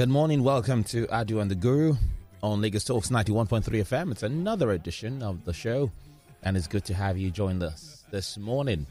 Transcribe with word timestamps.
Good 0.00 0.08
morning. 0.08 0.42
Welcome 0.42 0.82
to 0.84 1.06
Adu 1.08 1.42
and 1.42 1.50
the 1.50 1.54
Guru 1.54 1.94
on 2.42 2.62
Lagos 2.62 2.84
Talks 2.84 3.10
91.3 3.10 3.62
FM. 3.62 4.12
It's 4.12 4.22
another 4.22 4.70
edition 4.70 5.22
of 5.22 5.44
the 5.44 5.52
show, 5.52 5.92
and 6.42 6.56
it's 6.56 6.66
good 6.66 6.86
to 6.86 6.94
have 6.94 7.18
you 7.18 7.30
join 7.30 7.62
us 7.62 8.02
this 8.10 8.38
morning. 8.38 8.86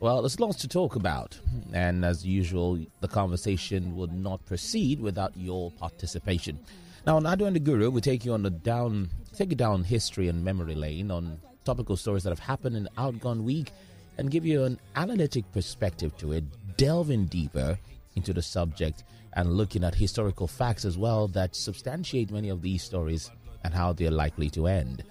Well, 0.00 0.20
there's 0.20 0.40
lots 0.40 0.56
to 0.62 0.66
talk 0.66 0.96
about, 0.96 1.38
and 1.72 2.04
as 2.04 2.26
usual, 2.26 2.76
the 2.98 3.06
conversation 3.06 3.94
would 3.94 4.12
not 4.12 4.44
proceed 4.46 5.00
without 5.00 5.30
your 5.36 5.70
participation. 5.70 6.58
Now, 7.06 7.18
on 7.18 7.22
Adu 7.22 7.46
and 7.46 7.54
the 7.54 7.60
Guru, 7.60 7.90
we 7.90 8.00
take 8.00 8.24
you 8.24 8.32
on 8.32 8.42
the 8.42 8.50
down, 8.50 9.10
take 9.36 9.50
you 9.50 9.56
down 9.56 9.84
history 9.84 10.26
and 10.26 10.44
memory 10.44 10.74
lane 10.74 11.12
on 11.12 11.38
topical 11.64 11.96
stories 11.96 12.24
that 12.24 12.30
have 12.30 12.40
happened 12.40 12.76
in 12.76 12.88
outgone 12.98 13.44
week, 13.44 13.70
and 14.18 14.28
give 14.28 14.44
you 14.44 14.64
an 14.64 14.80
analytic 14.96 15.44
perspective 15.52 16.18
to 16.18 16.32
it, 16.32 16.42
delving 16.76 17.26
deeper 17.26 17.78
into 18.16 18.32
the 18.32 18.42
subject 18.42 19.04
and 19.34 19.54
looking 19.54 19.84
at 19.84 19.94
historical 19.94 20.46
facts 20.46 20.84
as 20.84 20.98
well 20.98 21.28
that 21.28 21.54
substantiate 21.54 22.30
many 22.30 22.48
of 22.48 22.62
these 22.62 22.82
stories 22.82 23.30
and 23.64 23.74
how 23.74 23.92
they're 23.92 24.10
likely 24.10 24.50
to 24.50 24.66
end. 24.66 25.04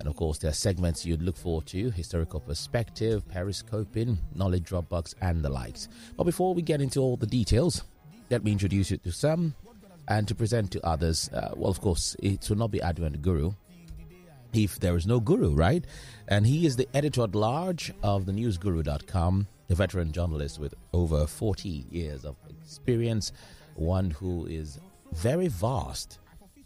And 0.00 0.08
of 0.08 0.16
course, 0.16 0.38
there 0.38 0.50
are 0.50 0.54
segments 0.54 1.06
you'd 1.06 1.22
look 1.22 1.36
forward 1.36 1.66
to 1.66 1.90
historical 1.90 2.40
perspective, 2.40 3.26
periscoping, 3.28 4.18
knowledge 4.34 4.64
Dropbox, 4.64 5.14
and 5.20 5.42
the 5.42 5.48
likes. 5.48 5.88
But 6.16 6.24
before 6.24 6.54
we 6.54 6.62
get 6.62 6.80
into 6.80 7.00
all 7.00 7.16
the 7.16 7.26
details, 7.26 7.84
let 8.30 8.44
me 8.44 8.52
introduce 8.52 8.90
you 8.90 8.96
to 8.98 9.12
some 9.12 9.54
and 10.08 10.26
to 10.28 10.34
present 10.34 10.70
to 10.72 10.86
others. 10.86 11.30
Uh, 11.32 11.52
well, 11.56 11.70
of 11.70 11.80
course, 11.80 12.16
it 12.22 12.48
will 12.48 12.56
not 12.56 12.70
be 12.70 12.82
Advent 12.82 13.22
Guru 13.22 13.52
if 14.52 14.78
there 14.80 14.96
is 14.96 15.06
no 15.06 15.20
guru, 15.20 15.54
right? 15.54 15.84
And 16.28 16.46
he 16.46 16.66
is 16.66 16.76
the 16.76 16.88
editor 16.94 17.24
at 17.24 17.34
large 17.34 17.92
of 18.02 18.26
the 18.26 18.32
newsguru.com, 18.32 19.48
a 19.68 19.74
veteran 19.74 20.12
journalist 20.12 20.58
with 20.58 20.74
over 20.92 21.26
40 21.26 21.86
years 21.90 22.24
of 22.24 22.36
experience 22.62 23.32
one 23.74 24.10
who 24.10 24.46
is 24.46 24.78
very 25.12 25.48
vast 25.48 26.18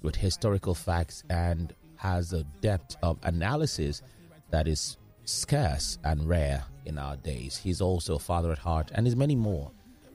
with 0.02 0.16
historical 0.16 0.74
facts 0.74 1.24
and 1.28 1.74
has 1.96 2.32
a 2.32 2.44
depth 2.60 2.96
of 3.02 3.18
analysis 3.22 4.02
that 4.50 4.68
is 4.68 4.96
scarce 5.24 5.98
and 6.04 6.28
rare 6.28 6.64
in 6.86 6.98
our 6.98 7.16
days. 7.16 7.56
He's 7.56 7.80
also 7.80 8.16
a 8.16 8.18
father 8.18 8.52
at 8.52 8.58
heart 8.58 8.90
and 8.94 9.06
is 9.06 9.16
many 9.16 9.34
more 9.36 9.70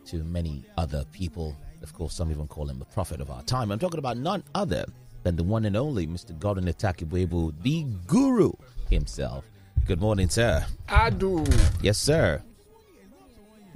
to 0.08 0.24
many 0.24 0.66
other 0.78 1.06
people. 1.12 1.56
Of 1.82 1.94
course, 1.94 2.14
some 2.14 2.32
even 2.32 2.48
call 2.48 2.70
him 2.70 2.80
the 2.80 2.86
prophet 2.86 3.22
of 3.22 3.30
our 3.30 3.44
time. 3.44 3.72
I'm 3.72 3.80
talking 3.80 4.00
about 4.00 4.18
none 4.18 4.44
other 4.56 4.86
than 5.24 5.36
the 5.36 5.44
one 5.44 5.66
and 5.66 5.76
only 5.76 6.08
Mr. 6.08 6.38
Gordon 6.40 6.66
Itakibuebu, 6.66 7.62
the 7.62 7.84
guru 8.08 8.52
himself. 8.90 9.46
Good 9.86 10.00
morning, 10.00 10.30
sir. 10.30 10.66
Adu. 10.88 11.46
Yes, 11.82 11.98
sir. 11.98 12.42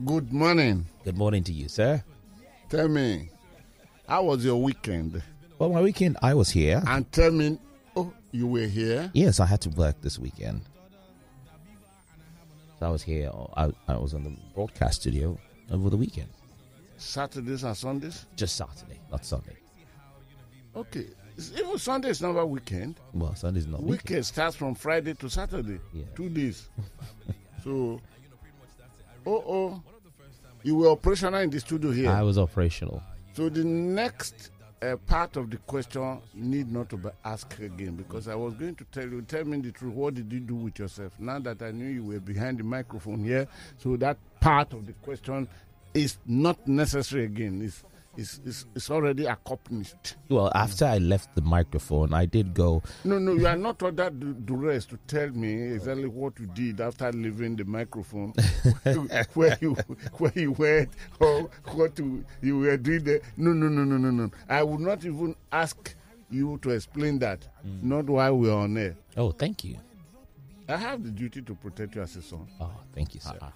Good 0.06 0.31
morning. 0.31 0.86
Good 1.04 1.18
morning 1.18 1.44
to 1.44 1.54
you, 1.54 1.68
sir. 1.68 2.04
Tell 2.70 2.90
me, 2.90 3.30
how 4.10 4.23
was 4.26 4.44
your 4.44 4.62
weekend? 4.62 5.23
Well, 5.58 5.70
my 5.70 5.82
weekend, 5.82 6.18
I 6.22 6.34
was 6.34 6.50
here. 6.50 6.84
And 6.86 7.09
tell 7.14 7.32
me, 7.32 7.58
oh, 7.96 8.12
you 8.32 8.46
were 8.46 8.66
here? 8.66 9.09
Yes, 9.14 9.40
I 9.40 9.46
had 9.46 9.62
to 9.62 9.70
work 9.70 10.02
this 10.02 10.20
weekend. 10.20 10.62
So 12.80 12.86
I 12.86 12.90
was 12.90 13.02
here. 13.02 13.32
I, 13.56 13.72
I 13.88 13.96
was 13.96 14.14
on 14.14 14.26
the 14.26 14.36
broadcast 14.54 15.02
studio 15.02 15.38
over 15.72 15.90
the 15.90 15.96
weekend. 15.96 16.28
Saturdays 16.98 17.64
and 17.64 17.78
Sundays? 17.78 18.26
Just 18.36 18.58
Saturday, 18.58 19.00
not 19.12 19.26
Sunday. 19.26 19.56
Okay. 20.76 21.06
Even 21.58 21.78
Sunday 21.78 22.09
is 22.09 22.22
not 22.22 22.36
a 22.36 22.46
weekend. 22.46 23.00
Well, 23.14 23.34
Sunday 23.36 23.59
is 23.59 23.68
not 23.68 23.81
weekend. 23.81 24.09
weekend. 24.09 24.26
starts 24.26 24.58
from 24.58 24.76
Friday 24.76 25.14
to 25.14 25.30
Saturday. 25.30 25.80
Yeah. 25.94 26.04
Two 26.16 26.30
days. 26.30 26.68
so, 27.64 28.02
oh, 29.26 29.44
oh. 29.48 29.84
You 30.68 30.76
were 30.76 30.90
operational 30.90 31.40
in 31.40 31.50
the 31.50 31.62
studio 31.62 31.92
here. 31.92 32.10
I 32.10 32.23
was 32.23 32.38
operational. 32.38 33.02
So 33.31 33.47
the 33.47 33.64
next 33.64 34.52
uh, 34.81 34.97
part 34.97 35.38
of 35.38 35.50
the 35.50 35.56
question 35.59 36.19
need 36.34 36.69
not 36.69 36.90
to 36.90 36.97
be 36.97 37.08
asked 37.24 37.58
again 37.59 37.96
because 37.96 38.28
I 38.28 38.36
was 38.36 38.53
going 38.56 38.75
to 38.75 38.84
tell 38.91 39.08
you, 39.08 39.22
tell 39.22 39.46
me 39.46 39.62
the 39.62 39.72
truth. 39.72 39.94
What 39.94 40.16
did 40.16 40.30
you 40.30 40.41
do 40.41 40.56
with 40.56 40.78
yourself? 40.78 41.14
Now 41.19 41.40
that 41.40 41.62
I 41.62 41.72
knew 41.72 41.88
you 41.88 42.03
were 42.03 42.19
behind 42.19 42.58
the 42.58 42.66
microphone 42.66 43.24
here, 43.24 43.47
so 43.78 43.96
that 43.96 44.18
part 44.41 44.74
of 44.74 44.86
the 44.86 44.91
question 44.91 45.47
is 45.94 46.18
not 46.25 46.68
necessary 46.68 47.24
again. 47.24 47.62
It's 47.62 47.86
is, 48.17 48.41
is, 48.45 48.66
is 48.75 48.89
already 48.89 49.25
accomplished. 49.25 50.16
Well, 50.29 50.51
after 50.55 50.85
I 50.85 50.97
left 50.97 51.33
the 51.35 51.41
microphone, 51.41 52.13
I 52.13 52.25
did 52.25 52.53
go. 52.53 52.81
No, 53.03 53.19
no, 53.19 53.33
you 53.33 53.47
are 53.47 53.55
not 53.55 53.81
under 53.83 54.09
the 54.09 54.25
duress 54.33 54.85
to 54.88 54.97
tell 55.07 55.29
me 55.29 55.73
exactly 55.73 56.07
what 56.07 56.39
you 56.39 56.47
did 56.47 56.81
after 56.81 57.11
leaving 57.11 57.55
the 57.55 57.66
microphone, 57.66 58.33
where 59.33 59.57
you 59.61 59.73
where 60.17 60.33
you 60.35 60.51
went 60.53 60.89
or 61.19 61.50
what 61.73 61.97
you, 62.00 62.25
you 62.41 62.59
were 62.59 62.78
doing 62.78 63.03
there. 63.03 63.19
No, 63.38 63.51
no, 63.53 63.67
no, 63.69 63.83
no, 63.83 63.97
no, 63.97 64.09
no. 64.09 64.31
I 64.49 64.63
would 64.63 64.79
not 64.81 65.05
even 65.05 65.35
ask 65.51 65.95
you 66.29 66.57
to 66.63 66.72
explain 66.72 67.19
that. 67.19 67.47
Mm. 67.66 67.84
Not 67.84 68.05
while 68.05 68.38
we 68.38 68.49
are 68.49 68.59
on 68.59 68.78
air. 68.78 68.95
Oh, 69.16 69.31
thank 69.31 69.63
you. 69.63 69.78
I 70.67 70.75
have 70.75 71.03
the 71.03 71.11
duty 71.11 71.41
to 71.44 71.55
protect 71.55 71.95
you 71.95 72.01
as 72.01 72.16
a 72.17 72.22
son. 72.22 72.45
Oh, 72.59 72.72
thank 72.94 73.13
you, 73.13 73.22
sir. 73.22 73.38
Uh-uh. 73.41 73.51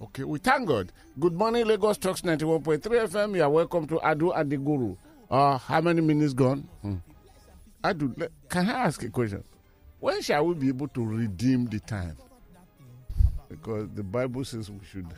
Okay, 0.00 0.22
we 0.22 0.38
thank 0.38 0.68
God. 0.68 0.92
Good 1.18 1.32
morning, 1.34 1.66
Lagos 1.66 1.98
Talks 1.98 2.20
91.3 2.20 2.80
FM. 2.80 3.34
You 3.36 3.42
are 3.42 3.50
welcome 3.50 3.84
to 3.88 3.96
Adu 3.96 4.32
Adiguru. 4.32 4.96
Uh, 5.28 5.58
how 5.58 5.80
many 5.80 6.00
minutes 6.00 6.32
gone? 6.34 6.68
Hmm. 6.82 6.96
Adu, 7.82 8.28
can 8.48 8.68
I 8.68 8.84
ask 8.84 9.02
a 9.02 9.08
question? 9.08 9.42
When 9.98 10.22
shall 10.22 10.46
we 10.46 10.54
be 10.54 10.68
able 10.68 10.86
to 10.88 11.04
redeem 11.04 11.66
the 11.66 11.80
time? 11.80 12.16
Because 13.48 13.88
the 13.94 14.04
Bible 14.04 14.44
says 14.44 14.70
we 14.70 14.78
should. 14.88 15.08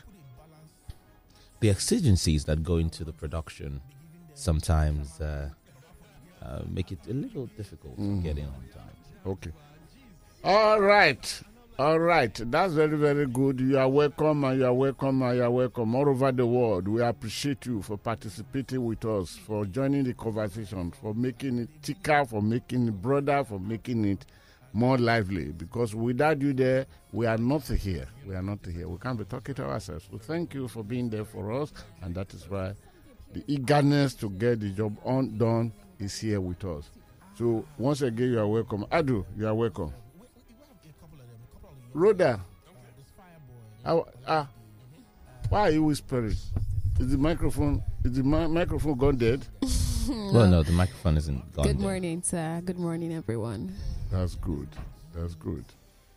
The 1.61 1.69
exigencies 1.69 2.47
that 2.47 2.62
go 2.62 2.77
into 2.79 3.05
the 3.05 3.12
production 3.12 3.83
sometimes 4.33 5.21
uh, 5.21 5.51
uh, 6.43 6.61
make 6.67 6.91
it 6.91 7.01
a 7.07 7.12
little 7.12 7.47
difficult 7.55 8.01
mm. 8.01 8.23
to 8.23 8.23
get 8.29 8.39
in 8.39 8.47
on 8.47 8.65
time. 8.73 8.97
Okay. 9.27 9.51
All 10.43 10.81
right. 10.81 11.43
All 11.78 11.98
right, 11.98 12.34
that's 12.50 12.75
very, 12.75 12.98
very 12.98 13.26
good. 13.26 13.58
You 13.58 13.78
are 13.78 13.88
welcome 13.88 14.44
and 14.44 14.58
you 14.58 14.66
are 14.66 14.72
welcome 14.72 15.22
and 15.22 15.36
you 15.38 15.42
are 15.42 15.50
welcome 15.50 15.94
all 15.94 16.10
over 16.10 16.31
the 16.31 16.44
world. 16.47 16.86
We 16.86 17.00
appreciate 17.03 17.64
you 17.64 17.81
for 17.81 17.97
participating 17.97 18.84
with 18.84 19.03
us, 19.06 19.36
for 19.36 19.64
joining 19.64 20.04
the 20.04 20.12
conversation, 20.12 20.91
for 20.91 21.14
making 21.14 21.58
it 21.58 21.70
thicker, 21.82 22.26
for 22.26 22.42
making 22.42 22.88
it 22.88 23.00
broader, 23.00 23.44
for 23.44 23.58
making 23.58 24.04
it 24.04 24.26
more 24.75 24.98
lively. 24.98 25.53
Because 25.53 25.94
without 25.94 26.42
you 26.42 26.53
there, 26.53 26.84
we 27.12 27.25
are 27.25 27.38
not 27.38 27.66
here. 27.66 28.06
We 28.26 28.34
are 28.34 28.42
not 28.42 28.58
here. 28.66 28.87
We 28.87 28.98
can't 28.98 29.19
be 29.19 29.25
talking 29.25 29.54
to 29.54 29.64
ourselves. 29.64 30.06
So 30.10 30.19
thank 30.19 30.52
you 30.52 30.69
for 30.69 30.84
being 30.84 31.08
there 31.08 31.25
for 31.25 31.50
us, 31.50 31.72
and 32.02 32.14
that 32.14 32.34
is 32.34 32.47
why 32.47 32.75
the 33.32 33.42
eagerness 33.47 34.12
to 34.16 34.28
get 34.28 34.60
the 34.60 34.69
job 34.69 34.98
on 35.02 35.38
done 35.38 35.72
is 35.98 36.19
here 36.19 36.42
with 36.42 36.62
us. 36.62 36.91
So 37.38 37.64
once 37.78 38.02
again, 38.02 38.32
you 38.32 38.38
are 38.38 38.47
welcome. 38.47 38.84
Adu, 38.92 39.25
you 39.34 39.48
are 39.48 39.54
welcome. 39.54 39.94
Rhoda, 41.93 42.41
ah, 43.84 44.49
why 45.49 45.61
are 45.61 45.71
you 45.71 45.83
whispering? 45.84 46.27
Is 46.99 47.11
the 47.11 47.19
microphone 47.19 47.83
is 48.05 48.12
the 48.12 48.23
mi- 48.23 48.47
microphone 48.47 48.97
gone 48.97 49.17
dead? 49.17 49.47
no. 49.62 49.69
Well, 50.33 50.47
no, 50.49 50.62
the 50.62 50.73
microphone 50.73 51.17
isn't 51.19 51.55
gone. 51.55 51.67
Good 51.67 51.77
dead. 51.77 51.83
morning, 51.83 52.23
sir. 52.23 52.61
Good 52.65 52.79
morning, 52.79 53.12
everyone. 53.12 53.75
That's 54.11 54.34
good. 54.37 54.67
That's 55.15 55.34
good. 55.37 55.65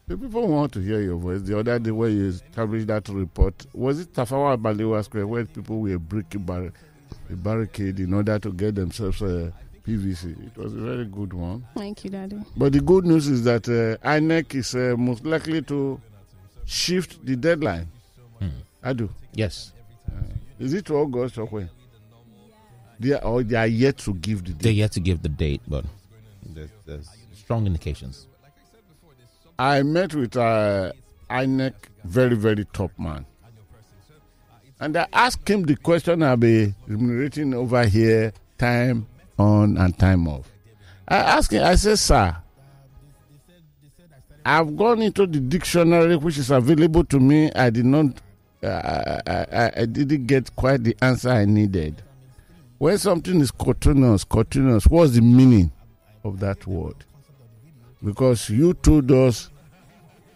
The 0.08 0.18
people 0.18 0.48
want 0.48 0.72
to 0.74 0.80
hear 0.80 1.02
your 1.02 1.18
voice. 1.18 1.42
The 1.42 1.60
other 1.60 1.78
day, 1.80 1.92
when 1.92 2.16
you 2.18 2.28
established 2.30 2.88
that 2.88 3.08
report, 3.10 3.66
was 3.74 4.00
it 4.00 4.14
Tafawa 4.14 4.58
Balewa 4.62 5.04
Square 5.04 5.28
where 5.28 5.46
people 5.46 5.80
were 5.80 6.00
breaking 6.00 6.42
bar- 6.44 6.72
a 7.30 7.34
barricade 7.36 8.00
in 8.00 8.14
order 8.14 8.40
to 8.40 8.52
get 8.52 8.76
themselves 8.76 9.22
uh, 9.22 9.52
PVC. 9.86 10.48
It 10.48 10.58
was 10.58 10.74
a 10.74 10.78
very 10.78 11.06
good 11.06 11.34
one. 11.34 11.66
Thank 11.76 12.04
you, 12.04 12.10
Daddy. 12.10 12.40
But 12.56 12.74
the 12.74 12.80
good 12.80 13.06
news 13.06 13.28
is 13.28 13.44
that 13.44 13.68
uh, 13.68 13.98
INEC 14.08 14.56
is 14.56 14.76
uh, 14.76 14.96
most 14.98 15.26
likely 15.26 15.62
to 15.64 16.00
shift 16.66 17.26
the 17.26 17.36
deadline. 17.36 17.88
Hmm. 18.40 18.48
I 18.82 18.94
do. 18.94 19.10
Yes. 19.34 19.74
Uh, 20.10 20.22
is 20.60 20.74
it 20.74 20.90
August 20.90 21.38
or 21.38 21.46
when? 21.46 21.70
They 23.00 23.14
are, 23.14 23.24
or 23.24 23.44
they 23.44 23.56
are 23.58 23.68
yet 23.68 23.98
to 24.00 24.14
give 24.14 24.46
the 24.46 24.52
date. 24.54 24.62
They're 24.64 24.72
yet 24.72 24.92
to 24.94 25.00
give 25.00 25.22
the 25.22 25.30
date, 25.30 25.62
but 25.68 25.84
there's, 26.46 26.70
there's 26.86 27.10
strong 27.34 27.66
indications. 27.66 28.28
I 29.60 29.84
met 29.84 30.14
with 30.16 30.38
uh, 30.38 30.94
INEC 31.30 31.74
very, 32.06 32.36
very 32.36 32.66
top 32.66 32.92
man. 32.98 33.26
And 34.80 34.96
I 34.98 35.08
asked 35.14 35.48
him 35.50 35.64
the 35.64 35.76
question 35.76 36.24
I'll 36.24 36.38
be 36.38 36.74
remunerating 36.88 37.54
over 37.54 37.86
here 37.86 38.34
time 38.58 39.08
on 39.38 39.78
and 39.78 39.98
time 39.98 40.28
off. 40.28 40.50
I 41.08 41.18
asked 41.18 41.52
him, 41.52 41.64
I 41.64 41.76
said, 41.76 42.00
Sir, 42.00 42.36
I've 44.46 44.76
gone 44.76 45.02
into 45.02 45.26
the 45.26 45.40
dictionary 45.40 46.16
which 46.16 46.38
is 46.38 46.52
available 46.52 47.04
to 47.06 47.20
me. 47.20 47.52
I 47.54 47.70
did 47.70 47.86
not, 47.86 48.22
uh, 48.62 49.22
I, 49.28 49.72
I, 49.78 49.86
didn't 49.86 50.28
get 50.28 50.56
quite 50.56 50.84
the 50.84 50.96
answer 51.02 51.30
I 51.30 51.46
needed. 51.46 52.02
When 52.78 52.98
something 52.98 53.40
is 53.40 53.52
continuous, 53.52 54.24
continuous, 54.24 54.86
what's 54.88 55.14
the 55.14 55.22
meaning 55.22 55.72
of 56.24 56.40
that 56.40 56.66
word? 56.68 56.96
Because 58.04 58.50
you 58.50 58.74
told 58.74 59.10
us 59.12 59.50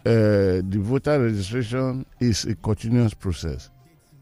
uh, 0.06 0.62
the 0.64 0.78
voter 0.80 1.22
registration 1.22 2.06
is 2.18 2.44
a 2.46 2.54
continuous 2.54 3.12
process. 3.12 3.68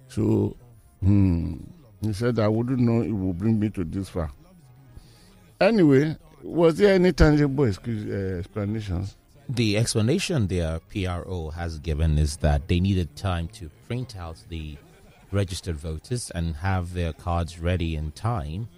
So, 0.08 0.56
hmm, 1.00 1.58
He 2.00 2.12
said, 2.12 2.38
I 2.40 2.48
wouldn't 2.48 2.80
know 2.80 3.02
it 3.02 3.12
would 3.12 3.38
bring 3.38 3.60
me 3.60 3.70
to 3.70 3.84
this 3.84 4.08
far. 4.08 4.30
Anyway, 5.60 6.16
was 6.42 6.76
there 6.76 6.94
any 6.94 7.12
tangible 7.12 7.64
excuse, 7.64 8.04
uh, 8.04 8.38
explanations? 8.38 9.16
The 9.48 9.78
explanation 9.78 10.48
their 10.48 10.80
PRO 10.80 11.50
has 11.50 11.78
given 11.78 12.18
is 12.18 12.36
that 12.38 12.68
they 12.68 12.80
needed 12.80 13.16
time 13.16 13.48
to 13.48 13.70
print 13.86 14.16
out 14.16 14.36
the 14.48 14.76
registered 15.32 15.76
voters 15.76 16.30
and 16.30 16.56
have 16.56 16.92
their 16.94 17.12
cards 17.12 17.58
ready 17.58 17.96
in 17.96 18.12
time 18.12 18.68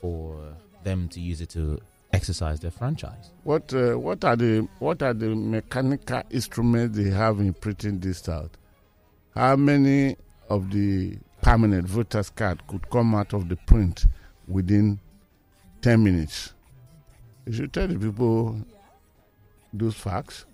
for 0.00 0.56
them 0.82 1.08
to 1.10 1.20
use 1.20 1.40
it 1.40 1.50
to 1.50 1.80
exercise 2.12 2.60
their 2.60 2.70
franchise. 2.70 3.30
What 3.44 3.72
uh, 3.72 3.98
what 3.98 4.24
are 4.24 4.36
the 4.36 4.66
what 4.78 5.02
are 5.02 5.14
the 5.14 5.28
mechanical 5.28 6.22
instruments 6.30 6.96
they 6.96 7.10
have 7.10 7.38
in 7.38 7.52
printing 7.52 8.00
this 8.00 8.28
out? 8.28 8.56
How 9.34 9.56
many 9.56 10.16
of 10.48 10.70
the 10.70 11.18
permanent 11.42 11.86
voters 11.86 12.30
card 12.30 12.66
could 12.66 12.88
come 12.90 13.14
out 13.14 13.32
of 13.32 13.48
the 13.48 13.56
print 13.56 14.06
within 14.48 14.98
ten 15.80 16.02
minutes? 16.02 16.52
You 17.46 17.52
should 17.52 17.72
tell 17.72 17.88
the 17.88 17.98
people 17.98 18.56
those 19.72 19.94
facts. 19.94 20.46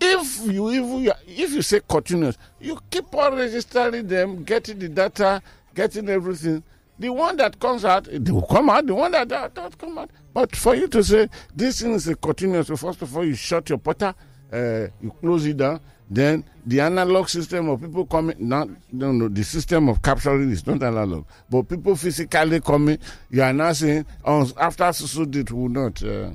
If 0.00 0.46
you 0.46 0.68
if 0.70 1.04
you 1.04 1.12
if 1.26 1.52
you 1.52 1.62
say 1.62 1.80
continuous, 1.88 2.38
you 2.58 2.78
keep 2.90 3.14
on 3.14 3.36
registering 3.36 4.06
them, 4.06 4.44
getting 4.44 4.78
the 4.78 4.88
data, 4.88 5.42
getting 5.74 6.08
everything. 6.08 6.62
The 6.98 7.08
one 7.10 7.36
that 7.38 7.58
comes 7.58 7.84
out, 7.84 8.04
they 8.10 8.30
will 8.30 8.42
come 8.42 8.68
out. 8.68 8.86
The 8.86 8.94
one 8.94 9.12
that 9.12 9.28
does 9.28 9.50
not 9.56 9.78
come 9.78 9.98
out. 9.98 10.10
But 10.34 10.54
for 10.54 10.74
you 10.74 10.86
to 10.88 11.02
say 11.02 11.28
this 11.54 11.80
thing 11.80 11.92
is 11.92 12.08
a 12.08 12.14
continuous, 12.14 12.68
first 12.68 13.02
of 13.02 13.16
all, 13.16 13.24
you 13.24 13.34
shut 13.34 13.68
your 13.68 13.78
portal, 13.78 14.14
uh, 14.52 14.86
you 15.00 15.10
close 15.20 15.46
it 15.46 15.56
down. 15.56 15.80
Then 16.12 16.42
the 16.66 16.80
analog 16.80 17.28
system 17.28 17.68
of 17.68 17.80
people 17.80 18.04
coming, 18.04 18.34
not 18.40 18.68
no, 18.90 19.12
no, 19.12 19.28
the 19.28 19.44
system 19.44 19.88
of 19.88 20.02
capturing 20.02 20.50
is 20.50 20.66
not 20.66 20.82
analog, 20.82 21.24
but 21.48 21.68
people 21.68 21.94
physically 21.94 22.60
coming. 22.60 22.98
You 23.30 23.42
are 23.44 23.52
now 23.52 23.72
saying 23.72 24.06
oh, 24.24 24.50
after 24.58 24.92
so 24.92 25.22
it 25.22 25.52
will 25.52 25.68
not. 25.68 26.02
Uh, 26.02 26.30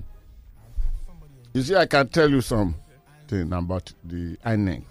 you 1.53 1.61
see, 1.61 1.75
I 1.75 1.85
can 1.87 2.07
tell 2.07 2.29
you 2.29 2.39
something 2.39 2.73
about 3.51 3.91
the 4.05 4.37
INEC. 4.45 4.83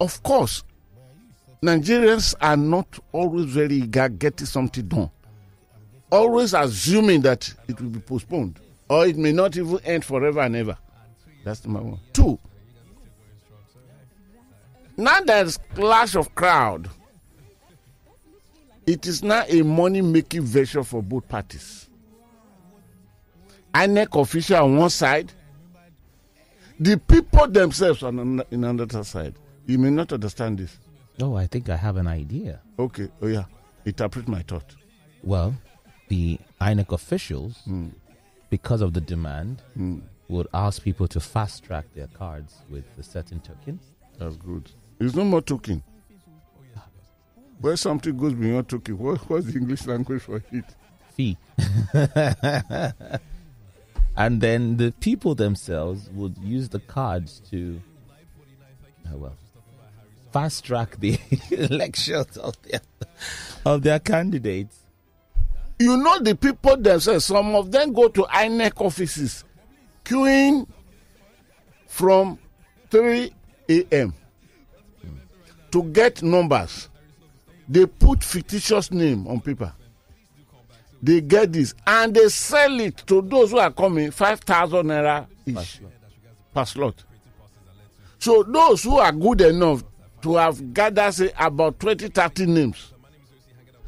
Of 0.00 0.22
course, 0.22 0.64
Nigerians 1.62 2.34
are 2.40 2.56
not 2.56 2.98
always 3.12 3.44
very 3.46 3.74
eager 3.74 4.08
getting 4.08 4.46
something 4.46 4.86
done. 4.86 5.10
Always 6.10 6.54
assuming 6.54 7.20
that 7.22 7.52
it 7.68 7.78
will 7.78 7.90
be 7.90 8.00
postponed 8.00 8.58
or 8.88 9.06
it 9.06 9.16
may 9.16 9.32
not 9.32 9.56
even 9.56 9.78
end 9.84 10.04
forever 10.04 10.40
and 10.40 10.56
ever. 10.56 10.76
That's 11.44 11.64
number 11.64 11.82
one. 11.82 12.00
Two, 12.12 12.38
now 14.96 15.20
there's 15.20 15.58
clash 15.74 16.14
of 16.16 16.34
crowd 16.34 16.88
it 18.88 19.06
is 19.06 19.22
now 19.22 19.44
a 19.46 19.60
money 19.60 20.00
making 20.00 20.42
venture 20.44 20.82
for 20.82 21.02
both 21.02 21.28
parties. 21.28 21.90
INEC 23.74 24.18
official 24.18 24.64
on 24.64 24.78
one 24.78 24.88
side, 24.88 25.30
the 26.80 26.96
people 26.96 27.46
themselves 27.48 28.02
on 28.02 28.42
in 28.50 28.64
another 28.64 29.04
side. 29.04 29.34
You 29.66 29.78
may 29.78 29.90
not 29.90 30.10
understand 30.14 30.58
this. 30.58 30.78
Oh, 31.20 31.34
I 31.34 31.46
think 31.46 31.68
I 31.68 31.76
have 31.76 31.98
an 31.98 32.06
idea. 32.06 32.60
Okay. 32.78 33.08
Oh, 33.20 33.26
yeah. 33.26 33.44
Interpret 33.84 34.26
my 34.26 34.40
thought. 34.40 34.74
Well, 35.22 35.54
the 36.08 36.38
INEC 36.58 36.90
officials, 36.90 37.58
mm. 37.68 37.90
Because 38.50 38.80
of 38.80 38.94
the 38.94 39.00
demand, 39.00 39.62
mm. 39.76 40.00
would 40.28 40.46
ask 40.54 40.82
people 40.82 41.08
to 41.08 41.20
fast 41.20 41.64
track 41.64 41.84
their 41.94 42.06
cards 42.08 42.56
with 42.68 42.84
a 42.98 43.02
certain 43.02 43.40
token. 43.40 43.80
That's 44.18 44.36
good. 44.36 44.70
It's 45.00 45.14
no 45.14 45.24
more 45.24 45.42
token. 45.42 45.82
Where 47.60 47.76
something 47.76 48.16
goes 48.16 48.34
beyond 48.34 48.68
Turkey, 48.68 48.92
what, 48.92 49.18
what's 49.28 49.46
the 49.46 49.58
English 49.58 49.86
language 49.86 50.22
for 50.22 50.42
it? 50.52 50.64
Fee. 51.14 51.36
and 54.16 54.40
then 54.40 54.76
the 54.76 54.94
people 55.00 55.34
themselves 55.34 56.08
would 56.10 56.38
use 56.38 56.68
the 56.68 56.78
cards 56.78 57.40
to, 57.50 57.80
oh 59.12 59.16
well, 59.16 59.36
fast 60.32 60.64
track 60.64 61.00
the 61.00 61.18
elections 61.50 62.36
of 62.36 62.60
their, 62.62 62.80
of 63.64 63.82
their 63.82 63.98
candidates. 63.98 64.78
You 65.80 65.96
know, 65.96 66.18
the 66.18 66.34
people 66.34 66.76
themselves, 66.76 67.26
some 67.26 67.54
of 67.54 67.70
them 67.70 67.92
go 67.92 68.08
to 68.08 68.22
INEC 68.22 68.80
offices 68.80 69.44
queuing 70.04 70.66
from 71.86 72.38
3 72.90 73.30
a.m. 73.68 74.14
to 75.70 75.82
get 75.84 76.22
numbers 76.22 76.88
they 77.68 77.84
put 77.84 78.24
fictitious 78.24 78.90
name 78.90 79.26
on 79.28 79.40
paper 79.40 79.72
they 81.02 81.20
get 81.20 81.52
this 81.52 81.74
and 81.86 82.14
they 82.14 82.28
sell 82.30 82.80
it 82.80 82.96
to 83.06 83.20
those 83.20 83.50
who 83.50 83.58
are 83.58 83.70
coming 83.70 84.10
five 84.10 84.40
thousand 84.40 84.86
naira 84.86 85.26
each 85.44 85.80
per 86.54 86.64
slot 86.64 87.04
so 88.18 88.42
those 88.44 88.82
who 88.84 88.96
are 88.98 89.12
good 89.12 89.42
enough 89.42 89.84
to 90.22 90.36
have 90.36 90.72
gathered 90.72 91.12
say 91.12 91.30
about 91.38 91.78
twenty 91.78 92.08
thirty 92.08 92.46
names 92.46 92.94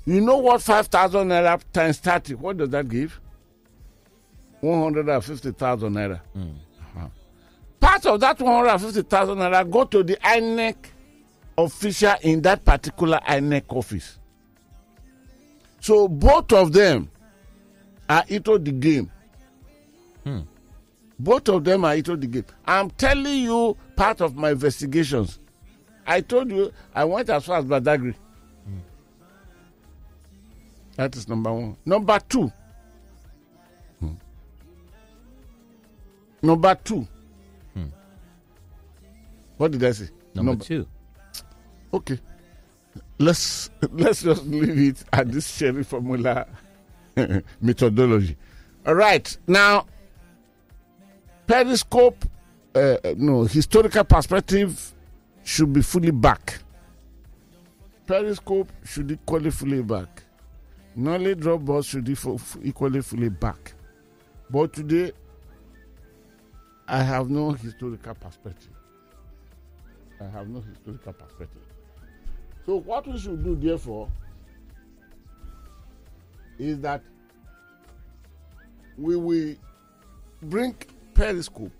you 0.06 0.20
know 0.20 0.36
what 0.38 0.62
five 0.62 0.86
thousand 0.86 1.28
naira 1.28 1.60
times 1.72 1.98
thirty 1.98 2.34
what 2.34 2.56
does 2.56 2.70
that 2.70 2.88
give 2.88 3.20
one 4.60 4.82
hundred 4.82 5.08
and 5.08 5.24
fifty 5.24 5.52
thousand 5.52 5.94
naira 5.94 6.20
mm. 6.36 6.54
uh-huh. 6.96 7.08
part 7.78 8.04
of 8.06 8.20
that 8.20 8.38
one 8.40 8.52
hundred 8.54 8.70
and 8.70 8.80
fifty 8.82 9.02
thousand 9.02 9.38
naira 9.38 9.68
go 9.70 9.84
to 9.84 10.02
the 10.02 10.16
inec 10.16 10.76
official 11.64 12.14
in 12.22 12.42
that 12.42 12.64
particular 12.64 13.20
INEC 13.28 13.64
office. 13.68 14.18
So 15.80 16.08
both 16.08 16.52
of 16.52 16.72
them 16.72 17.10
are 18.08 18.24
into 18.28 18.58
the 18.58 18.72
game. 18.72 19.10
Hmm. 20.24 20.40
Both 21.18 21.48
of 21.48 21.64
them 21.64 21.84
are 21.84 21.94
into 21.94 22.16
the 22.16 22.26
game. 22.26 22.44
I'm 22.66 22.90
telling 22.90 23.40
you 23.44 23.76
part 23.96 24.20
of 24.20 24.36
my 24.36 24.50
investigations. 24.50 25.38
I 26.06 26.20
told 26.22 26.50
you 26.50 26.72
I 26.94 27.04
went 27.04 27.30
as 27.30 27.44
far 27.44 27.58
as 27.58 27.64
Badagry. 27.64 28.14
That 30.96 31.16
is 31.16 31.28
number 31.28 31.52
one. 31.52 31.76
Number 31.84 32.18
two. 32.28 32.52
Hmm. 34.00 34.14
Number 36.42 36.74
two. 36.74 37.06
Hmm. 37.74 37.84
What 39.56 39.72
did 39.72 39.84
I 39.84 39.92
say? 39.92 40.08
Number, 40.34 40.50
number 40.52 40.64
two. 40.64 40.86
Okay. 41.92 42.18
Let's 43.18 43.70
let's 43.92 44.22
just 44.22 44.44
leave 44.46 44.78
it 44.78 45.04
at 45.12 45.30
this 45.30 45.46
Sherry 45.56 45.84
formula 45.84 46.46
methodology. 47.60 48.36
All 48.86 48.94
right. 48.94 49.36
Now, 49.46 49.86
periscope, 51.46 52.24
uh, 52.74 52.96
no, 53.16 53.44
historical 53.44 54.04
perspective 54.04 54.94
should 55.44 55.72
be 55.72 55.82
fully 55.82 56.10
back. 56.10 56.60
Periscope 58.06 58.72
should 58.84 59.10
equally 59.12 59.50
fully 59.50 59.82
back. 59.82 60.24
Knowledge 60.96 61.40
drop 61.40 61.60
balls 61.60 61.86
should 61.86 62.08
equally 62.62 63.00
fully 63.00 63.28
back. 63.28 63.74
But 64.50 64.72
today, 64.72 65.12
I 66.88 67.02
have 67.02 67.30
no 67.30 67.52
historical 67.52 68.14
perspective. 68.14 68.72
I 70.20 70.24
have 70.24 70.48
no 70.48 70.60
historical 70.60 71.12
perspective. 71.12 71.62
So, 72.66 72.76
what 72.80 73.06
we 73.06 73.18
should 73.18 73.44
do, 73.44 73.54
therefore, 73.54 74.08
is 76.58 76.80
that 76.80 77.02
we 78.98 79.16
will 79.16 79.54
bring 80.42 80.74
periscope. 81.14 81.72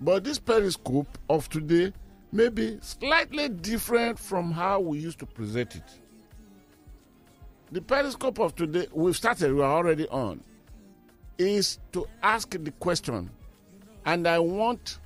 But 0.00 0.24
this 0.24 0.38
periscope 0.38 1.18
of 1.30 1.48
today 1.48 1.92
may 2.30 2.50
be 2.50 2.78
slightly 2.82 3.48
different 3.48 4.18
from 4.18 4.52
how 4.52 4.80
we 4.80 4.98
used 4.98 5.18
to 5.20 5.26
present 5.26 5.76
it. 5.76 6.00
The 7.74 7.82
periscope 7.82 8.38
of 8.38 8.54
today, 8.54 8.86
we've 8.92 9.16
started, 9.16 9.52
we 9.52 9.60
are 9.60 9.72
already 9.72 10.06
on, 10.06 10.40
is 11.38 11.80
to 11.90 12.06
ask 12.22 12.50
the 12.50 12.70
question, 12.70 13.28
and 14.06 14.28
I 14.28 14.38
want 14.38 15.00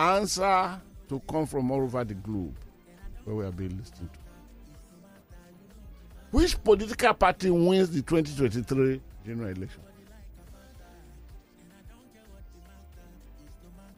answer 0.00 0.82
to 1.08 1.20
come 1.30 1.46
from 1.46 1.70
all 1.70 1.82
over 1.82 2.02
the 2.02 2.14
globe 2.14 2.56
where 3.22 3.36
we 3.36 3.44
are 3.44 3.52
being 3.52 3.78
listened 3.78 4.12
to. 4.12 4.18
Which 6.32 6.60
political 6.64 7.14
party 7.14 7.50
wins 7.50 7.90
the 7.90 8.02
2023 8.02 9.00
general 9.24 9.50
election? 9.50 9.82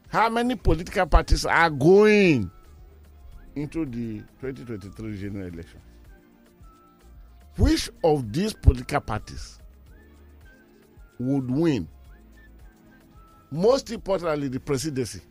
How 0.09 0.29
many 0.29 0.53
political 0.53 1.07
parties 1.07 1.43
are 1.43 1.71
going 1.71 2.51
into 3.55 3.83
the 3.83 4.19
2023 4.41 5.17
general 5.19 5.47
election? 5.47 5.81
Which 7.57 7.89
of 8.03 8.33
these 8.33 8.53
political 8.53 8.99
parties 8.99 9.59
would 11.19 11.49
win? 11.49 11.87
Most 13.51 13.91
importantly, 13.91 14.47
the 14.47 14.59
presidency. 14.59 15.21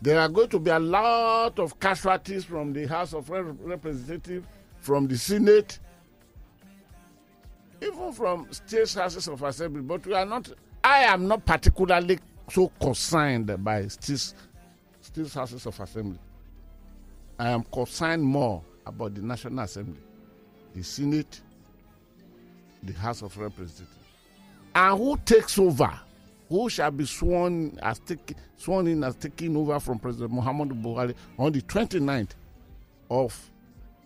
There 0.00 0.18
are 0.18 0.28
going 0.28 0.48
to 0.50 0.58
be 0.58 0.70
a 0.70 0.78
lot 0.78 1.58
of 1.58 1.78
casualties 1.78 2.44
from 2.44 2.72
the 2.72 2.86
House 2.86 3.12
of 3.12 3.28
Representatives, 3.28 4.46
from 4.78 5.06
the 5.08 5.18
Senate, 5.18 5.78
even 7.82 8.12
from 8.12 8.46
state 8.50 8.92
houses 8.94 9.28
of 9.28 9.42
assembly. 9.42 9.82
But 9.82 10.06
we 10.06 10.14
are 10.14 10.24
not. 10.24 10.50
I 10.82 11.00
am 11.00 11.26
not 11.28 11.44
particularly 11.44 12.18
so 12.50 12.72
concerned 12.80 13.62
by 13.62 13.88
state, 13.88 14.32
state 15.00 15.32
houses 15.34 15.66
of 15.66 15.78
assembly. 15.78 16.18
I 17.38 17.50
am 17.50 17.64
concerned 17.64 18.22
more 18.22 18.62
about 18.88 19.14
the 19.14 19.22
National 19.22 19.60
Assembly, 19.60 20.00
the 20.74 20.82
Senate, 20.82 21.40
the 22.82 22.92
House 22.94 23.22
of 23.22 23.36
Representatives. 23.36 23.90
And 24.74 24.98
who 24.98 25.16
takes 25.24 25.58
over? 25.58 25.90
Who 26.48 26.70
shall 26.70 26.90
be 26.90 27.04
sworn 27.04 27.78
as 27.82 27.98
take, 28.00 28.34
sworn 28.56 28.86
in 28.86 29.04
as 29.04 29.14
taking 29.16 29.54
over 29.56 29.78
from 29.80 29.98
President 29.98 30.32
Muhammadu 30.32 30.80
Buhari 30.82 31.14
on 31.38 31.52
the 31.52 31.60
29th 31.60 32.30
of 33.10 33.50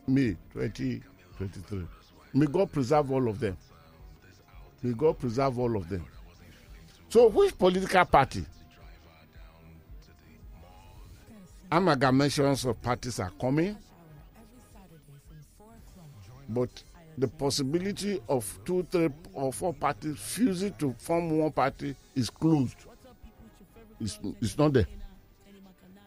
May 0.09 0.37
2023? 0.53 1.87
May 2.35 2.47
God 2.47 2.73
preserve 2.73 3.12
all 3.12 3.29
of 3.29 3.39
them. 3.39 3.57
May 4.83 4.93
God 4.95 5.19
preserve 5.19 5.59
all 5.59 5.77
of 5.77 5.89
them. 5.89 6.05
So, 7.09 7.29
which 7.29 7.57
political 7.57 8.05
party? 8.07 8.45
Amalgamations 11.71 12.69
of 12.69 12.81
parties 12.83 13.21
are 13.21 13.31
coming, 13.41 13.77
but 16.53 16.83
the 17.19 17.29
possibility 17.29 18.21
of 18.29 18.59
two, 18.65 18.87
three, 18.91 19.09
or 19.35 19.53
four 19.53 19.75
parties 19.75 20.17
fusing 20.19 20.73
to 20.75 20.95
form 20.99 21.39
one 21.39 21.53
party 21.53 21.95
is 22.15 22.31
closed. 22.31 22.77
It's, 24.01 24.19
it's 24.41 24.57
not 24.59 24.73
there 24.73 24.87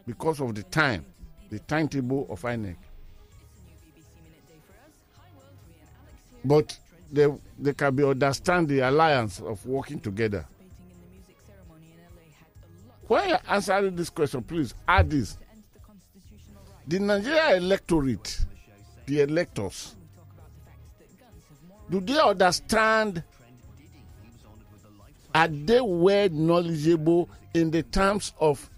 because 0.06 0.40
of 0.42 0.54
the 0.56 0.64
time, 0.64 1.06
the 1.50 1.60
timetable 1.60 2.28
of 2.30 2.42
INEC. 2.42 2.76
But 6.44 6.78
they, 7.12 7.28
can 7.74 7.96
be 7.96 8.04
understand 8.04 8.68
the 8.68 8.80
alliance 8.82 9.40
of 9.40 9.66
working 9.66 10.00
together. 10.00 10.46
When 13.08 13.30
you're 13.30 13.40
answering 13.48 13.96
this 13.96 14.10
question, 14.10 14.42
please 14.44 14.74
add 14.88 15.10
this. 15.10 15.38
The 16.88 17.00
Nigeria 17.00 17.56
electorate, 17.58 18.46
the 19.06 19.22
electors, 19.22 19.96
do 21.90 22.00
they 22.00 22.20
understand? 22.20 23.24
Are 25.34 25.48
they 25.48 25.82
well 25.82 26.30
knowledgeable 26.30 27.30
in 27.54 27.70
the 27.72 27.84
terms 27.84 28.34
of 28.40 28.70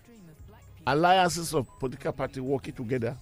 alliances 0.86 1.54
of 1.54 1.68
political 1.80 2.12
party 2.14 2.40
working 2.40 2.74
together? 2.74 3.16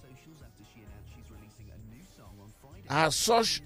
As 2.88 3.14
such, 3.16 3.62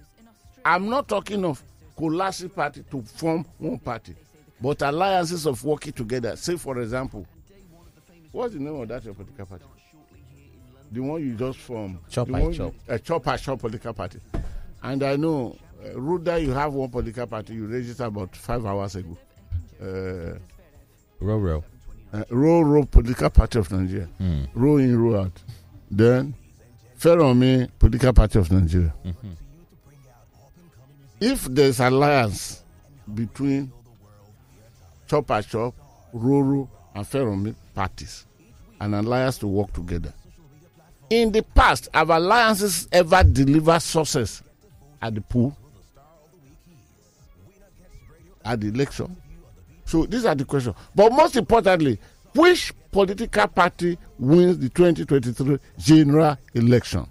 I'm 0.65 0.89
not 0.89 1.07
talking 1.09 1.45
of 1.45 1.62
coalescing 1.97 2.49
party 2.49 2.83
to 2.91 3.03
form 3.03 3.45
one 3.59 3.79
party, 3.79 4.17
but 4.61 4.83
alliances 4.83 5.47
of 5.47 5.62
working 5.65 5.93
together. 5.93 6.35
Say, 6.37 6.57
for 6.57 6.81
example, 6.81 7.27
what's 8.33 8.55
the 8.55 8.61
name 8.61 8.81
of 8.81 8.89
that 8.89 9.03
political 9.03 9.47
party? 9.47 9.65
The 10.93 11.00
one 11.00 11.23
you 11.23 11.35
just 11.35 11.59
formed. 11.59 11.99
Chop 12.09 12.27
the 12.27 12.33
by 12.33 12.43
one 12.43 12.53
chop. 12.53 12.75
You, 12.89 12.95
a 12.95 12.99
chop 12.99 13.23
by 13.23 13.37
chop 13.37 13.61
political 13.61 13.93
party. 13.93 14.19
And 14.83 15.03
I 15.03 15.17
know, 15.17 15.57
uh, 15.85 15.95
Ruda, 15.99 16.41
you 16.43 16.53
have 16.53 16.73
one 16.75 16.89
political 16.91 17.27
party 17.27 17.55
you 17.55 17.67
registered 17.67 18.07
about 18.07 18.35
five 18.37 18.65
hours 18.67 18.97
ago. 18.97 19.17
Uh, 19.81 20.39
Roro. 21.23 21.63
uh, 22.13 22.25
row 22.31 22.61
row 22.63 22.85
political 22.85 23.31
party 23.31 23.59
of 23.59 23.71
Nigeria. 23.73 24.09
Mm. 24.21 24.49
Row 24.55 24.77
in, 24.79 24.99
row 24.99 25.23
out. 25.23 25.43
Then, 25.91 26.35
Feromi 26.99 27.69
political 27.79 28.13
party 28.13 28.39
of 28.39 28.51
Nigeria. 28.51 28.93
Mhm. 29.05 29.37
If 31.21 31.45
there's 31.47 31.81
alliance 31.81 32.63
between 33.15 33.71
Chop 35.09 35.27
Chop, 35.49 35.75
Roro, 36.15 36.69
and 36.95 37.05
Feromi 37.07 37.55
parties, 37.75 38.27
an 38.81 38.95
alliance 38.95 39.39
to 39.39 39.47
work 39.47 39.73
together. 39.73 40.13
In 41.11 41.33
the 41.33 41.43
past, 41.43 41.89
have 41.93 42.11
alliances 42.11 42.89
ever 42.93 43.23
delivered 43.25 43.81
success 43.81 44.43
at 45.03 45.15
the 45.15 45.21
pool? 45.21 45.57
At 48.44 48.61
the 48.61 48.68
election? 48.68 49.16
So 49.85 50.06
these 50.06 50.25
are 50.25 50.35
the 50.35 50.44
questions. 50.44 50.76
But 50.94 51.12
most 51.12 51.37
importantly, 51.37 51.99
which 52.35 52.73
political 52.90 53.49
party 53.49 53.99
wins 54.18 54.59
the 54.59 54.68
2023 54.68 55.59
general 55.78 56.37
election? 56.54 57.06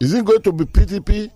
Is 0.00 0.14
it 0.14 0.24
going 0.24 0.42
to 0.42 0.52
be 0.52 0.64
PDP? 0.64 1.30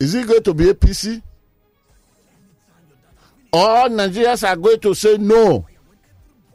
Is 0.00 0.14
it 0.14 0.26
going 0.26 0.42
to 0.42 0.52
be 0.54 0.64
APC? 0.64 1.22
Or 3.52 3.88
Nigerians 3.88 4.46
are 4.46 4.56
going 4.56 4.80
to 4.80 4.94
say 4.94 5.16
no. 5.16 5.66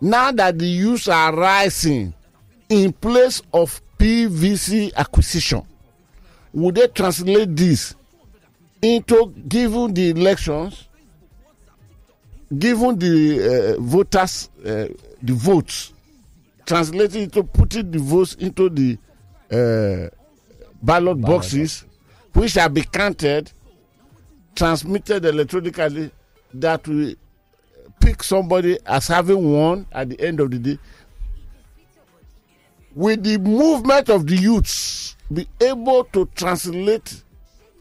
Now 0.01 0.31
that 0.33 0.59
the 0.59 0.67
youths 0.67 1.07
are 1.07 1.33
rising 1.35 2.13
in 2.67 2.91
place 2.93 3.41
of 3.53 3.81
PVC 3.97 4.93
acquisition, 4.93 5.65
would 6.53 6.75
they 6.75 6.87
translate 6.87 7.55
this 7.55 7.95
into 8.81 9.33
given 9.47 9.93
the 9.93 10.09
elections, 10.09 10.87
given 12.57 12.97
the 12.97 13.75
uh, 13.77 13.81
voters, 13.81 14.49
uh, 14.65 14.87
the 15.21 15.33
votes, 15.33 15.93
translating 16.65 17.23
into 17.23 17.43
putting 17.43 17.91
the 17.91 17.99
votes 17.99 18.35
into 18.35 18.69
the 18.69 18.97
uh, 19.51 20.09
ballot 20.81 21.19
boxes, 21.21 21.85
which 22.33 22.51
shall 22.51 22.69
be 22.69 22.81
counted, 22.83 23.51
transmitted 24.55 25.25
electronically, 25.25 26.11
that 26.53 26.87
will 26.87 27.13
pick 27.99 28.23
somebody 28.23 28.77
as 28.85 29.07
having 29.07 29.51
won 29.51 29.85
at 29.91 30.09
the 30.09 30.19
end 30.21 30.39
of 30.39 30.49
the 30.51 30.57
day. 30.57 30.79
With 32.95 33.23
the 33.23 33.37
movement 33.37 34.09
of 34.09 34.25
the 34.25 34.35
youths, 34.35 35.15
be 35.31 35.48
able 35.62 36.03
to 36.05 36.25
translate 36.36 37.24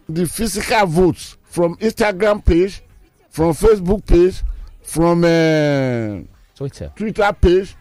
the 0.08 0.26
physical 0.26 0.86
votes 0.86 1.36
from 1.44 1.76
Instagram 1.76 2.44
page, 2.44 2.82
from 3.30 3.52
Facebook 3.52 4.04
page, 4.06 4.42
from 4.82 5.24
uh, 5.24 6.20
Twitter. 6.54 6.92
Twitter 6.96 7.32
page 7.40 7.74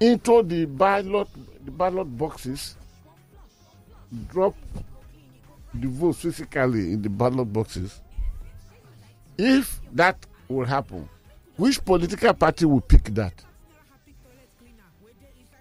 into 0.00 0.42
the 0.42 0.64
ballot 0.66 1.28
the 1.64 1.70
ballot 1.70 2.16
boxes. 2.16 2.76
Drop 4.28 4.54
the 5.74 5.88
votes 5.88 6.20
physically 6.20 6.92
in 6.92 7.02
the 7.02 7.08
ballot 7.10 7.52
boxes. 7.52 8.00
If 9.36 9.80
that 9.92 10.24
will 10.48 10.64
happen, 10.64 11.08
which 11.56 11.84
political 11.84 12.32
party 12.34 12.64
will 12.64 12.80
pick 12.80 13.04
that? 13.14 13.44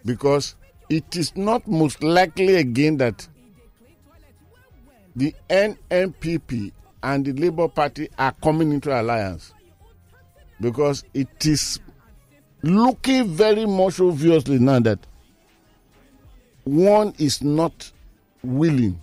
Because 0.05 0.55
it 0.89 1.15
is 1.15 1.35
not 1.35 1.67
most 1.67 2.03
likely 2.03 2.55
again 2.55 2.97
that 2.97 3.27
the 5.15 5.33
NNPP 5.49 6.71
and 7.03 7.25
the 7.25 7.33
Labour 7.33 7.67
Party 7.67 8.09
are 8.17 8.33
coming 8.43 8.71
into 8.71 8.89
alliance 8.99 9.53
because 10.59 11.03
it 11.13 11.45
is 11.45 11.79
looking 12.61 13.27
very 13.27 13.65
much 13.65 13.99
obviously 13.99 14.59
now 14.59 14.79
that 14.79 14.99
one 16.63 17.13
is 17.19 17.41
not 17.43 17.91
willing 18.43 18.99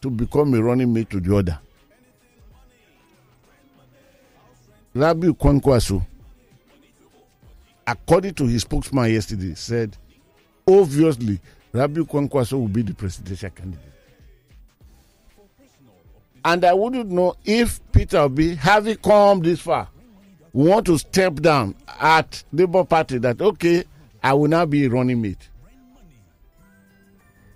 to 0.00 0.10
become 0.10 0.54
a 0.54 0.62
running 0.62 0.92
mate 0.92 1.10
to 1.10 1.20
the 1.20 1.36
other. 1.36 1.58
Rabiu 4.94 5.32
Kwankwaso, 5.36 6.04
according 7.86 8.34
to 8.34 8.46
his 8.46 8.62
spokesman 8.62 9.12
yesterday, 9.12 9.54
said 9.54 9.96
obviously 10.68 11.40
Rabiu 11.72 12.04
Kwankwaso 12.06 12.52
will 12.52 12.68
be 12.68 12.82
the 12.82 12.94
presidential 12.94 13.50
candidate. 13.50 13.84
And 16.44 16.64
I 16.64 16.72
wouldn't 16.72 17.10
know 17.10 17.36
if 17.44 17.80
Peter 17.92 18.18
Obi, 18.18 18.54
having 18.54 18.96
come 18.96 19.40
this 19.40 19.60
far, 19.60 19.88
want 20.52 20.86
to 20.86 20.96
step 20.98 21.34
down 21.36 21.74
at 22.00 22.42
Labour 22.52 22.84
Party 22.84 23.18
that 23.18 23.40
okay, 23.40 23.84
I 24.22 24.32
will 24.34 24.48
now 24.48 24.64
be 24.66 24.88
running 24.88 25.20
mate. 25.20 25.48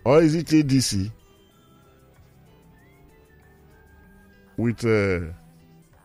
Or 0.04 0.21
is 0.21 0.35
it 0.35 0.47
ADC 0.49 1.11
with 4.57 4.85
uh, 4.85 5.33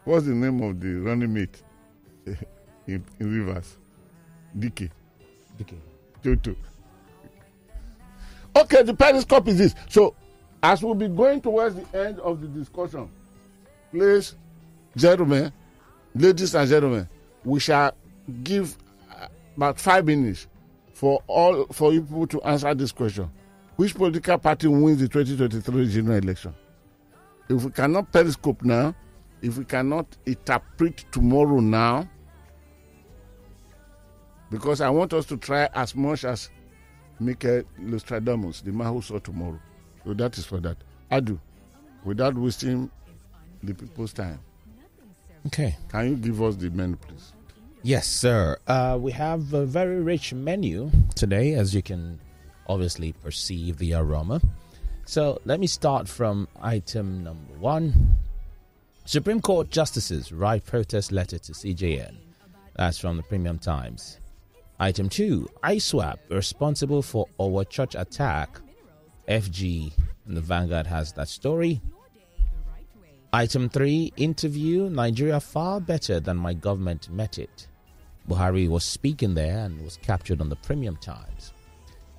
what's 0.05 0.25
the 0.27 0.33
name 0.33 0.61
of 0.61 0.79
the 0.79 0.93
running 0.95 1.33
mate 1.33 1.61
in, 2.87 3.03
in 3.19 3.45
Rivers? 3.45 3.77
DK. 4.57 4.89
Toto. 6.23 6.55
Okay, 8.57 8.81
the 8.81 8.93
periscope 8.95 9.47
is 9.49 9.57
this. 9.59 9.75
So, 9.87 10.15
as 10.63 10.81
we'll 10.81 10.95
be 10.95 11.07
going 11.07 11.41
towards 11.41 11.75
the 11.75 12.05
end 12.05 12.19
of 12.21 12.41
the 12.41 12.47
discussion, 12.47 13.07
please, 13.91 14.35
gentlemen, 14.95 15.53
ladies 16.15 16.55
and 16.55 16.67
gentlemen, 16.67 17.07
we 17.43 17.59
shall 17.59 17.91
give 18.43 18.75
uh, 19.11 19.27
about 19.55 19.79
five 19.79 20.05
minutes 20.05 20.47
for 20.93 21.21
all 21.27 21.65
for 21.67 21.93
you 21.93 22.01
people 22.01 22.25
to 22.25 22.41
answer 22.41 22.73
this 22.73 22.91
question. 22.91 23.29
Which 23.75 23.93
political 23.93 24.39
party 24.39 24.67
wins 24.67 25.01
the 25.01 25.07
2023 25.07 25.89
general 25.91 26.17
election? 26.17 26.55
If 27.49 27.63
we 27.63 27.69
cannot 27.69 28.11
periscope 28.11 28.63
now, 28.63 28.95
if 29.43 29.55
we 29.57 29.65
cannot 29.65 30.07
interpret 30.25 31.05
tomorrow 31.11 31.59
now, 31.59 32.09
because 34.49 34.81
I 34.81 34.89
want 34.89 35.13
us 35.13 35.27
to 35.27 35.37
try 35.37 35.69
as 35.75 35.93
much 35.95 36.25
as 36.25 36.49
Michael 37.19 37.63
Nostradamus, 37.77 38.61
the 38.61 38.71
man 38.71 38.93
who 38.93 39.01
saw 39.01 39.19
tomorrow. 39.19 39.59
So 40.05 40.13
that 40.13 40.37
is 40.37 40.45
for 40.45 40.59
that. 40.61 40.77
I 41.09 41.19
do, 41.19 41.39
without 42.03 42.35
wasting 42.35 42.89
the 43.63 43.73
people's 43.73 44.13
time. 44.13 44.39
Okay. 45.47 45.75
Can 45.89 46.09
you 46.09 46.15
give 46.15 46.41
us 46.41 46.55
the 46.55 46.69
menu, 46.69 46.95
please? 46.97 47.33
Yes, 47.83 48.07
sir. 48.07 48.57
Uh, 48.67 48.97
we 48.99 49.11
have 49.13 49.53
a 49.53 49.65
very 49.65 50.01
rich 50.01 50.33
menu 50.33 50.91
today, 51.15 51.53
as 51.53 51.73
you 51.73 51.81
can 51.81 52.19
obviously 52.67 53.13
perceive 53.13 53.77
the 53.77 53.93
aroma. 53.93 54.41
So 55.05 55.39
let 55.45 55.59
me 55.59 55.67
start 55.67 56.09
from 56.09 56.47
item 56.61 57.23
number 57.23 57.53
one 57.59 58.17
Supreme 59.05 59.39
Court 59.39 59.69
Justices 59.69 60.33
write 60.33 60.65
protest 60.65 61.13
letter 61.13 61.39
to 61.39 61.53
CJN. 61.53 62.17
That's 62.75 62.99
from 62.99 63.15
the 63.15 63.23
Premium 63.23 63.57
Times. 63.57 64.19
Item 64.79 65.09
two 65.09 65.49
ISWAP 65.63 66.17
responsible 66.29 67.01
for 67.01 67.27
our 67.41 67.63
church 67.63 67.95
attack. 67.95 68.61
FG 69.27 69.91
and 70.27 70.37
the 70.37 70.41
Vanguard 70.41 70.85
has 70.85 71.11
that 71.13 71.27
story. 71.27 71.81
Item 73.33 73.69
3 73.69 74.13
Interview 74.17 74.89
Nigeria 74.89 75.39
far 75.39 75.81
better 75.81 76.19
than 76.19 76.37
my 76.37 76.53
government 76.53 77.09
met 77.09 77.39
it. 77.39 77.67
Buhari 78.29 78.69
was 78.69 78.83
speaking 78.85 79.33
there 79.33 79.65
and 79.65 79.81
was 79.83 79.97
captured 79.97 80.41
on 80.41 80.49
the 80.49 80.55
Premium 80.57 80.95
Times. 80.97 81.53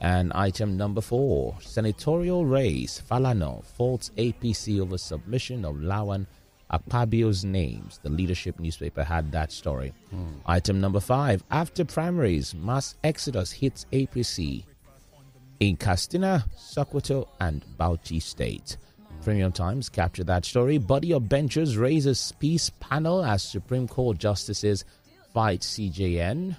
And 0.01 0.33
item 0.33 0.77
number 0.77 1.01
4 1.01 1.59
Senatorial 1.61 2.45
race 2.45 3.01
Falana 3.09 3.65
faults 3.65 4.11
APC 4.17 4.81
over 4.81 4.99
submission 4.99 5.65
of 5.65 5.77
Lawan 5.77 6.27
Akpabio's 6.73 7.45
names. 7.45 7.99
The 8.03 8.11
leadership 8.11 8.59
newspaper 8.61 9.03
had 9.03 9.33
that 9.33 9.53
story. 9.53 9.93
Hmm. 10.11 10.27
Item 10.47 10.81
number 10.81 11.01
5 11.01 11.43
After 11.51 11.85
primaries, 11.85 12.55
mass 12.55 12.97
exodus 13.03 13.51
hits 13.53 13.87
APC 13.93 14.65
in 15.61 15.77
Katsina, 15.77 16.45
Sokoto, 16.57 17.29
and 17.41 17.65
Bauchi 17.79 18.23
State. 18.23 18.77
Premium 19.23 19.53
Times 19.53 19.89
captured 19.89 20.29
that 20.29 20.45
story. 20.45 20.79
Body 20.79 21.13
of 21.13 21.29
benchers 21.29 21.77
raises 21.77 22.33
peace 22.39 22.71
panel 22.81 23.25
as 23.25 23.43
Supreme 23.43 23.89
Court 23.89 24.19
justices 24.19 24.85
fight 25.35 25.61
CJN. 25.61 26.57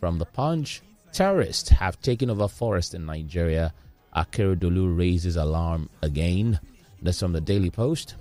From 0.00 0.18
the 0.18 0.24
Punch, 0.24 0.80
terrorists 1.12 1.68
have 1.68 2.00
taken 2.00 2.30
over 2.30 2.48
forest 2.48 2.94
in 2.94 3.04
Nigeria. 3.04 3.74
Akeredolu 4.16 4.96
raises 4.96 5.36
alarm 5.36 5.90
again. 6.02 6.58
That's 7.02 7.20
from 7.20 7.32
the 7.32 7.40
Daily 7.40 7.70
Post. 7.70 8.14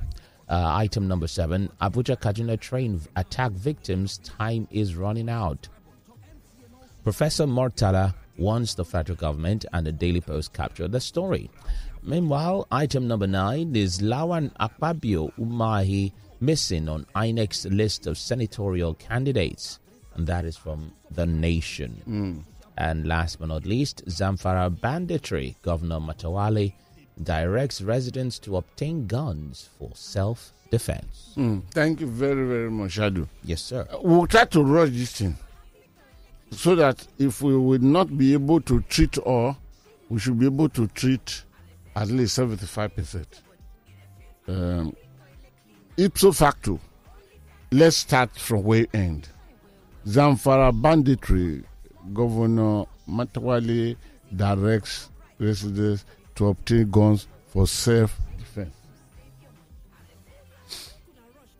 Uh, 0.49 0.63
item 0.75 1.07
number 1.07 1.27
seven: 1.27 1.69
Abuja 1.81 2.17
Kaduna 2.17 2.59
train 2.59 3.01
attack 3.15 3.51
victims. 3.51 4.17
Time 4.19 4.67
is 4.71 4.95
running 4.95 5.29
out. 5.29 5.67
Professor 7.03 7.45
Mortala 7.45 8.13
wants 8.37 8.75
the 8.75 8.85
federal 8.85 9.17
government, 9.17 9.65
and 9.73 9.85
the 9.85 9.91
Daily 9.91 10.21
Post 10.21 10.53
capture 10.53 10.87
the 10.87 10.99
story. 11.01 11.49
Meanwhile, 12.03 12.67
item 12.71 13.07
number 13.07 13.27
nine 13.27 13.75
is 13.75 13.99
Lawan 13.99 14.53
Akpabio 14.57 15.31
Umahi 15.37 16.13
missing 16.39 16.87
on 16.87 17.05
INEC's 17.15 17.65
list 17.65 18.07
of 18.07 18.17
senatorial 18.17 18.93
candidates, 18.93 19.79
and 20.15 20.27
that 20.27 20.45
is 20.45 20.55
from 20.55 20.93
The 21.11 21.25
Nation. 21.25 22.45
And 22.77 23.07
last 23.07 23.39
but 23.39 23.47
not 23.47 23.65
least, 23.65 24.05
Zamfara 24.05 24.69
banditry. 24.79 25.55
Governor 25.63 25.99
Matawalle 25.99 26.73
directs 27.23 27.81
residents 27.81 28.39
to 28.39 28.57
obtain 28.57 29.07
guns 29.07 29.69
for 29.77 29.91
self 29.93 30.51
defense. 30.69 31.33
Mm, 31.37 31.63
thank 31.71 32.01
you 32.01 32.07
very, 32.07 32.45
very 32.47 32.69
much, 32.71 32.97
Adu. 32.97 33.27
Yes, 33.43 33.61
sir. 33.61 33.87
We'll 34.01 34.27
try 34.27 34.45
to 34.45 34.63
rush 34.63 34.89
this 34.89 35.13
thing 35.13 35.37
so 36.51 36.75
that 36.75 37.05
if 37.17 37.41
we 37.41 37.55
will 37.57 37.79
not 37.79 38.17
be 38.17 38.33
able 38.33 38.61
to 38.61 38.81
treat 38.81 39.17
all, 39.19 39.57
we 40.09 40.19
should 40.19 40.39
be 40.39 40.45
able 40.45 40.69
to 40.69 40.87
treat 40.87 41.43
at 41.95 42.07
least 42.09 42.37
75%. 42.37 43.25
Um, 44.47 44.95
ipso 45.97 46.31
facto, 46.31 46.79
let's 47.71 47.97
start 47.97 48.33
from 48.35 48.63
where 48.63 48.85
end. 48.93 49.27
Zamfara 50.05 50.71
banditry, 50.71 51.63
Governor 52.13 52.85
Matawalle 53.09 53.97
directs 54.33 55.09
residents 55.39 56.05
to 56.37 56.47
obtain 56.47 56.89
guns 56.89 57.27
for 57.47 57.67
self 57.67 58.17
defense. 58.37 58.73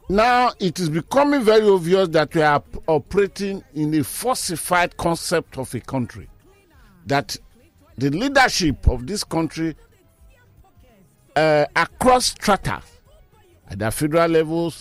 Now 0.10 0.52
it 0.60 0.80
is 0.80 0.90
becoming 0.90 1.42
very 1.42 1.68
obvious 1.68 2.08
that 2.10 2.34
we 2.34 2.42
are 2.42 2.64
operating 2.88 3.64
in 3.74 3.94
a 3.96 4.04
falsified 4.04 4.96
concept 4.96 5.58
of 5.58 5.74
a 5.76 5.80
country. 5.82 6.30
That 7.06 7.36
the 7.98 8.10
leadership 8.12 8.88
of 8.88 9.06
this 9.08 9.24
country 9.24 9.76
uh, 11.36 11.66
across 11.76 12.28
strata, 12.28 12.82
at 13.70 13.80
the 13.80 13.92
federal 13.92 14.30
level, 14.30 14.68
uh, 14.68 14.72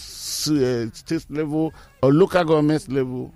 state 0.92 1.26
level, 1.30 1.72
or 2.02 2.12
local 2.12 2.44
government 2.44 2.88
level, 2.88 3.32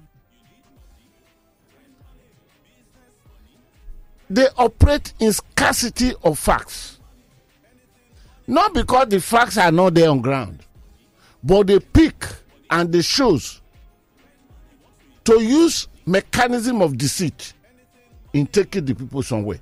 they 4.31 4.47
operate 4.57 5.13
in 5.19 5.33
scarcity 5.33 6.13
of 6.23 6.39
facts. 6.39 7.01
Not 8.47 8.73
because 8.73 9.09
the 9.09 9.21
facts 9.21 9.59
are 9.59 9.73
not 9.73 9.95
there 9.95 10.09
on 10.09 10.21
ground, 10.21 10.61
but 11.43 11.67
they 11.67 11.81
pick 11.81 12.25
and 12.71 12.93
they 12.93 13.03
choose 13.03 13.61
to 15.25 15.43
use 15.43 15.89
mechanism 16.07 16.81
of 16.81 16.97
deceit 16.97 17.53
in 18.33 18.47
taking 18.47 18.85
the 18.85 18.95
people 18.95 19.23
somewhere. 19.23 19.59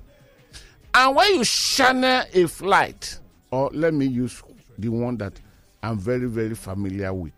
And 0.93 1.15
when 1.15 1.35
you 1.35 1.43
channel 1.43 2.23
a 2.33 2.47
flight, 2.47 3.19
or 3.51 3.69
let 3.73 3.93
me 3.93 4.05
use 4.05 4.41
the 4.77 4.89
one 4.89 5.17
that 5.17 5.33
I'm 5.81 5.97
very, 5.97 6.25
very 6.25 6.55
familiar 6.55 7.13
with, 7.13 7.33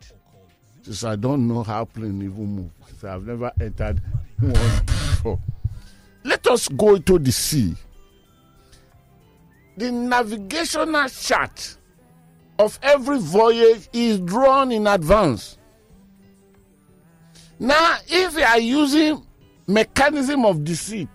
since 0.84 1.04
I 1.04 1.16
don't 1.16 1.48
know 1.48 1.64
how 1.64 1.86
plane 1.86 2.22
even 2.22 2.56
move, 2.56 2.72
since 2.88 3.04
I've 3.06 3.26
never 3.26 3.52
entered 3.60 4.02
one 4.40 4.52
before. 4.86 5.40
Let 6.24 6.48
us 6.48 6.68
go 6.68 6.96
into 6.96 7.18
the 7.20 7.32
sea. 7.32 7.76
The 9.78 9.92
navigational 9.92 11.10
chart 11.10 11.78
of 12.60 12.78
every 12.84 13.18
voyage 13.20 13.90
is 13.94 14.20
drawn 14.20 14.72
in 14.72 14.86
advance. 14.88 15.58
Now, 17.60 17.98
if 18.08 18.36
you 18.36 18.44
are 18.44 18.60
using 18.60 19.26
mechanism 19.68 20.46
of 20.46 20.64
deceit 20.64 21.10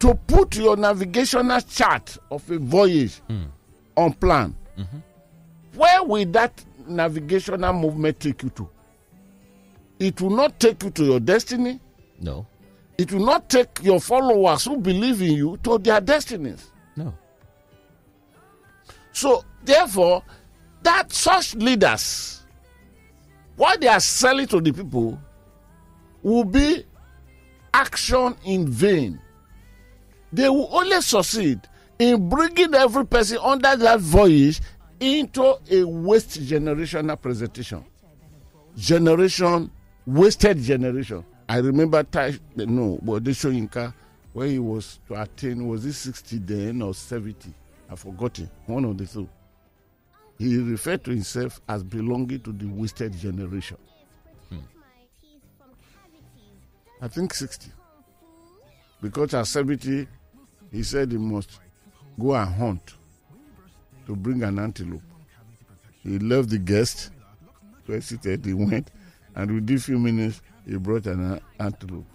to 0.00 0.14
put 0.14 0.56
your 0.56 0.76
navigational 0.76 1.60
chart 1.60 2.16
of 2.30 2.48
a 2.50 2.58
voyage 2.58 3.20
hmm. 3.28 3.44
on 3.96 4.12
plan, 4.14 4.54
mm-hmm. 4.78 4.98
where 5.78 6.02
will 6.04 6.26
that 6.26 6.64
navigational 6.86 7.72
movement 7.72 8.20
take 8.20 8.42
you 8.42 8.50
to? 8.50 8.68
It 9.98 10.20
will 10.20 10.30
not 10.30 10.58
take 10.60 10.82
you 10.82 10.90
to 10.90 11.04
your 11.04 11.20
destiny. 11.20 11.80
No. 12.20 12.46
It 12.96 13.12
will 13.12 13.24
not 13.24 13.48
take 13.48 13.82
your 13.82 14.00
followers 14.00 14.64
who 14.64 14.76
believe 14.76 15.20
in 15.20 15.32
you 15.32 15.58
to 15.64 15.78
their 15.78 16.00
destinies. 16.00 16.70
No. 16.96 17.12
So, 19.12 19.44
therefore, 19.64 20.22
that 20.82 21.12
such 21.12 21.54
leaders, 21.56 22.44
what 23.56 23.80
they 23.80 23.88
are 23.88 24.00
selling 24.00 24.46
to 24.48 24.60
the 24.60 24.72
people, 24.72 25.18
will 26.22 26.44
be 26.44 26.84
action 27.72 28.36
in 28.44 28.68
vain. 28.68 29.20
They 30.32 30.48
will 30.48 30.68
only 30.72 31.00
succeed 31.00 31.60
in 31.98 32.28
bringing 32.28 32.74
every 32.74 33.06
person 33.06 33.38
under 33.42 33.76
that 33.76 34.00
voice 34.00 34.60
into 35.00 35.58
a 35.70 35.84
waste 35.84 36.40
generational 36.40 37.20
presentation. 37.20 37.84
Generation, 38.76 39.70
wasted 40.06 40.58
generation. 40.58 41.24
I 41.48 41.58
remember, 41.58 42.02
Tai- 42.02 42.38
no, 42.56 42.98
but 43.02 43.24
they 43.24 43.32
Soyinka 43.32 43.92
when 44.32 44.50
he 44.50 44.58
was 44.58 44.98
to 45.08 45.20
attain, 45.20 45.66
was 45.68 45.84
he 45.84 45.92
60 45.92 46.38
then 46.38 46.82
or 46.82 46.94
70? 46.94 47.52
I've 47.90 48.00
forgotten. 48.00 48.50
One 48.66 48.84
of 48.84 48.96
the 48.98 49.06
two. 49.06 49.28
He 50.38 50.56
referred 50.58 51.04
to 51.04 51.10
himself 51.12 51.60
as 51.68 51.84
belonging 51.84 52.40
to 52.40 52.52
the 52.52 52.66
wasted 52.66 53.12
generation. 53.16 53.76
Hmm. 54.48 54.58
I 57.00 57.08
think 57.08 57.32
60. 57.34 57.70
Because 59.00 59.34
at 59.34 59.46
70, 59.46 60.08
he 60.72 60.82
said 60.82 61.12
he 61.12 61.18
must 61.18 61.60
go 62.18 62.34
and 62.34 62.52
hunt 62.52 62.94
to 64.06 64.16
bring 64.16 64.42
an 64.42 64.58
antelope. 64.58 65.02
He 66.02 66.18
left 66.18 66.48
the 66.48 66.58
guest, 66.58 67.10
where 67.86 68.00
seated, 68.00 68.44
he 68.44 68.54
went 68.54 68.90
and 69.36 69.52
within 69.54 69.76
a 69.76 69.80
few 69.80 69.98
minutes 69.98 70.42
he 70.66 70.76
brought 70.76 71.06
an 71.06 71.40
antelope. 71.60 72.06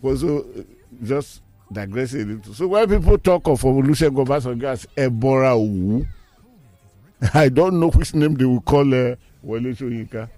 Well, 0.00 0.16
so 0.16 0.38
uh, 0.58 0.62
just 1.02 1.42
digressing 1.72 2.22
a 2.22 2.24
little. 2.34 2.54
So 2.54 2.66
when 2.68 2.88
people 2.88 3.18
talk 3.18 3.46
of 3.48 3.62
Olusegun 3.62 4.26
Obasanjo 4.26 4.64
as 4.64 4.86
Ebora 4.96 5.54
Owu, 5.56 6.06
I 7.34 7.48
don't 7.48 7.78
know 7.80 7.90
which 7.90 8.14
name 8.14 8.34
they 8.34 8.44
will 8.44 8.60
call 8.60 8.82
uh, 8.92 9.14
Wole 9.42 9.72
Soyinka 9.74 10.28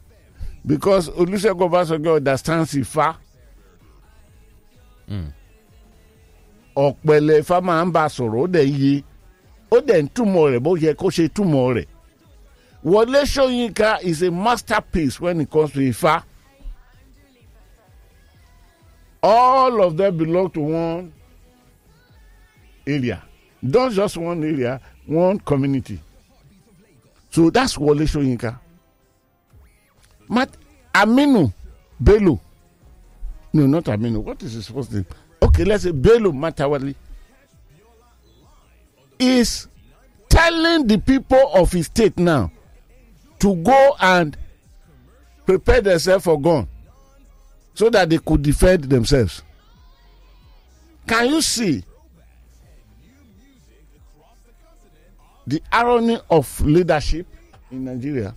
because 0.67 1.09
Olusegun 1.11 1.69
Obasanjo 1.71 2.17
understands 2.17 2.75
Ifa. 2.75 3.17
Mm. 5.09 5.33
ọ̀pẹ̀lẹ̀ 6.77 7.39
Ifá 7.43 7.61
máa 7.67 7.85
ń 7.87 7.93
bá 7.95 8.03
a 8.05 8.09
sọ̀rọ̀ 8.17 8.41
ó 8.45 8.47
dẹ̀ 8.55 8.67
yé 8.81 8.95
ó 9.71 9.77
dẹ̀ 9.89 10.03
ń 10.03 10.09
túmọ̀ 10.15 10.47
rẹ̀ 10.53 10.61
bó 10.65 10.71
yẹ 10.83 10.93
kó 11.01 11.07
ṣe 11.17 11.25
túmọ̀ 11.29 11.75
rẹ̀ 11.77 11.87
is 14.03 14.23
a 14.23 14.31
masterpiece 14.31 15.21
when 15.21 15.41
it 15.41 15.51
comes 15.51 15.73
to 15.73 15.81
Ifá 15.81 16.23
all 19.25 19.83
of 19.83 19.97
them 19.97 20.17
belong 20.19 20.51
to 20.51 20.61
one 20.61 21.13
area. 22.87 23.23
Not 23.63 23.93
just 23.93 24.19
one 24.19 24.45
area 24.45 24.79
one 25.07 25.39
community. 25.41 25.99
So 27.31 27.49
that's 27.51 27.77
Wọlé 27.77 28.05
Ṣóyínká 28.07 28.59
Mat 30.29 30.51
Aminu 30.95 31.53
Bello. 31.99 32.39
No 33.53 33.67
not 33.67 33.85
Aminu. 33.85 34.23
What 34.23 34.43
is 34.43 34.53
his 34.53 34.69
first 34.69 34.93
name? 34.93 35.07
Okay 35.43 35.65
let's 35.65 35.85
say 35.85 35.91
Bello 35.93 36.31
Matawalle 36.33 36.95
is 39.19 39.69
telling 40.29 40.87
the 40.87 40.99
people 40.99 41.51
of 41.55 41.73
his 41.73 41.87
state 41.87 42.19
now 42.19 42.51
to 43.39 43.55
go 43.57 43.97
and 44.01 44.37
prepare 45.47 45.81
themselves 45.81 46.25
for 46.25 46.39
gun 46.41 46.69
so 47.75 47.91
that 47.91 48.09
they 48.09 48.19
could 48.19 48.43
defend 48.43 48.85
themselves. 48.85 49.43
Can 51.07 51.29
you 51.29 51.43
see 51.43 51.85
the 55.47 55.61
irony 55.71 56.19
of 56.31 56.61
leadership 56.61 57.27
in 57.71 57.85
Nigeria? 57.85 58.35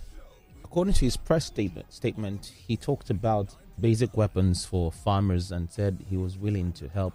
According 0.64 0.94
to 0.94 1.04
his 1.06 1.16
press 1.16 1.46
statement, 1.46 1.90
statement, 1.92 2.52
he 2.66 2.76
talked 2.76 3.08
about 3.10 3.54
basic 3.80 4.16
weapons 4.16 4.64
for 4.66 4.92
farmers 4.92 5.50
and 5.52 5.70
said 5.70 5.96
he 6.10 6.16
was 6.16 6.36
willing 6.36 6.72
to 6.72 6.88
help 6.88 7.14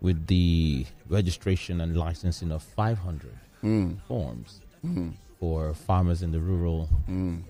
with 0.00 0.26
the 0.26 0.84
registration 1.08 1.80
and 1.80 1.96
licensing 1.96 2.52
of 2.52 2.62
500 2.62 3.32
Mm. 3.62 3.96
forms 4.06 4.60
Mm. 4.84 5.14
for 5.40 5.72
farmers 5.72 6.22
in 6.22 6.30
the 6.32 6.40
rural 6.40 6.88
Mm. 7.08 7.42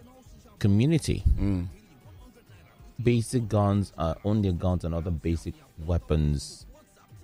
community. 0.60 1.24
Basic 3.02 3.48
guns, 3.48 3.92
are 3.98 4.16
only 4.24 4.52
guns 4.52 4.84
and 4.84 4.94
other 4.94 5.10
basic 5.10 5.54
weapons 5.84 6.66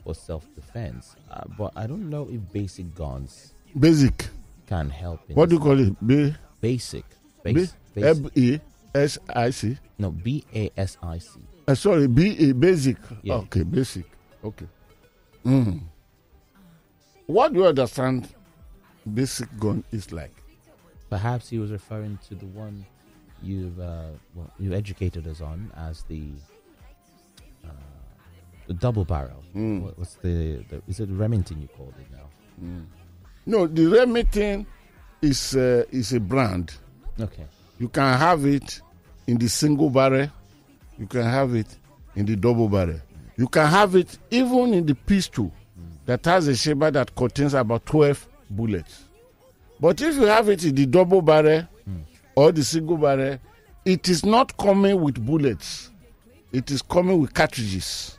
for 0.05 0.15
self-defense. 0.15 1.15
Uh, 1.31 1.43
but 1.57 1.73
I 1.77 1.87
don't 1.87 2.11
know 2.11 2.29
if 2.31 2.41
basic 2.53 2.95
guns 2.95 3.55
Basic. 3.79 4.29
can 4.67 4.91
help. 4.91 5.21
What 5.31 5.49
do 5.49 5.55
you 5.57 5.61
call 5.61 5.79
it? 5.79 5.95
B 6.07 6.35
basic? 6.61 7.05
B 7.45 7.53
basic. 7.53 7.75
M 8.25 8.31
E 8.35 8.59
S 8.95 9.19
I 9.33 9.51
C. 9.51 9.79
no, 9.99 10.11
B 10.11 10.45
A 10.55 10.71
S 10.77 10.97
I 11.03 11.19
C. 11.19 11.39
Uh, 11.69 11.75
sorry, 11.77 12.09
B 12.09 12.51
A 12.51 12.53
basic. 12.53 12.97
Yeah. 13.23 13.35
Okay, 13.35 13.63
basic. 13.63 14.05
Okay. 14.45 14.67
Mm. 15.47 15.81
What 17.27 17.53
do 17.53 17.61
you 17.61 17.67
understand? 17.67 18.29
Basic 19.15 19.49
gun 19.59 19.85
is 19.93 20.11
like. 20.11 20.35
Perhaps 21.09 21.49
he 21.49 21.59
was 21.59 21.71
referring 21.71 22.19
to 22.29 22.35
the 22.35 22.47
one 22.47 22.85
you've 23.43 23.79
uh, 23.79 24.09
well, 24.35 24.51
you 24.59 24.75
educated 24.75 25.27
us 25.27 25.41
on 25.41 25.71
as 25.77 26.03
the 26.05 26.23
uh, 27.65 27.69
the 28.67 28.75
double 28.75 29.05
barrel. 29.05 29.43
Mm. 29.55 29.83
What, 29.83 29.99
what's 29.99 30.15
the, 30.17 30.65
the 30.69 30.83
is 30.89 31.01
it 31.01 31.09
Remington 31.11 31.61
you 31.61 31.69
called 31.69 31.95
it 31.99 32.07
now? 32.13 32.83
No, 33.47 33.67
the 33.67 33.87
Remington 33.87 34.67
is 35.23 35.57
uh, 35.57 35.85
is 35.91 36.13
a 36.13 36.21
brand. 36.21 36.75
Okay. 37.19 37.47
You 37.79 37.89
can 37.89 38.19
have 38.19 38.45
it 38.45 38.81
in 39.27 39.39
the 39.39 39.49
single 39.49 39.91
barrel. 39.91 40.29
You 40.99 41.07
can 41.07 41.23
have 41.23 41.55
it 41.55 41.79
in 42.15 42.27
the 42.27 42.37
double 42.37 42.69
barrel. 42.69 43.01
You 43.37 43.49
can 43.49 43.67
have 43.67 43.95
it 43.95 44.19
even 44.31 44.75
in 44.75 44.85
the 44.85 44.95
pistol 44.95 45.51
that 46.05 46.25
has 46.27 46.47
a 46.49 46.55
chamber 46.55 46.91
that 46.91 47.15
contains 47.15 47.55
about 47.55 47.87
12 47.87 48.29
bullets. 48.51 49.05
But 49.79 50.01
if 50.03 50.17
you 50.17 50.25
have 50.25 50.49
it 50.51 50.65
in 50.65 50.75
the 50.75 50.85
double 50.87 51.23
barrel 51.23 51.67
or 52.35 52.53
the 52.53 52.63
single 52.65 52.97
barrel, 52.97 53.39
it 53.85 54.09
is 54.09 54.25
not 54.25 54.57
coming 54.57 55.01
with 55.01 55.25
bullets. 55.25 55.91
It 56.53 56.71
is 56.71 56.83
coming 56.83 57.21
with 57.21 57.33
cartridges 57.35 58.19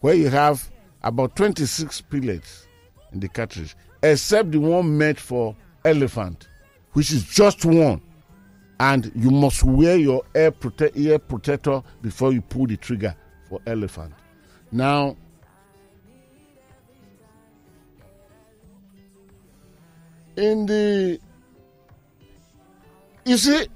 where 0.00 0.14
you 0.14 0.28
have 0.28 0.70
about 1.02 1.36
26 1.36 2.00
pellets 2.02 2.66
in 3.12 3.20
the 3.20 3.28
cartridge, 3.28 3.76
except 4.02 4.50
the 4.52 4.58
one 4.58 4.96
made 4.96 5.18
for 5.18 5.54
elephant, 5.84 6.48
which 6.92 7.12
is 7.12 7.24
just 7.24 7.64
one 7.64 8.00
and 8.80 9.12
you 9.14 9.30
must 9.30 9.62
wear 9.62 9.96
your 9.96 10.22
ear, 10.34 10.50
prote- 10.50 10.90
ear 10.94 11.18
protector 11.18 11.82
before 12.00 12.32
you 12.32 12.40
pull 12.40 12.66
the 12.66 12.78
trigger 12.78 13.14
for 13.46 13.60
elephant. 13.66 14.14
Now, 14.72 15.16
in 20.36 20.64
the 20.64 21.20
you 23.30 23.36
see, 23.36 23.66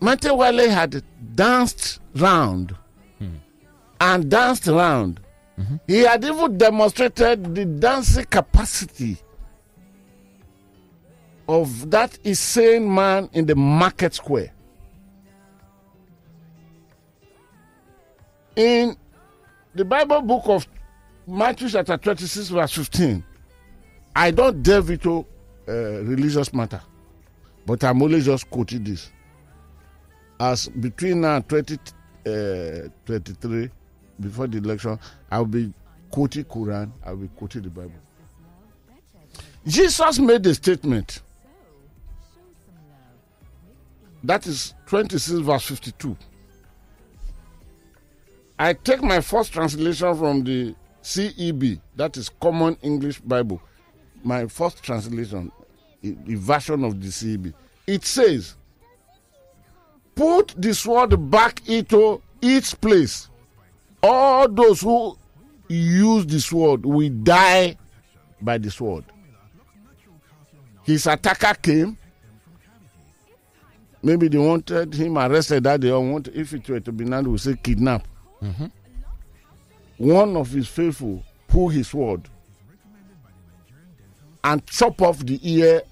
Matawalle 0.00 0.68
had 0.68 1.02
danced 1.34 2.00
round 2.16 2.74
and 4.00 4.30
danced 4.30 4.66
round. 4.66 5.20
He 5.86 5.98
had 6.00 6.24
even 6.24 6.56
demonstrated 6.58 7.54
the 7.54 7.66
dancing 7.66 8.24
capacity 8.24 9.18
of 11.46 11.90
that 11.90 12.18
insane 12.24 12.92
man 12.92 13.28
in 13.32 13.44
the 13.46 13.54
market 13.54 14.14
square. 14.14 14.52
In 18.56 18.96
the 19.74 19.84
Bible 19.84 20.22
book 20.22 20.42
of 20.46 20.66
Matthew 21.26 21.68
chapter 21.68 21.96
26, 21.96 22.48
verse 22.48 22.72
15, 22.72 23.22
I 24.16 24.30
don't 24.30 24.62
delve 24.62 24.90
into 24.90 25.26
uh, 25.68 25.72
religious 26.02 26.52
matter, 26.52 26.80
but 27.70 27.84
I'm 27.84 28.02
only 28.02 28.20
just 28.20 28.50
quoting 28.50 28.82
this. 28.82 29.12
As 30.40 30.68
between 30.68 31.20
now 31.20 31.36
and 31.36 31.48
2023, 31.48 33.62
eh, 33.62 33.68
before 34.18 34.48
the 34.48 34.58
election, 34.58 34.98
I'll 35.30 35.44
be 35.44 35.72
quoting 36.10 36.42
Quran, 36.46 36.90
I'll 37.06 37.14
be 37.14 37.28
quoting 37.28 37.62
the 37.62 37.70
Bible. 37.70 37.92
Jesus 39.64 40.18
made 40.18 40.44
a 40.46 40.54
statement. 40.56 41.22
That 44.24 44.48
is 44.48 44.74
26 44.86 45.38
verse 45.38 45.66
52. 45.66 46.16
I 48.58 48.72
take 48.72 49.00
my 49.00 49.20
first 49.20 49.52
translation 49.52 50.12
from 50.16 50.42
the 50.42 50.74
CEB, 51.04 51.80
that 51.94 52.16
is 52.16 52.30
Common 52.30 52.76
English 52.82 53.20
Bible. 53.20 53.62
My 54.24 54.46
first 54.46 54.82
translation, 54.82 55.52
the 56.02 56.34
version 56.34 56.84
of 56.84 57.00
the 57.00 57.08
CEB. 57.08 57.52
It 57.86 58.04
says, 58.04 58.56
Put 60.14 60.54
the 60.56 60.74
sword 60.74 61.30
back 61.30 61.66
into 61.68 62.20
its 62.42 62.74
place. 62.74 63.28
All 64.02 64.48
those 64.48 64.80
who 64.80 65.16
use 65.68 66.26
the 66.26 66.40
sword 66.40 66.84
will 66.84 67.10
die 67.22 67.76
by 68.40 68.58
the 68.58 68.70
sword. 68.70 69.04
His 70.82 71.06
attacker 71.06 71.54
came. 71.54 71.96
Maybe 74.02 74.28
they 74.28 74.38
wanted 74.38 74.94
him 74.94 75.18
arrested 75.18 75.64
that 75.64 75.84
or 75.84 76.00
want, 76.00 76.28
if 76.28 76.54
it 76.54 76.68
were 76.68 76.80
to 76.80 76.92
be 76.92 77.04
now, 77.04 77.20
we 77.20 77.36
say 77.36 77.54
kidnap. 77.62 78.08
Mm-hmm. 78.42 78.66
One 79.98 80.36
of 80.36 80.50
his 80.50 80.66
faithful 80.66 81.22
pull 81.46 81.68
his 81.68 81.88
sword 81.88 82.28
and 84.42 84.64
chop 84.66 85.02
off 85.02 85.18
the 85.18 85.38
ear 85.42 85.82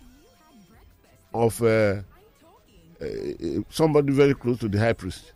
of 1.33 1.61
uh, 1.63 1.67
uh, 1.67 3.05
uh, 3.05 3.61
somebody 3.69 4.13
very 4.13 4.35
close 4.35 4.59
to 4.59 4.69
the 4.69 4.79
high 4.79 4.93
priest. 4.93 5.33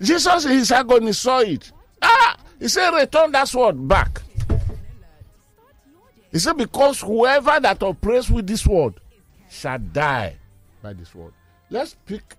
Jesus 0.00 0.44
in 0.44 0.52
his 0.52 0.70
agony 0.70 1.12
saw 1.12 1.40
it. 1.40 1.72
Ah! 2.00 2.36
He 2.58 2.68
said, 2.68 2.90
Return 2.90 3.32
that 3.32 3.48
sword 3.48 3.86
back. 3.86 4.22
He 6.30 6.38
said, 6.38 6.56
Because 6.56 7.00
whoever 7.00 7.58
that 7.60 7.82
operates 7.82 8.30
with 8.30 8.46
this 8.46 8.62
sword 8.62 8.94
shall 9.50 9.78
die 9.78 10.36
by 10.82 10.92
this 10.92 11.08
sword. 11.10 11.32
Let's 11.70 11.96
pick 12.06 12.36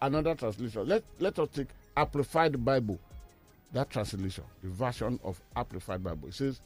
another 0.00 0.34
translation. 0.34 0.86
Let, 0.86 1.02
let 1.18 1.38
us 1.38 1.48
take 1.52 1.68
Amplified 1.96 2.62
Bible. 2.64 2.98
That 3.72 3.88
translation, 3.88 4.44
the 4.62 4.68
version 4.68 5.18
of 5.24 5.40
Amplified 5.56 6.04
Bible. 6.04 6.28
It 6.28 6.34
says, 6.34 6.60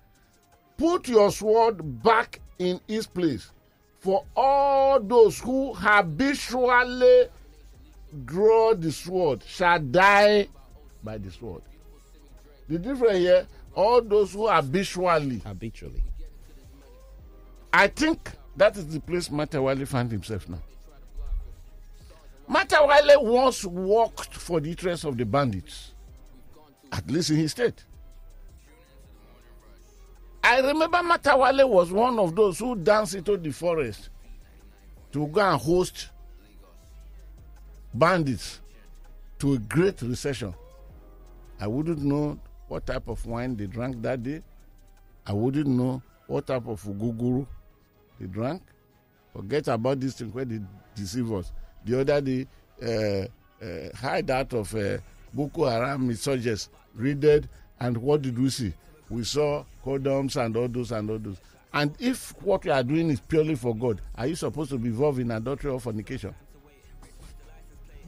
Put 0.76 1.08
your 1.08 1.30
sword 1.30 2.02
back 2.02 2.40
in 2.58 2.80
its 2.88 3.06
place 3.06 3.52
for 4.06 4.24
all 4.36 5.00
those 5.00 5.40
who 5.40 5.74
habitually 5.74 7.26
draw 8.24 8.72
the 8.72 8.92
sword 8.92 9.42
shall 9.44 9.80
die 9.80 10.46
by 11.02 11.18
the 11.18 11.28
sword. 11.28 11.62
The 12.68 12.78
difference 12.78 13.18
here, 13.18 13.46
all 13.74 14.00
those 14.00 14.32
who 14.32 14.46
habitually, 14.46 15.38
Habitually. 15.44 16.04
I 17.72 17.88
think 17.88 18.30
that 18.56 18.76
is 18.76 18.86
the 18.86 19.00
place 19.00 19.28
Matawalle 19.28 19.88
found 19.88 20.12
himself 20.12 20.48
now. 20.48 20.62
Matawalle 22.48 23.24
once 23.24 23.64
worked 23.64 24.34
for 24.34 24.60
the 24.60 24.70
interest 24.70 25.02
of 25.04 25.16
the 25.18 25.24
bandits, 25.24 25.94
at 26.92 27.10
least 27.10 27.30
in 27.30 27.38
his 27.38 27.50
state. 27.50 27.84
I 30.46 30.60
remember 30.60 30.98
Matawalle 30.98 31.68
was 31.68 31.90
one 31.90 32.20
of 32.20 32.36
those 32.36 32.60
who 32.60 32.76
danced 32.76 33.16
into 33.16 33.36
the 33.36 33.50
forest 33.50 34.10
to 35.10 35.26
go 35.26 35.40
and 35.40 35.60
host 35.60 36.10
bandits 37.92 38.60
to 39.40 39.54
a 39.54 39.58
great 39.58 40.00
recession. 40.02 40.54
I 41.58 41.66
wouldn't 41.66 41.98
know 41.98 42.38
what 42.68 42.86
type 42.86 43.08
of 43.08 43.26
wine 43.26 43.56
they 43.56 43.66
drank 43.66 44.00
that 44.02 44.22
day. 44.22 44.40
I 45.26 45.32
wouldn't 45.32 45.66
know 45.66 46.00
what 46.28 46.46
type 46.46 46.68
of 46.68 46.80
guguru 46.84 47.44
they 48.20 48.26
drank. 48.28 48.62
Forget 49.32 49.66
about 49.66 49.98
this 49.98 50.14
thing 50.14 50.28
where 50.32 50.44
they 50.44 50.60
deceive 50.94 51.32
us. 51.32 51.50
The 51.84 52.02
other 52.02 52.20
day, 52.20 52.46
uh, 52.80 53.64
uh, 53.64 53.96
hideout 53.96 54.52
of 54.52 54.72
uh, 54.76 54.98
Boko 55.34 55.64
Haram 55.64 56.08
insurgents 56.08 56.68
raided, 56.94 57.48
and 57.80 57.96
what 57.96 58.22
did 58.22 58.38
we 58.38 58.48
see? 58.48 58.72
We 59.10 59.24
saw 59.24 59.64
condoms 59.84 60.36
and 60.42 60.56
all 60.56 60.68
those 60.68 60.92
and 60.92 61.08
all 61.10 61.18
those. 61.18 61.36
And 61.72 61.94
if 61.98 62.34
what 62.42 62.64
we 62.64 62.70
are 62.70 62.82
doing 62.82 63.10
is 63.10 63.20
purely 63.20 63.54
for 63.54 63.74
God, 63.74 64.00
are 64.16 64.26
you 64.26 64.34
supposed 64.34 64.70
to 64.70 64.78
be 64.78 64.88
involved 64.88 65.18
in 65.18 65.30
adultery 65.30 65.70
or 65.70 65.80
fornication? 65.80 66.34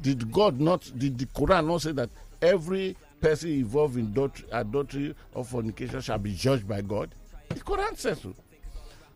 Did 0.01 0.31
God 0.33 0.61
not, 0.61 0.91
did 0.97 1.19
the 1.19 1.27
Quran 1.27 1.67
not 1.67 1.83
say 1.83 1.93
that 1.93 2.11
every 2.41 2.97
person 3.21 3.51
involved 3.51 3.97
in 3.97 4.15
adultery, 4.53 5.15
or 5.35 5.45
fornication 5.45 6.01
shall 6.01 6.19
be 6.19 6.35
judged 6.35 6.69
by 6.69 6.81
God? 6.81 7.15
The 7.49 7.57
Quran 7.57 7.97
says 7.97 8.21
so. 8.21 8.35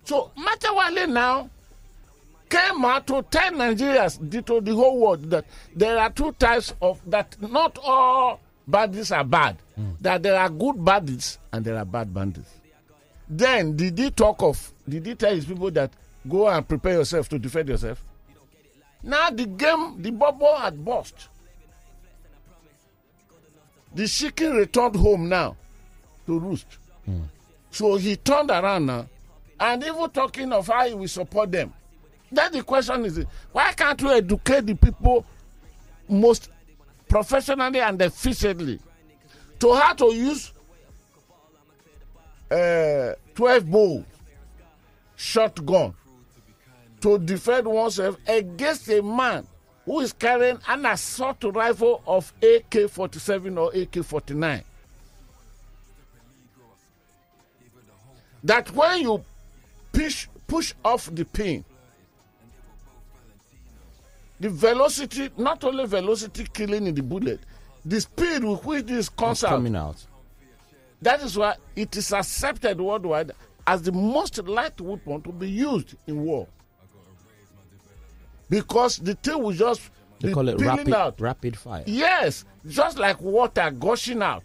So 0.04 0.32
Matawalle 0.36 1.08
now 1.08 1.48
came 2.50 2.84
out 2.84 3.06
to 3.06 3.22
tell 3.30 3.52
Nigerians, 3.52 4.18
to 4.44 4.60
the 4.60 4.74
whole 4.74 4.98
world, 4.98 5.30
that 5.30 5.44
there 5.74 5.98
are 5.98 6.10
two 6.10 6.32
types 6.32 6.74
of 6.82 7.00
that. 7.08 7.40
Not 7.40 7.78
all 7.82 8.40
bandits 8.66 9.10
are 9.12 9.24
bad. 9.24 9.56
That 10.00 10.22
there 10.22 10.38
are 10.38 10.48
good 10.48 10.84
bandits 10.84 11.38
and 11.52 11.64
there 11.64 11.76
are 11.76 11.84
bad 11.84 12.12
bandits. 12.12 12.50
Then 13.28 13.76
did 13.76 13.98
he 13.98 14.10
talk 14.10 14.42
of? 14.42 14.72
Did 14.88 15.06
he 15.06 15.14
tell 15.14 15.34
his 15.34 15.44
people 15.46 15.70
that 15.72 15.92
go 16.28 16.48
and 16.48 16.66
prepare 16.66 16.94
yourself 16.94 17.28
to 17.30 17.38
defend 17.38 17.68
yourself? 17.68 18.04
Now 19.02 19.30
the 19.30 19.46
game, 19.46 20.00
the 20.00 20.10
bubble 20.10 20.54
had 20.56 20.84
burst. 20.84 21.28
The 23.94 24.06
chicken 24.06 24.52
returned 24.56 24.96
home 24.96 25.28
now 25.28 25.56
to 26.26 26.38
roost. 26.38 26.66
Hmm. 27.04 27.22
So 27.70 27.96
he 27.96 28.16
turned 28.16 28.50
around 28.50 28.86
now 28.86 29.08
and 29.58 29.82
even 29.82 30.10
talking 30.10 30.52
of 30.52 30.66
how 30.66 30.86
he 30.88 30.94
will 30.94 31.08
support 31.08 31.50
them. 31.52 31.72
Then 32.30 32.52
the 32.52 32.62
question 32.62 33.04
is 33.04 33.24
why 33.52 33.72
can't 33.72 34.00
we 34.02 34.10
educate 34.10 34.66
the 34.66 34.74
people 34.74 35.24
most 36.08 36.48
professionally 37.12 37.78
and 37.78 38.00
efficiently 38.00 38.80
to 39.58 39.74
how 39.74 39.92
to 39.92 40.06
use 40.14 40.50
uh, 42.50 43.12
12 43.34 43.70
bore 43.70 44.04
shotgun 45.14 45.92
to 47.02 47.18
defend 47.18 47.66
oneself 47.66 48.16
against 48.26 48.88
a 48.88 49.02
man 49.02 49.46
who 49.84 50.00
is 50.00 50.14
carrying 50.14 50.58
an 50.66 50.86
assault 50.86 51.36
rifle 51.44 52.02
of 52.06 52.32
AK 52.42 52.88
47 52.88 53.58
or 53.58 53.70
AK 53.74 53.96
49. 54.02 54.64
That 58.44 58.70
when 58.74 59.02
you 59.02 59.24
push, 59.92 60.28
push 60.46 60.72
off 60.82 61.14
the 61.14 61.26
pin, 61.26 61.62
the 64.42 64.50
velocity, 64.50 65.30
not 65.38 65.62
only 65.62 65.86
velocity 65.86 66.44
killing 66.52 66.88
in 66.88 66.94
the 66.96 67.02
bullet, 67.02 67.38
the 67.84 68.00
speed 68.00 68.42
with 68.42 68.64
which 68.64 68.86
this 68.86 69.08
comes 69.08 69.44
out, 69.44 69.50
coming 69.50 69.76
out. 69.76 70.04
that 71.00 71.22
is 71.22 71.38
why 71.38 71.54
it 71.76 71.96
is 71.96 72.12
accepted 72.12 72.80
worldwide 72.80 73.30
as 73.68 73.82
the 73.82 73.92
most 73.92 74.42
light 74.44 74.80
weapon 74.80 75.22
to 75.22 75.30
be 75.30 75.48
used 75.48 75.94
in 76.08 76.20
war. 76.24 76.48
Because 78.50 78.98
the 78.98 79.14
thing 79.14 79.40
will 79.40 79.52
just 79.52 79.80
They 80.20 80.28
be 80.28 80.34
call 80.34 80.48
it 80.48 80.60
rapid, 80.60 80.92
out. 80.92 81.20
rapid 81.20 81.56
fire. 81.56 81.84
Yes, 81.86 82.44
just 82.66 82.98
like 82.98 83.20
water 83.22 83.70
gushing 83.70 84.22
out. 84.22 84.42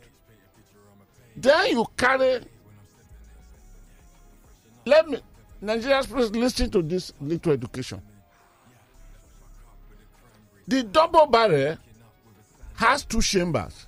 Then 1.36 1.72
you 1.72 1.86
carry. 1.98 2.42
Let 4.86 5.10
me, 5.10 5.18
Nigerians, 5.64 6.08
please 6.08 6.30
listen 6.32 6.70
to 6.70 6.84
this 6.84 7.12
little 7.20 7.52
education. 7.54 8.00
The 10.68 10.84
double 10.84 11.28
barrel 11.28 11.78
has 12.76 13.06
two 13.06 13.22
chambers. 13.22 13.88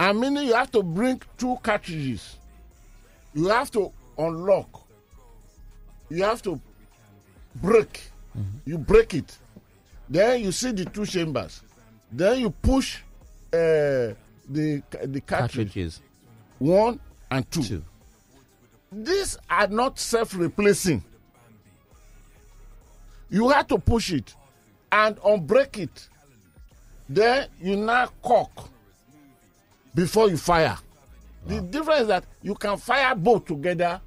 And 0.00 0.20
meaning 0.20 0.44
you 0.46 0.54
have 0.54 0.70
to 0.72 0.82
bring 0.82 1.20
two 1.38 1.56
cartridges. 1.62 2.36
You 3.34 3.48
have 3.48 3.70
to 3.72 3.92
unlock. 4.18 4.82
You 6.08 6.24
have 6.24 6.42
to 6.42 6.60
break. 7.56 8.10
You 8.64 8.78
break 8.78 9.14
it. 9.14 9.38
Then 10.08 10.42
you 10.42 10.52
see 10.52 10.72
the 10.72 10.84
two 10.86 11.06
chambers. 11.06 11.62
Then 12.10 12.40
you 12.40 12.50
push 12.50 12.98
uh, 13.52 14.14
the 14.48 14.82
the 15.04 15.20
cartridge 15.20 15.68
Cartridges. 15.68 16.00
one 16.58 16.98
and 17.30 17.48
two. 17.50 17.62
Two. 17.62 17.84
These 18.92 19.38
are 19.48 19.66
not 19.68 19.98
self-replacing. 19.98 21.02
You 23.30 23.48
have 23.48 23.66
to 23.68 23.78
push 23.78 24.12
it 24.12 24.34
and 24.94 25.16
unbreak 25.16 25.78
it. 25.78 26.08
Then 27.08 27.48
you 27.60 27.76
now 27.76 28.08
cock 28.22 28.70
before 29.94 30.30
you 30.30 30.36
fire. 30.36 30.78
The 31.46 31.60
difference 31.60 32.02
is 32.02 32.06
that 32.08 32.24
you 32.42 32.54
can 32.54 32.76
fire 32.78 33.14
both 33.14 33.44
together 33.44 34.00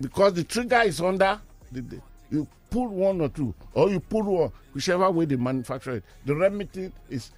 because 0.00 0.32
the 0.34 0.44
trigger 0.44 0.82
is 0.82 1.00
under. 1.00 1.40
The, 1.72 1.80
the- 1.82 2.00
you 2.30 2.48
pull 2.70 2.88
one 2.88 3.20
or 3.20 3.28
two, 3.28 3.54
or 3.74 3.90
you 3.90 4.00
pull 4.00 4.22
one, 4.22 4.52
whichever 4.72 5.10
way 5.10 5.24
they 5.26 5.36
manufacture 5.36 5.96
it. 5.96 6.04
The 6.24 6.34
Remington 6.34 6.92
is 7.10 7.30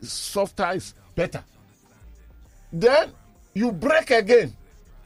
is 0.00 0.12
softer, 0.12 0.70
is 0.74 0.94
better. 1.16 1.42
Then 2.72 3.10
you 3.54 3.72
break 3.72 4.10
again 4.10 4.54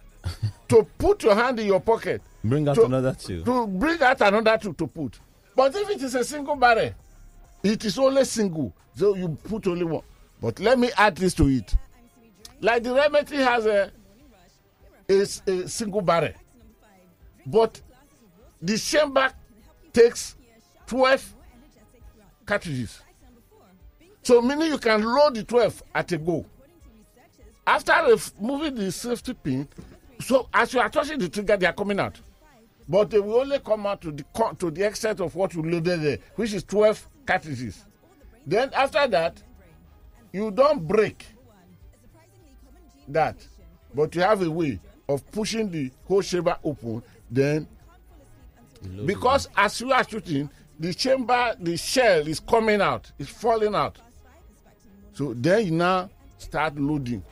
to 0.69 0.87
put 0.99 1.23
your 1.23 1.35
hand 1.35 1.59
in 1.61 1.67
your 1.67 1.81
pocket 1.81 2.21
Bring 2.45 2.69
out 2.69 2.75
To- 2.75 2.85
another 2.85 3.15
two. 3.15 3.43
to 3.45 3.67
bring 3.67 4.03
out 4.03 4.21
another 4.21 4.59
two 4.59 4.73
to 4.75 4.87
put. 4.87 5.19
But 5.55 5.75
if 5.75 5.91
it 5.91 6.03
is 6.03 6.15
a 6.15 6.25
single 6.25 6.57
barrel, 6.57 6.93
it 7.63 7.85
is 7.85 7.99
only 7.99 8.25
single. 8.25 8.75
So 8.95 9.15
you 9.15 9.29
put 9.29 9.67
only 9.67 9.85
one. 9.85 10.03
But 10.41 10.59
let 10.61 10.79
me 10.79 10.91
add 10.97 11.17
this 11.17 11.35
to 11.35 11.49
it. 11.49 11.75
Like 12.61 12.83
the 12.83 12.95
Remington 12.95 13.39
has 13.39 13.67
a 13.67 13.93
a 15.09 15.69
single 15.69 16.01
barrel. 16.01 16.33
But 17.47 17.81
the 18.61 18.79
chamber 18.79 19.33
takes 19.93 20.37
12 20.87 21.35
cartridges. 22.47 23.03
So 24.23 24.41
meaning 24.41 24.69
you 24.69 24.79
can 24.79 25.03
load 25.03 25.35
the 25.35 25.45
12 25.45 25.83
at 25.95 26.13
a 26.13 26.19
go. 26.19 26.47
After 27.67 27.93
removing 28.41 28.75
the 28.77 28.91
safety 28.93 29.35
pin, 29.35 29.69
so 30.21 30.49
as 30.53 30.73
you 30.73 30.81
are 30.81 30.89
touching 30.89 31.19
the 31.19 31.29
trigger, 31.29 31.57
they 31.57 31.67
are 31.67 31.73
coming 31.73 31.99
out. 31.99 32.21
But 32.89 33.11
they 33.11 33.21
will 33.21 33.41
only 33.41 33.59
come 33.61 33.87
out 33.87 34.01
to 34.03 34.11
the 34.11 34.25
co- 34.35 34.53
to 34.55 34.71
the 34.71 34.87
extent 34.87 35.21
of 35.21 35.35
what 35.35 35.55
you 35.55 35.63
loaded 35.63 36.03
there, 36.03 36.19
which 36.37 36.53
is 36.53 36.65
12 36.65 37.09
cartridges. 37.27 37.85
Then 38.47 38.71
after 38.75 39.07
that, 39.09 39.43
you 40.33 40.51
don't 40.51 40.87
break 40.87 41.25
that, 43.09 43.37
but 43.95 44.15
you 44.15 44.23
have 44.23 44.43
a 44.43 44.51
way 44.51 44.81
of 45.09 45.29
pushing 45.31 45.71
the 45.71 45.91
whole 46.07 46.23
chamber 46.23 46.57
open. 46.65 47.03
Then, 47.31 47.67
because 49.07 49.49
as 49.57 49.81
you 49.81 49.93
are 49.93 50.07
shooting, 50.07 50.51
the 50.79 50.93
chamber, 50.93 51.55
the 51.61 51.77
shell 51.77 52.27
is 52.27 52.41
coming 52.41 52.81
out, 52.81 53.11
it's 53.19 53.31
falling 53.31 53.75
out. 53.75 53.99
So 55.13 55.35
then 55.35 55.67
you 55.67 55.71
now 55.73 56.11
start 56.39 56.77
loading. 56.79 57.23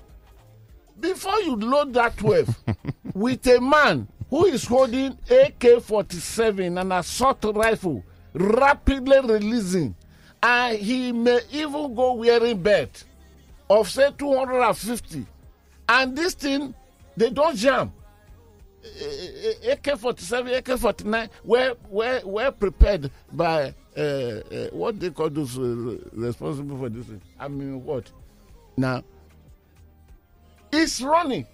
Before 1.00 1.40
you 1.40 1.56
load 1.56 1.94
that 1.94 2.16
12, 2.18 2.54
with 3.14 3.46
a 3.46 3.60
man 3.60 4.06
who 4.30 4.46
is 4.46 4.64
holding 4.64 5.18
AK 5.28 5.82
47 5.82 6.78
and 6.78 6.92
assault 6.92 7.44
rifle, 7.44 8.02
rapidly 8.32 9.18
releasing, 9.20 9.94
and 10.42 10.78
he 10.78 11.10
may 11.12 11.40
even 11.50 11.94
go 11.94 12.14
wearing 12.14 12.62
belt 12.62 13.04
of 13.68 13.90
say 13.90 14.10
250. 14.16 15.26
And 15.88 16.16
this 16.16 16.34
thing, 16.34 16.72
they 17.16 17.30
don't 17.30 17.56
jam. 17.56 17.92
AK 19.68 19.98
47, 19.98 20.54
AK 20.54 20.78
49 20.78 21.28
were, 21.44 21.74
were, 21.88 22.20
were 22.24 22.50
prepared 22.52 23.10
by 23.32 23.74
uh, 23.96 24.00
uh, 24.00 24.40
what 24.70 24.98
they 25.00 25.10
call 25.10 25.28
those 25.28 25.58
uh, 25.58 25.98
responsible 26.12 26.78
for 26.78 26.88
this. 26.88 27.04
thing. 27.06 27.20
I 27.38 27.48
mean, 27.48 27.84
what? 27.84 28.10
Now, 28.76 29.02
it's 30.72 31.02
running. 31.02 31.46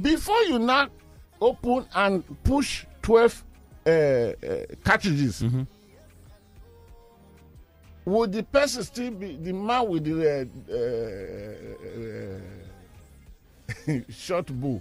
Before 0.00 0.42
you 0.44 0.58
now 0.58 0.88
open 1.40 1.86
and 1.94 2.42
push 2.42 2.84
12 3.02 3.44
uh, 3.86 3.90
uh, 3.90 4.32
cartridges, 4.84 5.44
would 8.04 8.32
the 8.32 8.42
person 8.42 8.82
still 8.84 9.10
be 9.10 9.36
the 9.36 9.52
man 9.52 9.88
with 9.88 10.04
the 10.04 10.48
uh, 10.68 10.72
uh, 13.90 13.92
uh, 13.92 14.00
short 14.08 14.46
bore, 14.48 14.80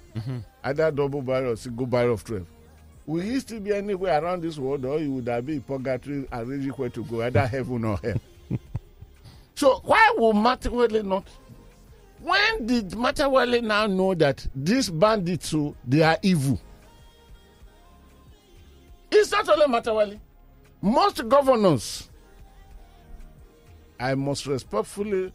either 0.63 0.91
double 0.91 1.21
barrel 1.21 1.53
or 1.53 1.55
single 1.55 1.85
barrel 1.85 2.13
of 2.13 2.23
12? 2.23 2.45
Will 3.07 3.21
he 3.21 3.39
still 3.39 3.59
be 3.59 3.71
anywhere 3.73 4.23
around 4.23 4.41
this 4.41 4.57
world 4.57 4.83
or 4.85 4.99
he 4.99 5.07
would 5.07 5.27
have 5.27 5.45
been 5.45 5.55
in 5.55 5.61
purgatory 5.61 6.27
arranging 6.31 6.71
where 6.71 6.89
to 6.89 7.03
go, 7.03 7.21
either 7.21 7.45
heaven 7.45 7.83
or 7.85 7.97
hell? 7.97 8.19
so, 9.55 9.79
why 9.83 10.13
would 10.17 10.35
Matawalle 10.35 11.03
not? 11.03 11.27
When 12.21 12.65
did 12.65 12.91
Matawalle 12.91 13.61
now 13.61 13.87
know 13.87 14.13
that 14.15 14.45
these 14.55 14.89
bandits, 14.89 15.49
so 15.49 15.75
they 15.87 16.01
are 16.01 16.17
evil? 16.21 16.59
It's 19.11 19.31
not 19.31 19.47
only 19.49 19.65
Matawalle. 19.67 20.19
Most 20.81 21.27
governors, 21.27 22.09
I 23.99 24.15
must 24.15 24.45
respectfully 24.45 25.31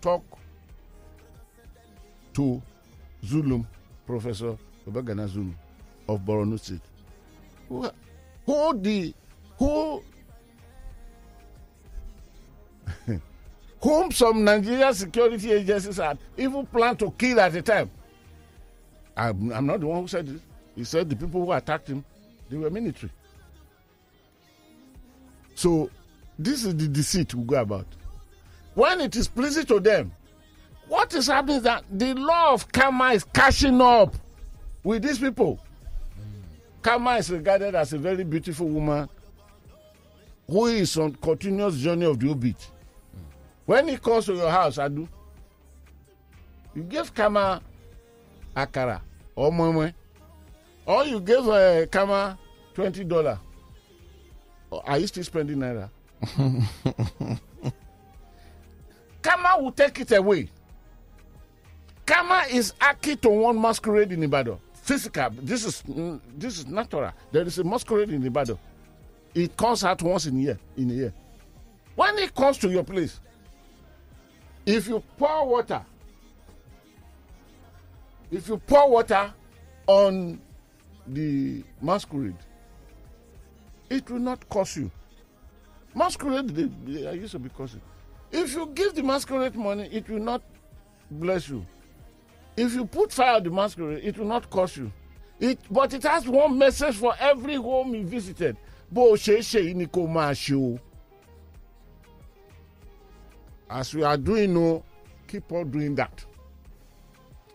talk 0.00 0.22
to 2.34 2.62
Zulum, 3.24 3.66
Professor 4.06 4.56
Babagana 4.86 5.28
Zulum 5.28 5.54
of 6.08 6.20
Borno 6.20 6.58
State. 6.58 6.80
Who, 7.68 7.88
who 8.46 8.78
the 8.80 9.14
who 9.58 10.02
whom 13.82 14.10
some 14.12 14.44
Nigerian 14.44 14.92
security 14.94 15.52
agencies 15.52 15.96
had 15.96 16.18
even 16.36 16.66
planned 16.66 16.98
to 16.98 17.10
kill 17.12 17.40
at 17.40 17.52
the 17.52 17.62
time. 17.62 17.90
I'm, 19.16 19.52
I'm 19.52 19.66
not 19.66 19.80
the 19.80 19.86
one 19.86 20.02
who 20.02 20.08
said 20.08 20.26
this. 20.26 20.40
He 20.76 20.84
said 20.84 21.08
the 21.10 21.16
people 21.16 21.44
who 21.44 21.52
attacked 21.52 21.88
him, 21.88 22.04
they 22.48 22.56
were 22.56 22.70
military. 22.70 23.10
So 25.54 25.90
this 26.38 26.64
is 26.64 26.76
the 26.76 26.88
deceit 26.88 27.34
we 27.34 27.44
go 27.44 27.56
about. 27.56 27.86
When 28.74 29.00
it 29.00 29.16
is 29.16 29.28
pleasing 29.28 29.66
to 29.66 29.80
them, 29.80 30.12
what 30.88 31.14
is 31.14 31.26
happening 31.26 31.58
is 31.58 31.62
that 31.64 31.84
the 31.90 32.14
law 32.14 32.52
of 32.54 32.70
karma 32.72 33.12
is 33.12 33.24
catching 33.24 33.80
up 33.80 34.14
with 34.82 35.02
these 35.02 35.18
people. 35.18 35.60
Karma 36.82 37.16
is 37.16 37.30
regarded 37.30 37.74
as 37.74 37.92
a 37.92 37.98
very 37.98 38.24
beautiful 38.24 38.66
woman 38.66 39.08
who 40.48 40.66
is 40.66 40.96
on 40.96 41.14
continuous 41.16 41.76
journey 41.76 42.06
of 42.06 42.18
the 42.18 42.30
obit. 42.30 42.70
When 43.70 43.86
he 43.86 43.98
comes 43.98 44.26
to 44.26 44.34
your 44.34 44.50
house, 44.50 44.78
Adu, 44.78 45.06
you 46.74 46.82
give 46.82 47.14
karma 47.14 47.62
akara 48.56 49.00
or 49.36 49.52
moin-moin, 49.52 49.94
or 50.86 51.04
you 51.04 51.20
give 51.20 51.46
uh, 51.48 51.86
karma 51.86 52.36
twenty 52.74 53.04
dollar. 53.04 53.38
Are 54.72 54.98
you 54.98 55.06
still 55.06 55.22
spending 55.22 55.58
naira? 55.58 55.88
karma 59.22 59.62
will 59.62 59.70
take 59.70 60.00
it 60.00 60.10
away. 60.18 60.48
karma 62.04 62.46
is 62.50 62.74
akin 62.80 63.18
to 63.18 63.28
one 63.28 63.60
masquerade 63.62 64.10
in 64.10 64.20
Ibadan. 64.24 64.58
Physical. 64.82 65.30
This 65.42 65.64
is 65.64 65.80
mm, 65.84 66.20
this 66.36 66.58
is 66.58 66.66
natural. 66.66 67.12
There 67.30 67.44
is 67.46 67.56
a 67.60 67.62
masquerade 67.62 68.10
in 68.10 68.26
Ibadan. 68.26 68.58
It 69.32 69.56
comes 69.56 69.84
out 69.84 70.02
once 70.02 70.26
in 70.26 70.36
a 70.38 70.40
year. 70.40 70.58
In 70.76 70.90
a 70.90 70.94
year. 70.94 71.12
When 71.94 72.18
it 72.18 72.34
comes 72.34 72.58
to 72.58 72.68
your 72.68 72.82
place, 72.82 73.20
if 74.70 74.88
you 74.88 75.02
pour 75.18 75.46
water, 75.48 75.82
if 78.30 78.48
you 78.48 78.58
pour 78.58 78.90
water 78.90 79.32
on 79.86 80.40
the 81.06 81.64
masquerade, 81.80 82.36
it 83.88 84.08
will 84.10 84.20
not 84.20 84.48
cost 84.48 84.76
you. 84.76 84.90
Masquerade, 85.94 86.48
they, 86.50 86.70
they 86.86 87.14
used 87.14 87.32
to 87.32 87.38
be 87.38 87.48
costing. 87.48 87.80
If 88.30 88.54
you 88.54 88.66
give 88.74 88.94
the 88.94 89.02
masquerade 89.02 89.56
money, 89.56 89.88
it 89.90 90.08
will 90.08 90.20
not 90.20 90.42
bless 91.10 91.48
you. 91.48 91.66
If 92.56 92.74
you 92.74 92.84
put 92.84 93.12
fire 93.12 93.36
on 93.36 93.42
the 93.42 93.50
masquerade, 93.50 94.04
it 94.04 94.18
will 94.18 94.26
not 94.26 94.48
cost 94.50 94.76
you. 94.76 94.92
It, 95.40 95.58
but 95.70 95.92
it 95.94 96.04
has 96.04 96.28
one 96.28 96.56
message 96.58 96.96
for 96.96 97.14
every 97.18 97.56
home 97.56 97.94
you 97.94 98.04
visited. 98.04 98.56
Bó 98.92 99.10
o 99.10 99.16
o. 100.56 100.80
As 103.70 103.94
we 103.94 104.02
are 104.02 104.16
doing 104.16 104.52
now, 104.52 104.82
keep 105.28 105.50
on 105.52 105.70
doing 105.70 105.94
that. 105.94 106.24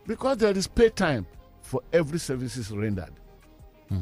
Because 0.08 0.38
there 0.38 0.58
is 0.58 0.65
pay 0.65 0.89
time 0.89 1.28
for 1.62 1.82
every 1.91 2.19
services 2.19 2.71
rendered. 2.71 3.12
Hmm. 3.89 3.99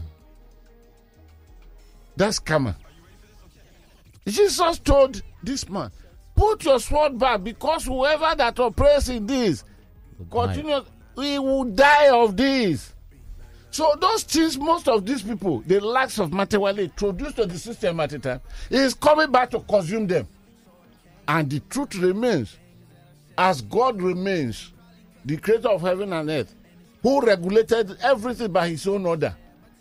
That's 2.15 2.38
karma. 2.38 2.76
Jesus 4.28 4.78
told 4.80 5.21
this 5.41 5.67
man, 5.67 5.91
put 6.36 6.63
your 6.65 6.80
sword 6.80 7.17
back 7.17 7.43
because 7.43 7.86
whoever 7.86 8.36
that 8.36 8.60
oppresses 8.60 9.10
in 9.10 9.26
this 9.26 9.63
continue, 10.30 10.82
he 11.15 11.39
will 11.39 11.65
die 11.65 12.10
of 12.10 12.38
this. 12.38 12.93
So 13.71 13.91
those 13.99 14.21
things, 14.21 14.58
most 14.58 14.88
of 14.88 15.04
these 15.04 15.23
people, 15.23 15.62
the 15.65 15.80
likes 15.80 16.19
of 16.19 16.30
Matawalle 16.30 16.84
introduced 16.84 17.38
to 17.38 17.47
the 17.47 17.58
system 17.58 17.99
at 17.99 18.12
the 18.12 18.19
time, 18.19 18.41
is 18.69 18.93
coming 18.93 19.32
back 19.32 19.49
to 19.49 19.60
consume 19.62 20.06
them. 20.06 20.28
And 21.28 21.50
the 21.50 21.60
truth 21.62 21.96
remains, 21.96 22.58
as 23.38 23.62
God 23.62 24.02
remains, 24.02 24.72
the 25.26 25.38
creator 25.38 25.70
of 25.70 25.82
heaven 25.82 26.12
and 26.14 26.30
earth, 26.30 26.54
who 27.02 27.22
regulated 27.22 27.98
everything 28.02 28.52
by 28.52 28.70
his 28.70 28.86
own 28.88 29.06
order. 29.06 29.36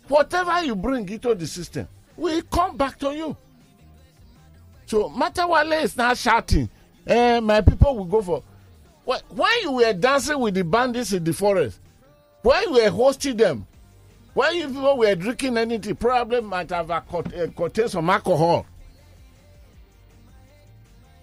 Whatever 0.07 0.63
you 0.63 0.75
bring 0.75 1.07
into 1.09 1.33
the 1.35 1.47
system 1.47 1.87
will 2.17 2.41
come 2.43 2.77
back 2.77 2.97
to 2.99 3.11
you. 3.15 3.35
So 4.85 5.09
Matawalle 5.09 5.83
is 5.83 5.95
now 5.97 6.13
shouting, 6.13 6.69
eh, 7.07 7.39
my 7.39 7.61
people 7.61 7.97
will 7.97 8.05
go 8.05 8.21
for. 8.21 8.43
Wh- 9.07 9.31
When 9.35 9.51
you 9.61 9.71
were 9.71 9.93
dancing 9.93 10.39
with 10.39 10.53
the 10.55 10.63
bandits 10.63 11.13
in 11.13 11.23
the 11.23 11.33
forest, 11.33 11.79
when 12.41 12.61
you 12.63 12.73
were 12.73 12.89
hosting 12.89 13.37
them, 13.37 13.65
when 14.33 14.55
you 14.55 14.67
people 14.67 14.97
were 14.97 15.15
drinking 15.15 15.57
anything, 15.57 15.95
probably 15.95 16.41
might 16.41 16.69
have 16.71 16.89
a 16.89 16.95
uh, 16.95 17.47
contained 17.55 17.91
some 17.91 18.09
alcohol. 18.09 18.65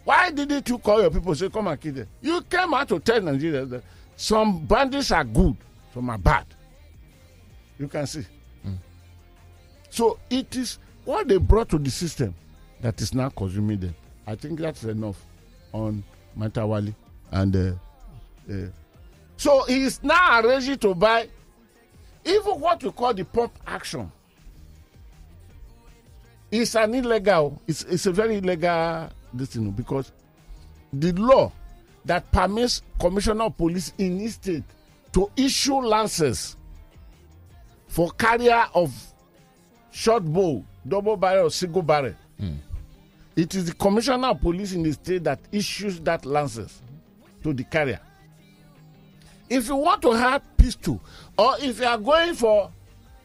Why 0.05 0.31
didn't 0.31 0.69
you 0.69 0.79
call 0.79 1.01
your 1.03 1.11
people 1.11 1.35
say 1.35 1.49
come 1.49 1.67
and 1.69 1.81
kill 1.81 1.93
them? 1.93 2.09
You 2.21 2.41
came 2.43 2.73
out 2.75 2.89
to 2.89 2.99
tell 3.01 3.21
Nigerians 3.21 3.71
that 3.71 3.85
some 4.17 4.65
bandits 4.67 5.11
are 5.13 5.25
good, 5.25 5.57
some 5.95 6.09
are 6.11 6.19
bad. 6.19 6.47
You 7.79 7.89
can 7.89 8.07
see. 8.07 8.25
So 9.91 10.19
it 10.31 10.55
is 10.57 10.79
what 11.05 11.27
they 11.29 11.37
brought 11.39 11.69
to 11.71 11.79
the 11.79 11.91
system 11.91 12.35
that 12.81 13.01
is 13.01 13.13
now 13.13 13.29
consuming 13.31 13.81
them. 13.81 13.95
I 14.27 14.37
think 14.37 14.61
that's 14.61 14.85
enough 14.85 15.21
on 15.73 16.05
Matawalle 16.39 16.95
and 17.33 17.57
uh, 17.57 17.73
uh, 18.53 18.67
so 19.37 19.65
he 19.65 19.83
is 19.83 20.03
now 20.03 20.41
arranging 20.41 20.79
to 20.79 20.95
buy 20.95 21.29
even 22.25 22.61
what 22.61 22.83
we 22.83 22.91
call 22.91 23.15
the 23.15 23.25
pump 23.25 23.53
action. 23.67 24.11
It's 26.51 26.75
an 26.75 26.95
illegal. 26.95 27.61
It's 27.67 27.83
it's 27.85 28.07
a 28.07 28.13
very 28.13 28.37
illegal 28.39 29.09
this 29.33 29.51
thing 29.51 29.71
because 29.71 30.13
the 30.93 31.13
law 31.13 31.53
that 32.05 32.31
permits 32.33 32.83
commissioner 32.99 33.45
of 33.45 33.57
police 33.57 33.93
in 33.99 34.19
his 34.19 34.35
state 34.35 34.65
to 35.13 35.31
issue 35.37 35.75
lances 35.81 36.57
for 37.89 38.11
carrier 38.13 38.65
of 38.75 38.93
short 39.91 40.25
bore, 40.25 40.65
double 40.87 41.17
barrel, 41.17 41.47
or 41.47 41.51
single 41.51 41.83
barrel. 41.83 42.15
Hmm. 42.39 42.55
It 43.37 43.55
is 43.55 43.67
the 43.67 43.75
commissioner 43.75 44.29
of 44.29 44.41
police 44.41 44.73
in 44.73 44.83
the 44.83 44.93
state 44.93 45.25
that 45.25 45.41
issues 45.53 46.01
that 46.01 46.25
license 46.25 46.81
to 47.43 47.53
the 47.53 47.65
carrier. 47.65 48.01
If 49.49 49.67
you 49.69 49.77
want 49.77 50.03
to 50.03 50.13
have 50.13 50.43
pistol, 50.57 51.01
or 51.37 51.55
if 51.61 51.81
you 51.81 51.87
are 51.87 51.99
going 51.99 52.35
for 52.35 52.71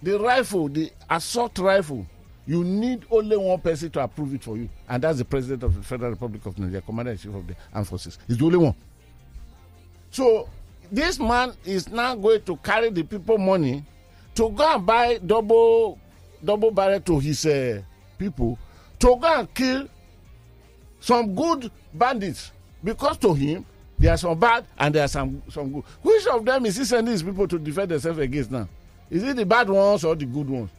the 0.01 0.19
rifle, 0.19 0.67
the 0.69 0.91
assault 1.09 1.57
rifle, 1.59 2.05
you 2.47 2.63
need 2.63 3.05
only 3.09 3.37
one 3.37 3.59
person 3.59 3.89
to 3.91 3.99
approve 4.03 4.33
it 4.33 4.43
for 4.43 4.55
you, 4.57 4.69
and 4.87 5.03
that's 5.03 5.17
the 5.17 5.25
president 5.25 5.63
of 5.63 5.75
the 5.75 5.81
Federal 5.83 6.11
Republic 6.11 6.45
of 6.45 6.57
Nigeria, 6.59 6.81
commander 6.81 7.11
in 7.11 7.17
chief 7.17 7.33
of 7.33 7.47
the 7.47 7.55
armed 7.73 7.87
forces. 7.87 8.19
He's 8.27 8.37
the 8.37 8.45
only 8.45 8.57
one. 8.57 8.75
So 10.11 10.47
this 10.91 11.19
man 11.19 11.53
is 11.65 11.89
now 11.89 12.15
going 12.15 12.41
to 12.43 12.55
carry 12.57 12.89
the 12.89 13.03
people 13.03 13.37
money 13.37 13.83
to 14.35 14.49
go 14.49 14.75
and 14.75 14.85
buy 14.85 15.17
double 15.25 15.99
double 16.43 16.71
barrel 16.71 16.99
to 16.99 17.19
his 17.19 17.45
uh, 17.45 17.81
people 18.17 18.57
to 18.99 19.07
go 19.19 19.39
and 19.39 19.53
kill 19.53 19.87
some 20.99 21.33
good 21.35 21.71
bandits 21.93 22.51
because 22.83 23.17
to 23.17 23.33
him 23.33 23.65
there 23.97 24.13
are 24.13 24.17
some 24.17 24.37
bad 24.39 24.65
and 24.77 24.93
there 24.93 25.03
are 25.03 25.07
some 25.07 25.41
some 25.49 25.71
good. 25.71 25.83
Which 26.01 26.27
of 26.27 26.45
them 26.45 26.65
is 26.65 26.77
he 26.77 26.85
sending 26.85 27.11
his 27.13 27.23
people 27.23 27.47
to 27.47 27.57
defend 27.57 27.89
themselves 27.91 28.19
against 28.19 28.51
now? 28.51 28.67
Is 29.09 29.23
it 29.23 29.35
the 29.35 29.45
bad 29.45 29.69
ones 29.69 30.03
or 30.03 30.15
the 30.15 30.25
good 30.25 30.49
ones? 30.49 30.69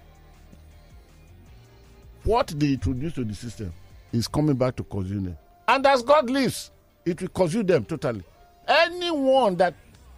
What 2.27 2.49
they 2.49 2.73
introduce 2.73 3.15
to 3.15 3.25
the 3.25 3.35
system 3.35 3.73
is 4.13 4.27
coming 4.27 4.57
back 4.57 4.75
to 4.77 4.83
consume 4.83 5.25
them. 5.27 5.39
And 5.69 5.87
as 5.87 6.03
God 6.03 6.29
lives, 6.29 6.73
it 7.05 7.21
will 7.23 7.29
consume 7.29 7.67
them 7.67 7.85
totally. 7.85 8.25
Anyone 8.67 9.55
that 9.57 9.75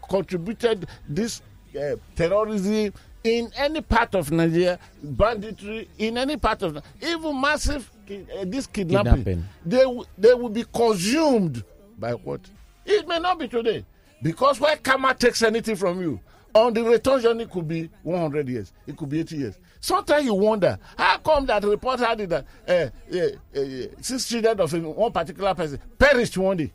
contributed 0.09 0.89
this 1.07 1.43
uh, 1.79 1.97
terrorism 2.17 2.95
in 3.25 3.51
any 3.57 3.83
part 3.83 4.15
of 4.15 4.31
Nigeria, 4.31 4.79
banditry 5.03 5.87
in 5.99 6.17
any 6.17 6.39
part 6.39 6.63
of 6.63 6.83
even 7.03 7.39
massive 7.39 7.91
uh, 8.11 8.45
this 8.47 8.67
kidnapping, 8.67 9.13
Kidnapping. 9.25 9.45
they 9.67 9.85
they 10.17 10.33
will 10.33 10.49
be 10.49 10.65
consumed 10.73 11.63
by 11.99 12.13
what? 12.13 12.41
It 12.87 13.07
may 13.07 13.19
not 13.19 13.39
be 13.39 13.49
today 13.49 13.85
because 14.23 14.59
when 14.59 14.79
karma 14.79 15.13
takes 15.15 15.43
anything 15.43 15.77
from 15.77 16.01
you, 16.01 16.19
on 16.55 16.73
the 16.73 16.83
return 16.83 17.21
journey 17.21 17.45
could 17.45 17.69
be 17.69 17.91
100 18.03 18.49
years, 18.49 18.73
it 18.87 18.97
could 18.97 19.11
be 19.11 19.21
80 19.21 19.37
years. 19.37 19.59
Sometimes 19.81 20.25
you 20.25 20.35
wonder 20.35 20.79
how 20.97 21.19
come 21.19 21.47
that 21.47 21.63
report 21.65 22.01
had 22.01 22.21
it 22.21 22.29
that 22.31 22.47
uh, 22.67 22.89
uh, 23.17 23.61
uh, 23.61 23.87
six 24.01 24.29
children 24.29 24.61
of 24.61 24.73
one 24.73 25.13
particular 25.13 25.55
person 25.55 25.79
perished 25.99 26.37
one 26.37 26.57
day. 26.57 26.73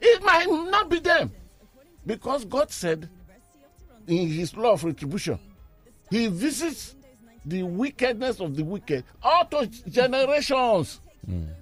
It 0.00 0.22
might 0.22 0.46
not 0.46 0.88
be 0.88 0.98
them 1.00 1.30
because 2.06 2.44
God 2.44 2.70
said 2.70 3.08
in 4.06 4.28
His 4.28 4.56
law 4.56 4.72
of 4.72 4.84
retribution, 4.84 5.38
He 6.10 6.28
visits 6.28 6.96
the 7.44 7.62
wickedness 7.62 8.40
of 8.40 8.56
the 8.56 8.62
wicked 8.62 9.04
up 9.22 9.50
to 9.50 9.66
generations, 9.88 11.00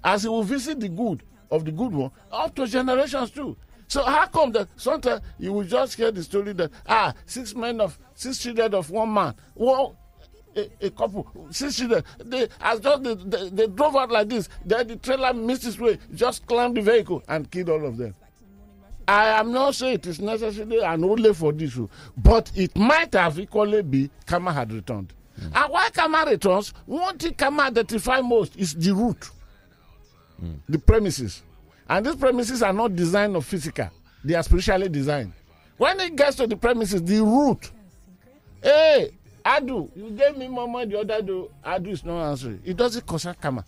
as 0.03 0.23
He 0.23 0.29
will 0.29 0.43
visit 0.43 0.79
the 0.79 0.89
good 0.89 1.23
of 1.51 1.65
the 1.65 1.71
good 1.71 1.91
one 1.93 2.11
up 2.31 2.55
to 2.55 2.65
generations 2.67 3.31
too. 3.31 3.57
So 3.87 4.03
how 4.03 4.27
come 4.27 4.51
that 4.53 4.69
sometimes 4.75 5.21
you 5.39 5.51
will 5.51 5.63
just 5.63 5.95
hear 5.95 6.11
the 6.11 6.23
story 6.23 6.53
that 6.53 6.71
ah 6.87 7.13
six 7.25 7.55
men 7.55 7.81
of 7.81 7.97
six 8.13 8.37
children 8.37 8.73
of 8.75 8.89
one 8.91 9.11
man, 9.13 9.33
one 9.55 9.95
a, 10.55 10.69
a 10.81 10.89
couple, 10.91 11.27
six 11.51 11.75
children, 11.77 12.03
they 12.19 12.47
as 12.59 12.79
just 12.79 13.03
they, 13.03 13.15
they, 13.15 13.49
they 13.49 13.67
drove 13.67 13.95
out 13.95 14.11
like 14.11 14.29
this, 14.29 14.49
then 14.65 14.87
the 14.87 14.95
trailer 14.97 15.33
missed 15.33 15.65
its 15.65 15.79
way, 15.79 15.97
just 16.13 16.45
climbed 16.45 16.75
the 16.77 16.81
vehicle 16.81 17.23
and 17.27 17.49
killed 17.49 17.69
all 17.69 17.85
of 17.85 17.97
them. 17.97 18.15
I 19.07 19.39
am 19.39 19.51
not 19.51 19.73
saying 19.73 19.95
it 19.95 20.07
is 20.07 20.19
necessary 20.19 20.83
and 20.83 21.03
only 21.03 21.33
for 21.33 21.51
this, 21.51 21.77
but 22.15 22.51
it 22.55 22.77
might 22.77 23.13
have 23.13 23.39
equally 23.39 23.81
be 23.81 24.09
Kama 24.27 24.53
had 24.53 24.71
returned. 24.71 25.13
And 25.41 25.71
why 25.71 25.89
Kama 25.89 26.25
returns, 26.27 26.73
one 26.85 27.17
thing 27.17 27.33
Kama 27.33 27.63
identify 27.63 28.21
most 28.21 28.55
is 28.55 28.75
the 28.75 28.93
root, 28.93 29.29
the 30.67 30.77
premises. 30.77 31.41
And 31.87 32.05
these 32.05 32.17
premises 32.17 32.61
are 32.61 32.73
not 32.73 32.95
designed 32.95 33.35
of 33.35 33.45
physical, 33.45 33.89
they 34.23 34.35
are 34.35 34.43
spiritually 34.43 34.89
designed. 34.89 35.33
When 35.77 35.99
it 36.01 36.15
gets 36.15 36.35
to 36.35 36.45
the 36.45 36.57
premises, 36.57 37.01
the 37.01 37.23
root, 37.23 37.71
hey, 38.61 39.11
Adu, 39.45 39.89
you 39.95 40.09
gave 40.11 40.37
me 40.37 40.47
more 40.47 40.67
money 40.67 40.91
the 40.91 40.99
other 40.99 41.21
day, 41.21 41.45
Adu 41.65 41.87
is 41.87 42.03
not 42.03 42.29
answering. 42.31 42.61
It 42.65 42.77
doesn't 42.77 43.05
concern 43.05 43.35
karma. 43.39 43.63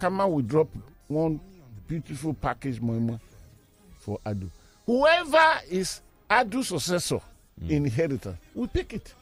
karma 0.00 0.28
will 0.28 0.42
drop 0.42 0.68
one 1.08 1.40
beautiful 1.88 2.34
package 2.34 2.80
more 2.80 3.18
for 3.98 4.18
Adu. 4.26 4.48
Whoever 4.86 5.60
is 5.70 6.00
Adu's 6.30 6.68
successor 6.68 7.20
in 7.68 7.86
inheritance 7.86 8.38
will 8.54 8.68
pick 8.68 8.92
it. 8.92 9.14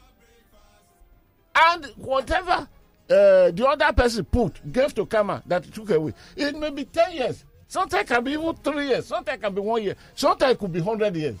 And 1.55 1.85
whatever 1.97 2.67
uh, 3.09 3.51
the 3.51 3.65
other 3.67 3.93
person 3.93 4.25
put, 4.25 4.71
gave 4.71 4.93
to 4.95 5.05
karma 5.05 5.41
that 5.45 5.63
took 5.73 5.89
away, 5.91 6.13
it 6.35 6.57
may 6.57 6.69
be 6.69 6.85
10 6.85 7.13
years. 7.13 7.43
Sometimes 7.67 8.03
it 8.03 8.13
can 8.13 8.23
be 8.23 8.31
even 8.33 8.53
three 8.55 8.87
years. 8.89 9.07
Sometimes 9.07 9.37
it 9.37 9.41
can 9.41 9.53
be 9.55 9.61
one 9.61 9.81
year. 9.83 9.95
Sometimes 10.13 10.53
it 10.53 10.59
could 10.59 10.71
be 10.73 10.81
100 10.81 11.15
years. 11.15 11.35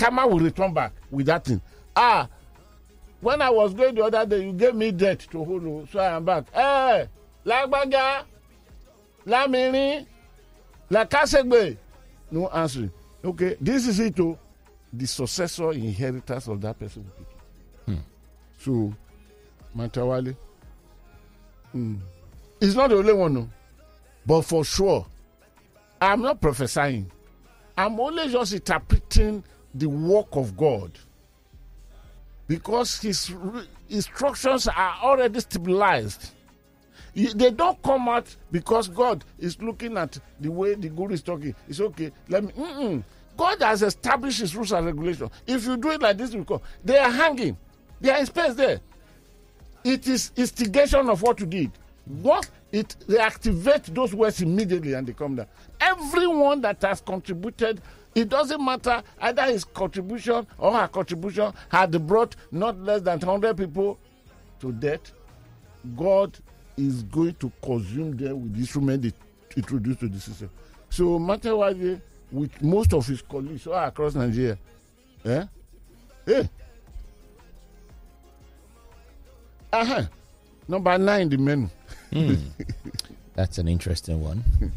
karma 0.00 0.26
will 0.26 0.38
return 0.38 0.72
back 0.72 0.92
with 1.10 1.26
that 1.26 1.44
thing. 1.44 1.60
Ah, 1.94 2.26
when 3.20 3.42
I 3.42 3.50
was 3.50 3.74
going 3.74 3.94
the 3.94 4.04
other 4.04 4.24
day, 4.26 4.44
you 4.44 4.52
gave 4.52 4.74
me 4.74 4.90
debt 4.92 5.20
to 5.30 5.44
hold, 5.44 5.88
so 5.90 5.98
I 5.98 6.16
am 6.16 6.24
back. 6.24 6.44
Hey, 6.52 7.08
Lagbaja, 7.44 8.24
Lamirin, 9.26 10.06
Lakasegbe. 10.90 11.76
No 12.30 12.48
answer. 12.48 12.90
Okay, 13.24 13.56
this 13.60 13.86
is 13.86 14.00
it. 14.00 14.18
Oh, 14.20 14.38
the 14.92 15.06
successor 15.06 15.72
inheritance 15.72 16.48
of 16.48 16.60
that 16.62 16.78
person 16.78 17.10
it. 17.18 17.26
So, 18.58 18.92
Matawalle, 19.76 20.36
mm, 21.74 21.98
it's 22.60 22.74
not 22.74 22.90
the 22.90 22.96
only 22.96 23.12
one, 23.12 23.32
no. 23.34 23.48
But 24.26 24.42
for 24.42 24.64
sure, 24.64 25.06
I'm 26.00 26.20
not 26.20 26.40
prophesying. 26.40 27.10
I'm 27.78 27.98
only 27.98 28.28
just 28.28 28.52
interpreting 28.52 29.42
the 29.74 29.86
work 29.88 30.28
of 30.32 30.56
God. 30.56 30.92
Because 32.50 33.00
his 33.00 33.32
instructions 33.88 34.66
are 34.66 34.96
already 35.04 35.38
stabilized. 35.38 36.32
They 37.14 37.52
don't 37.52 37.80
come 37.80 38.08
out 38.08 38.34
because 38.50 38.88
God 38.88 39.24
is 39.38 39.62
looking 39.62 39.96
at 39.96 40.18
the 40.40 40.50
way 40.50 40.74
the 40.74 40.88
guru 40.88 41.14
is 41.14 41.22
talking. 41.22 41.54
It's 41.68 41.78
okay. 41.80 42.10
Let 42.28 42.42
me. 42.42 42.52
Mm-mm. 42.54 43.04
God 43.36 43.62
has 43.62 43.84
established 43.84 44.40
his 44.40 44.56
rules 44.56 44.72
and 44.72 44.84
regulations. 44.84 45.30
If 45.46 45.64
you 45.64 45.76
do 45.76 45.90
it 45.90 46.02
like 46.02 46.18
this, 46.18 46.30
because 46.30 46.60
they 46.84 46.98
are 46.98 47.08
hanging, 47.08 47.56
they 48.00 48.10
are 48.10 48.18
in 48.18 48.26
space 48.26 48.54
there. 48.54 48.80
It 49.84 50.08
is 50.08 50.32
instigation 50.34 51.08
of 51.08 51.22
what 51.22 51.38
you 51.38 51.46
did. 51.46 51.70
What 52.04 52.50
it 52.72 52.96
reactivate 53.06 53.94
those 53.94 54.12
words 54.12 54.42
immediately 54.42 54.94
and 54.94 55.06
they 55.06 55.12
come 55.12 55.36
down. 55.36 55.46
Everyone 55.80 56.60
that 56.62 56.82
has 56.82 57.00
contributed, 57.00 57.80
it 58.14 58.28
doesn't 58.28 58.62
matter 58.64 59.02
either 59.20 59.44
his 59.44 59.64
contribution 59.64 60.46
or 60.58 60.72
her 60.72 60.88
contribution 60.88 61.52
had 61.68 62.06
brought 62.06 62.34
not 62.50 62.78
less 62.80 63.02
than 63.02 63.18
100 63.18 63.56
people 63.56 63.98
to 64.60 64.72
death. 64.72 65.12
God 65.96 66.36
is 66.76 67.02
going 67.04 67.34
to 67.34 67.50
consume 67.62 68.16
them 68.16 68.42
with 68.42 68.54
the 68.54 68.60
instrument 68.60 69.02
they 69.02 69.12
introduced 69.56 70.00
to 70.00 70.08
the 70.08 70.20
system. 70.20 70.50
So 70.88 71.18
Matawalle, 71.18 72.00
with 72.32 72.62
most 72.62 72.92
of 72.92 73.06
his 73.06 73.22
colleagues 73.22 73.66
all 73.66 73.74
across 73.84 74.14
Nigeria, 74.14 74.58
eh? 75.24 75.44
Hey. 76.26 76.48
Uh-huh. 79.72 80.02
Number 80.68 80.98
nine, 80.98 81.28
the 81.28 81.36
menu. 81.36 81.68
That's 83.34 83.58
an 83.58 83.68
interesting 83.68 84.20
one. 84.22 84.44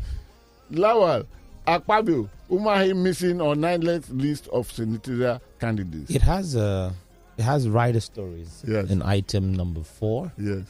Lawal, 0.72 1.26
Akpabio, 1.68 2.30
Umahi 2.50 2.96
missing 2.96 3.40
on 3.42 3.62
nine-length 3.62 4.10
list 4.10 4.48
of 4.50 4.72
senatorial 4.72 5.42
candidates. 5.60 6.12
It 6.12 6.22
has 6.22 6.56
a 6.56 6.94
it 7.38 7.44
has 7.44 7.68
rider 7.70 8.00
stories 8.00 8.64
Yes. 8.68 8.90
in 8.90 9.02
item 9.02 9.54
number 9.54 9.82
four 9.82 10.32
Yes. 10.38 10.66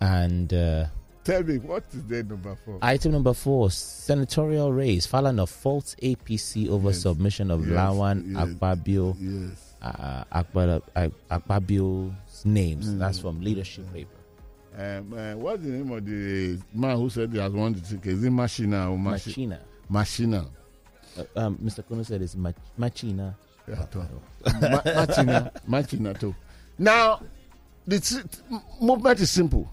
and 0.00 0.52
uh, 0.52 0.86
Tell 1.24 1.42
me, 1.42 1.58
what 1.58 1.84
is 1.92 2.04
there 2.04 2.22
number 2.22 2.56
four? 2.64 2.78
item 2.82 3.12
number 3.12 3.34
four 3.34 3.70
senatorial 3.70 4.72
race. 4.72 5.06
Falana 5.06 5.46
faults 5.48 5.94
APC 6.02 6.68
over 6.68 6.88
Yes. 6.90 7.00
submission 7.02 7.50
of 7.50 7.66
Yes. 7.68 7.76
Lawan 7.76 8.32
Yes. 8.32 8.36
Akpabio 8.48 9.16
yes. 9.20 9.74
uh, 9.82 10.24
Akpa- 10.32 10.82
Ak- 10.94 11.12
Akpabio's 11.30 12.44
names. 12.44 12.88
Mm. 12.88 12.98
That's 12.98 13.18
from 13.18 13.40
leadership 13.42 13.92
paper. 13.92 14.10
Um, 14.78 15.12
uh, 15.14 15.34
what's 15.36 15.62
the 15.62 15.70
name 15.70 15.90
of 15.90 16.04
the 16.04 16.58
man 16.74 16.96
who 16.98 17.08
said 17.10 17.32
he 17.32 17.38
has 17.38 17.52
won 17.52 17.72
the 17.74 17.80
ticket? 17.80 18.12
Is 18.12 18.24
it 18.24 18.30
Machina 18.30 18.90
or 18.90 18.98
Machi- 18.98 19.30
Machina. 19.30 19.60
Machina? 19.88 20.46
Uh, 21.18 21.24
um, 21.36 21.56
Mr. 21.58 21.86
Kuno 21.86 22.02
said 22.02 22.22
it's 22.22 22.34
Mach- 22.36 22.54
Machina. 22.76 23.34
Yeah, 23.68 23.84
Ma- 24.60 24.82
Machina. 24.84 25.52
Machina 25.66 26.14
too. 26.14 26.34
Now, 26.78 27.20
the 27.86 28.00
t- 28.00 28.20
movement 28.80 29.20
is 29.20 29.30
simple. 29.30 29.70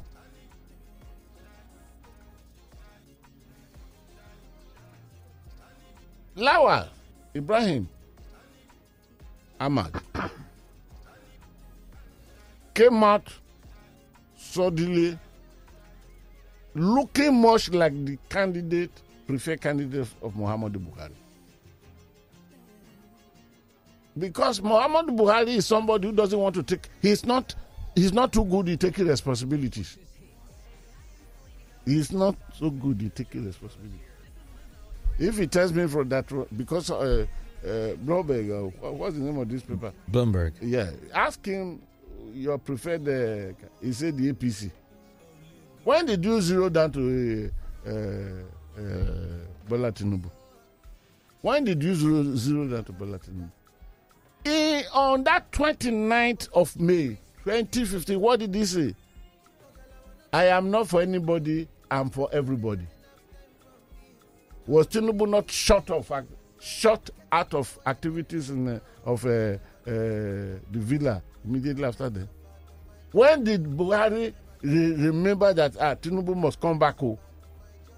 Lawan 6.35 6.87
Ibrahim 7.35 7.87
Ahmad 9.59 9.93
came 12.73 13.03
out 13.03 13.27
suddenly 14.35 15.17
looking 16.73 17.39
much 17.39 17.69
like 17.69 17.93
the 18.05 18.17
candidate, 18.29 18.91
preferred 19.27 19.61
candidate 19.61 20.07
of 20.21 20.33
Muhammadu 20.33 20.77
Buhari. 20.77 21.13
Because 24.17 24.59
Muhammadu 24.59 25.17
Buhari 25.17 25.55
is 25.55 25.65
somebody 25.65 26.07
who 26.07 26.13
doesn't 26.13 26.37
want 26.37 26.55
to 26.55 26.63
take, 26.63 26.87
he's 27.01 27.25
not, 27.25 27.55
he's 27.95 28.13
not 28.13 28.31
too 28.31 28.45
good 28.45 28.69
in 28.69 28.77
taking 28.77 29.07
responsibilities. 29.07 29.97
He's 31.85 32.11
not 32.11 32.35
so 32.57 32.69
good 32.69 33.01
in 33.01 33.09
taking 33.09 33.45
responsibility. 33.45 33.99
If 35.19 35.37
he 35.37 35.47
tells 35.47 35.73
me 35.73 35.87
from 35.87 36.09
that, 36.09 36.25
because 36.55 36.89
uh, 36.91 37.25
uh, 37.63 37.67
Bloomberg, 37.67 38.49
uh, 38.51 38.69
what- 38.79 38.93
what's 38.95 39.15
the 39.15 39.21
name 39.21 39.37
of 39.39 39.49
this 39.49 39.63
paper? 39.63 39.91
Bloomberg. 40.11 40.53
Yeah, 40.61 40.91
ask 41.13 41.43
him 41.45 41.81
your 42.33 42.57
preferred. 42.57 43.07
Uh, 43.07 43.53
he 43.81 43.91
said 43.93 44.17
the 44.17 44.31
APC. 44.33 44.71
When 45.83 46.05
did 46.05 46.23
you 46.23 46.39
zero 46.41 46.69
down 46.69 46.91
to 46.93 47.51
uh, 47.85 47.91
uh, 48.77 48.81
Bola 49.67 49.91
Tinubu? 49.91 50.29
When 51.41 51.63
did 51.65 51.83
you 51.83 51.93
zero, 51.95 52.23
zero 52.35 52.67
that 52.67 52.85
to 52.87 52.91
Bola 52.93 53.19
Tinubu? 53.19 53.49
He, 54.45 54.83
on 54.93 55.23
that 55.23 55.51
29th 55.51 56.49
of 56.53 56.77
May 56.79 57.17
2015, 57.45 58.19
what 58.19 58.39
did 58.39 58.53
he 58.55 58.65
say? 58.65 58.95
I 60.31 60.45
am 60.47 60.71
not 60.71 60.87
for 60.87 61.01
anybody, 61.01 61.67
I'm 61.91 62.09
for 62.09 62.27
everybody. 62.33 62.87
Was 64.65 64.87
Tinubu 64.87 65.29
not 65.29 65.51
shut 65.51 65.89
of 65.91 66.11
shut 66.59 67.09
out 67.31 67.53
of 67.53 67.77
activities 67.85 68.49
in 68.49 68.67
uh, 68.67 68.79
of 69.05 69.25
uh, 69.25 69.29
uh, 69.29 69.57
the 69.85 70.59
villa 70.71 71.21
immediately 71.45 71.83
after 71.83 72.09
that? 72.09 72.27
When 73.11 73.43
did 73.43 73.63
Buhari 73.65 74.33
re- 74.61 74.93
remember 74.95 75.53
that 75.53 75.75
ah, 75.79 75.95
Tinubu 75.95 76.35
must 76.35 76.59
come 76.59 76.79
back 76.79 76.97
home? 76.99 77.17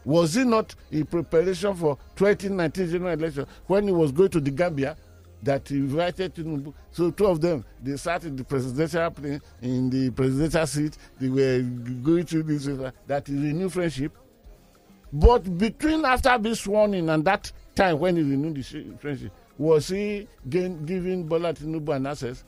Was 0.06 0.36
he 0.36 0.44
not 0.44 0.76
in 0.92 1.06
preparation 1.06 1.74
for 1.76 1.98
2019 2.16 2.90
general 2.92 3.14
election 3.14 3.46
when 3.68 3.88
he 3.88 3.92
was 3.94 4.12
going 4.12 4.30
to 4.30 4.40
the 4.40 4.52
Gambia? 4.52 4.96
That 5.44 5.68
he 5.68 5.76
invited 5.76 6.34
Tinubu. 6.34 6.74
So 6.92 7.12
two 7.12 7.26
of 7.28 7.42
them, 7.42 7.66
they 7.84 7.98
sat 7.98 8.24
in 8.24 8.36
the 8.36 8.44
presidential 8.44 9.12
plane, 9.12 9.42
in 9.62 9.90
the 9.90 10.10
presidential 10.12 10.66
seat. 10.66 10.98
They 11.20 11.30
were 11.30 11.62
going 12.02 12.26
through 12.26 12.44
this. 12.44 12.66
That 13.06 13.30
is 13.30 13.36
a 13.36 13.54
new 13.54 13.70
friendship. 13.70 14.18
But 15.14 15.58
between 15.58 16.04
after 16.04 16.38
being 16.40 16.56
sworn 16.56 16.94
in 16.96 17.10
and 17.10 17.24
that 17.26 17.52
time 17.76 18.00
when 18.00 18.16
he 18.16 18.24
renewed 18.24 18.56
the 18.56 18.98
friendship, 19.00 19.32
was 19.58 19.88
he 19.90 20.28
gain, 20.50 20.84
giving 20.86 21.26
Bola 21.28 21.54
Tinubu 21.54 21.96
an 21.96 22.08
access? 22.08 22.44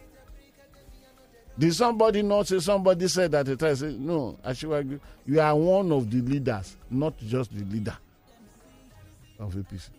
Did 1.59 1.73
somebody 1.73 2.21
not 2.21 2.47
say 2.47 2.59
somebody 2.59 3.07
said 3.07 3.31
that 3.31 3.45
the 3.47 3.55
time? 3.55 3.75
Say, 3.75 3.95
no, 3.97 4.37
Asiwaju, 4.45 4.99
you 5.25 5.39
are 5.39 5.55
one 5.55 5.91
of 5.91 6.09
the 6.09 6.21
leaders, 6.21 6.77
not 6.89 7.17
just 7.17 7.51
the 7.51 7.63
leader 7.65 7.97
of 9.39 9.53
APC. 9.53 9.89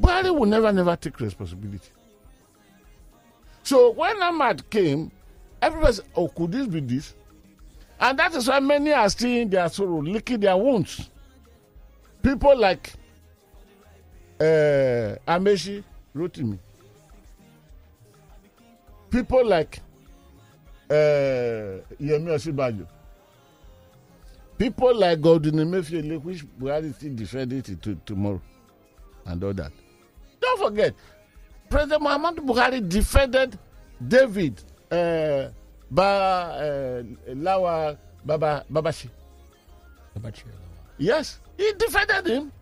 Buhari 0.00 0.36
will 0.36 0.46
never, 0.46 0.72
never 0.72 0.94
take 0.96 1.18
responsibility. 1.18 1.88
So 3.64 3.90
when 3.90 4.22
Ahmad 4.22 4.68
came, 4.70 5.10
everybody 5.60 5.94
said, 5.94 6.04
oh, 6.14 6.28
could 6.28 6.52
this 6.52 6.66
be 6.68 6.80
this? 6.80 7.14
And 7.98 8.16
that 8.18 8.34
is 8.34 8.46
why 8.46 8.60
many 8.60 8.92
are 8.92 9.08
still 9.08 9.30
in 9.30 9.50
their 9.50 9.68
sorrow, 9.68 10.00
licking 10.02 10.38
their 10.40 10.56
wounds. 10.56 11.10
People 12.22 12.56
like 12.56 12.92
uh, 14.38 15.16
Amaechi 15.26 15.82
Rotimi. 16.14 16.58
People 19.10 19.46
like 19.46 19.80
Yemi 20.88 22.28
Osibajo. 22.30 22.86
People 24.58 24.94
like 24.94 25.20
Godwin 25.20 25.54
Emefiele, 25.56 26.22
which 26.22 26.44
Buhari 26.58 26.94
still 26.94 27.14
defending 27.14 27.58
it 27.58 27.82
to, 27.82 27.94
tomorrow, 28.06 28.40
and 29.26 29.44
all 29.44 29.52
that. 29.52 29.72
Don't 30.40 30.58
forget, 30.58 30.94
President 31.68 32.02
Muhammad 32.02 32.36
Buhari 32.36 32.86
defended 32.88 33.58
David 34.06 34.62
uh, 34.90 35.48
ba, 35.90 36.02
uh, 36.02 37.02
Lawa 37.34 37.98
Baba, 38.24 38.64
Babashi. 38.72 39.08
Babachi. 40.18 40.44
Yes, 40.98 41.38
he 41.58 41.72
defended 41.74 42.26
him. 42.26 42.52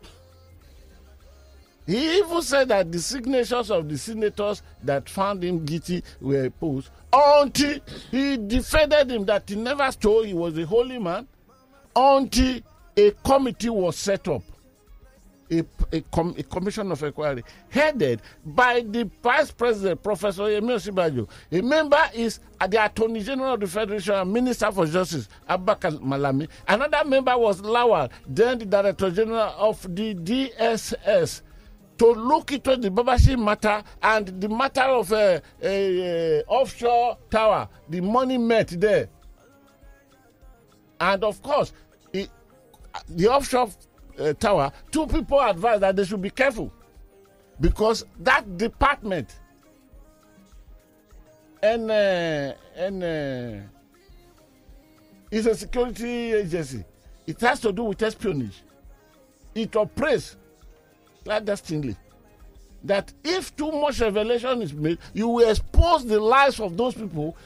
He 1.87 2.19
even 2.19 2.41
said 2.43 2.69
that 2.69 2.91
the 2.91 2.99
signatures 2.99 3.71
of 3.71 3.89
the 3.89 3.99
senators 3.99 4.63
that 4.83 5.09
found 5.09 5.45
him 5.45 5.65
guilty 5.65 6.03
were 6.21 6.49
posed 6.51 6.89
until 7.15 7.79
he 8.11 8.37
defended 8.37 9.11
him 9.11 9.25
that 9.27 9.49
he 9.49 9.55
never 9.57 9.91
stole, 9.93 10.23
he 10.25 10.35
was 10.35 10.59
a 10.59 10.67
holy 10.67 10.99
man, 10.99 11.27
until 11.95 12.61
a 12.97 13.11
committee 13.25 13.71
was 13.71 13.97
set 13.97 14.27
up. 14.29 14.43
A, 15.53 15.63
a, 15.93 16.01
com, 16.11 16.35
a 16.39 16.43
commission 16.43 16.91
of 16.91 17.03
inquiry 17.03 17.45
headed 17.69 18.23
by 18.47 18.81
the 18.81 19.09
vice 19.23 19.51
president, 19.51 20.03
Professor 20.03 20.45
Yemi 20.45 20.73
Osinbajo. 20.75 21.29
A 21.53 21.61
member 21.61 22.03
is 22.15 22.41
the 22.67 22.83
Attorney 22.83 23.23
General 23.23 23.53
of 23.55 23.61
the 23.61 23.67
Federation 23.67 24.15
and 24.15 24.33
Minister 24.33 24.73
for 24.73 24.87
Justice, 24.87 25.29
Abubakar 25.49 26.01
Malami. 26.01 26.49
Another 26.67 27.05
member 27.07 27.37
was 27.37 27.61
Lawal, 27.61 28.11
then 28.27 28.59
the 28.59 28.65
Director 28.65 29.11
General 29.11 29.55
of 29.59 29.83
the 29.95 30.15
DSS, 30.15 31.43
to 31.99 32.07
look 32.07 32.53
into 32.53 32.77
the 32.77 32.91
Babachir 32.91 33.39
matter 33.39 33.83
and 34.03 34.41
the 34.41 34.49
matter 34.49 34.83
of 34.83 35.13
a 35.13 35.43
uh, 35.63 35.67
uh, 35.67 36.43
offshore 36.53 37.19
tower, 37.31 37.69
the 37.89 38.01
money 38.01 38.39
met 38.39 38.69
there. 38.69 39.09
And 41.01 41.23
of 41.25 41.41
course, 41.43 41.73
it, 42.13 42.31
the 43.09 43.29
offshore 43.29 43.71
uh, 44.19 44.33
tower, 44.35 44.73
two 44.91 45.07
people 45.07 45.41
advised 45.41 45.83
that 45.83 45.97
they 45.97 46.05
should 46.05 46.23
be 46.23 46.31
careful 46.31 46.73
because 47.61 48.05
that 48.21 48.57
department 48.57 49.39
and 51.63 51.91
uh, 51.91 52.55
and 52.77 53.03
uh, 53.03 53.67
is 55.31 55.47
a 55.47 55.55
security 55.55 56.33
agency. 56.33 56.85
It 57.27 57.41
has 57.41 57.61
to 57.61 57.73
do 57.73 57.85
with 57.85 58.03
espionage. 58.03 58.63
It 59.55 59.75
operates 59.77 60.37
clandestinely. 61.25 61.97
That 62.85 63.13
if 63.25 63.57
too 63.57 63.73
much 63.73 64.01
revelation 64.01 64.61
is 64.63 64.75
made, 64.75 64.99
you 65.15 65.29
will 65.29 65.49
expose 65.49 66.05
the 66.05 66.21
lives 66.21 66.61
of 66.61 66.77
those 66.77 66.95
people 66.95 67.37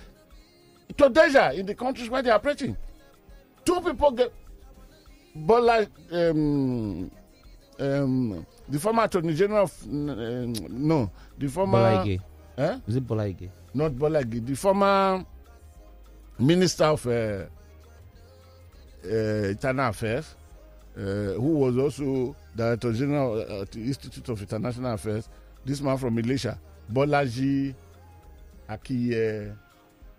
to 0.97 1.09
danger 1.09 1.51
in 1.55 1.65
the 1.67 1.75
countries 1.75 2.11
where 2.11 2.23
they 2.23 2.31
are 2.31 2.41
preaching. 2.41 2.77
Two 3.65 3.81
people 3.81 4.11
get 4.13 4.33
Bola, 5.35 5.87
um, 6.11 7.11
um, 7.79 8.47
the 8.69 8.81
former 8.81 9.05
Attorney 9.05 9.35
General 9.35 9.65
of, 9.65 9.83
um, 9.85 10.53
no, 10.69 11.11
the 11.39 11.49
former. 11.49 11.79
Bolaji. 11.79 12.21
Eh? 12.57 12.79
Is 12.89 12.97
it 12.97 13.07
Bolaji? 13.07 13.49
Not 13.75 13.93
Bolaji, 13.93 14.45
the 14.45 14.57
former 14.57 15.25
Minister 16.39 16.85
of 16.85 17.07
uh, 17.07 17.45
uh, 19.05 19.09
Internal 19.09 19.89
Affairs, 19.91 20.35
who 21.03 21.53
was 21.59 21.77
also 21.79 22.35
Director 22.57 22.93
General 22.93 23.63
at 23.63 23.71
the 23.71 23.81
Institute 23.81 24.29
of 24.29 24.41
International 24.41 24.95
Affairs, 24.95 25.29
this 25.65 25.81
man 25.81 25.97
from 25.97 26.15
Malaysia, 26.15 26.59
Bolaji 26.93 27.75
Akiye, 28.69 29.57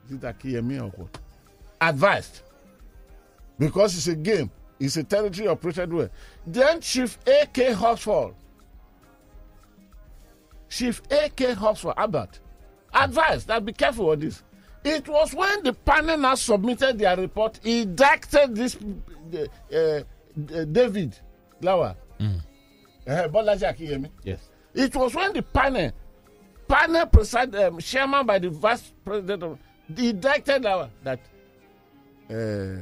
is 0.05 0.11
it 0.11 0.21
Akinyemi 0.21 0.79
or 0.81 0.89
what? 0.89 1.17
Advised. 1.81 2.41
Because 3.57 3.95
it's 3.97 4.07
a 4.07 4.15
game, 4.15 4.49
it's 4.79 4.95
a 4.97 5.03
territory 5.03 5.47
operated 5.47 5.91
well. 5.91 6.09
Then 6.47 6.79
Chief 6.79 7.17
A.K. 7.27 7.73
Horsfall, 7.73 8.33
Chief 10.69 11.01
A.K. 11.11 11.55
Horsfall, 11.55 11.93
Albert, 11.97 12.39
advised 12.93 13.47
that 13.47 13.65
be 13.65 13.73
careful 13.73 14.11
of 14.13 14.21
this. 14.21 14.43
It 14.83 15.09
was 15.09 15.33
when 15.33 15.63
the 15.63 15.73
panel 15.73 16.17
now 16.17 16.35
submitted 16.35 16.99
their 16.99 17.17
report, 17.17 17.59
he 17.61 17.83
directed 17.83 18.55
this 18.55 18.77
uh, 19.33 19.75
uh, 19.75 20.03
David 20.47 21.17
Lawal, 21.61 21.95
Mm. 22.19 22.41
uh, 23.07 23.27
Bolaji 23.29 23.63
Akinyemi. 23.73 24.09
Yes. 24.23 24.39
It 24.73 24.95
was 24.95 25.13
when 25.15 25.33
the 25.33 25.41
panel, 25.41 25.91
panel 26.67 27.05
preside, 27.07 27.55
um, 27.55 27.79
chairman 27.79 28.25
by 28.25 28.39
the 28.39 28.49
vice 28.49 28.91
president 29.05 29.43
of, 29.43 29.57
the 29.89 30.09
indicted 30.09 30.63
Lawal 30.63 30.89
that 31.03 31.19
uh, 32.29 32.33
uh, 32.33 32.77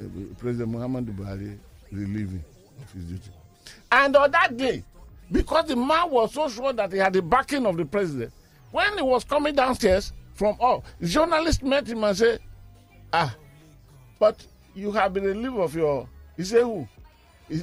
uh, 0.00 0.04
President 0.38 0.68
Muhammad 0.70 1.06
Buhari 1.06 1.58
relieving 1.92 2.42
of 2.82 2.92
his 2.92 3.04
duty. 3.04 3.30
And 3.90 4.14
on 4.16 4.30
that 4.30 4.56
day, 4.56 4.82
because 5.30 5.66
the 5.66 5.76
man 5.76 6.10
was 6.10 6.32
so 6.32 6.48
sure 6.48 6.72
that 6.72 6.92
he 6.92 6.98
had 6.98 7.12
the 7.12 7.22
backing 7.22 7.66
of 7.66 7.76
the 7.76 7.84
president, 7.84 8.32
when 8.70 8.96
he 8.96 9.02
was 9.02 9.24
coming 9.24 9.54
downstairs 9.54 10.12
from 10.34 10.56
all, 10.60 10.84
the 11.00 11.08
journalist 11.08 11.62
met 11.62 11.86
him 11.88 12.04
and 12.04 12.16
said, 12.16 12.40
Ah, 13.12 13.34
but 14.18 14.46
you 14.76 14.92
have 14.92 15.12
been 15.12 15.24
relieved 15.24 15.56
of 15.56 15.74
your. 15.74 16.08
He 16.36 16.44
said, 16.44 16.62
Who? 16.62 16.86
He- 17.48 17.62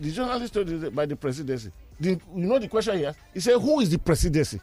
the 0.00 0.10
journalist 0.12 0.54
told 0.54 0.68
him 0.68 0.90
by 0.94 1.06
the 1.06 1.16
presidency. 1.16 1.70
The, 2.00 2.10
you 2.10 2.20
know 2.46 2.58
the 2.58 2.68
question 2.68 2.98
he 2.98 3.06
asked? 3.06 3.18
He 3.34 3.40
said, 3.40 3.58
Who 3.58 3.80
is 3.80 3.90
the 3.90 3.98
presidency? 3.98 4.60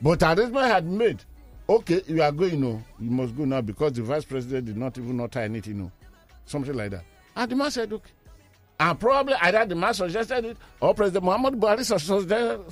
But 0.00 0.22
arrangement 0.22 0.66
had 0.66 0.86
made. 0.86 1.22
Okay, 1.68 2.02
you 2.08 2.22
are 2.22 2.32
going, 2.32 2.60
no, 2.60 2.82
you 2.98 3.10
must 3.10 3.36
go 3.36 3.44
now 3.44 3.60
because 3.60 3.92
the 3.92 4.02
vice 4.02 4.24
president 4.24 4.66
did 4.66 4.76
not 4.76 4.96
even 4.98 5.20
utter 5.20 5.40
anything, 5.40 5.78
no. 5.78 5.92
Something 6.44 6.74
like 6.74 6.90
that. 6.90 7.04
And 7.36 7.50
the 7.50 7.54
man 7.54 7.70
said, 7.70 7.92
okay. 7.92 8.10
And 8.80 8.98
probably 8.98 9.34
either 9.34 9.66
the 9.66 9.74
man 9.76 9.92
suggested 9.94 10.44
it 10.46 10.56
or 10.80 10.94
President 10.94 11.22
Muhammad 11.22 11.54
Buhari 11.60 11.84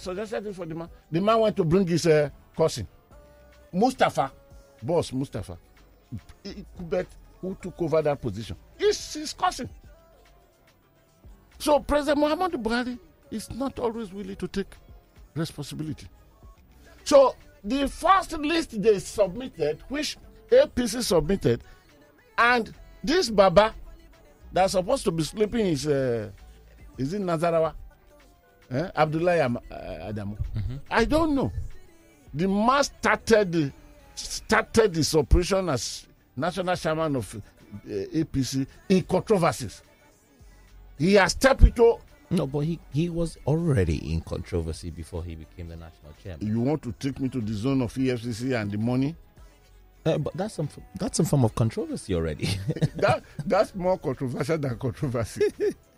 suggested, 0.01 0.47
it 0.47 0.55
for 0.55 0.65
the 0.65 0.75
man. 0.75 0.89
The 1.13 1.21
man 1.21 1.39
went 1.39 1.55
to 1.59 1.65
bring 1.65 1.87
his 1.87 2.07
uh, 2.07 2.31
cousin, 2.57 2.89
Mustafa, 3.73 4.33
boss 4.83 5.13
Mustafa, 5.13 5.59
Kubet, 6.79 7.07
who 7.41 7.57
took 7.61 7.81
over 7.83 8.03
that 8.03 8.21
position. 8.21 8.57
It's 8.79 9.15
his 9.15 9.33
cousin. 9.33 9.69
So 11.59 11.81
President 11.81 12.19
Muhammad 12.19 12.53
Buhari 12.53 12.99
is 13.31 13.51
not 13.51 13.79
always 13.79 14.13
willing 14.13 14.37
to 14.37 14.49
take 14.49 14.69
responsibility. 15.35 16.07
So 17.05 17.35
the 17.65 17.89
first 17.89 18.33
list 18.39 18.81
they 18.81 18.99
submitted, 18.99 19.83
which 19.89 20.17
APC 20.51 21.03
submitted, 21.03 21.63
and 22.37 22.73
this 23.03 23.29
Baba 23.31 23.75
that's 24.53 24.73
supposed 24.73 25.05
to 25.05 25.11
be 25.11 25.23
sleeping 25.25 25.67
is 25.67 25.87
uh, 25.87 26.31
is 26.97 27.13
in 27.15 27.25
Nasarawa, 27.25 27.75
eh? 28.71 28.91
Abdullahi 28.97 29.41
Am- 29.41 29.57
uh, 29.71 29.75
Adamu. 30.13 30.37
I 30.91 31.05
don't 31.05 31.35
know. 31.35 31.53
The 32.35 32.47
man 32.49 32.85
started 32.85 33.53
the, 33.53 33.73
started 34.19 34.95
this 34.95 35.15
operation 35.15 35.69
as 35.69 36.07
national 36.37 36.77
chairman 36.77 37.17
of 37.17 37.35
uh, 37.35 37.89
APC 37.89 38.67
in 38.89 39.03
controversies. 39.03 39.83
He 40.99 41.15
has 41.15 41.33
stepped 41.33 41.63
into. 41.63 41.99
No, 42.31 42.47
but 42.47 42.61
he, 42.61 42.79
he 42.93 43.09
was 43.09 43.39
already 43.47 44.13
in 44.13 44.21
controversy 44.21 44.91
before 44.91 45.25
he 45.25 45.35
became 45.35 45.69
the 45.69 45.77
national 45.77 46.13
chairman. 46.23 46.47
You 46.47 46.61
want 46.61 46.83
to 46.83 46.93
take 46.93 47.19
me 47.21 47.29
to 47.31 47.41
the 47.41 47.55
zone 47.55 47.81
of 47.81 47.95
EFCC 47.95 48.61
and 48.61 48.71
the 48.71 48.77
money? 48.79 49.17
Uh, 50.05 50.19
but 50.19 50.35
that's 50.37 50.55
some 50.55 50.69
that's 50.99 51.17
some 51.17 51.27
form 51.27 51.45
of 51.45 51.55
controversy 51.55 52.15
already. 52.15 52.47
that 52.97 53.23
that's 53.47 53.75
more 53.75 53.99
controversial 53.99 54.59
than 54.59 54.79
controversy. 54.79 55.43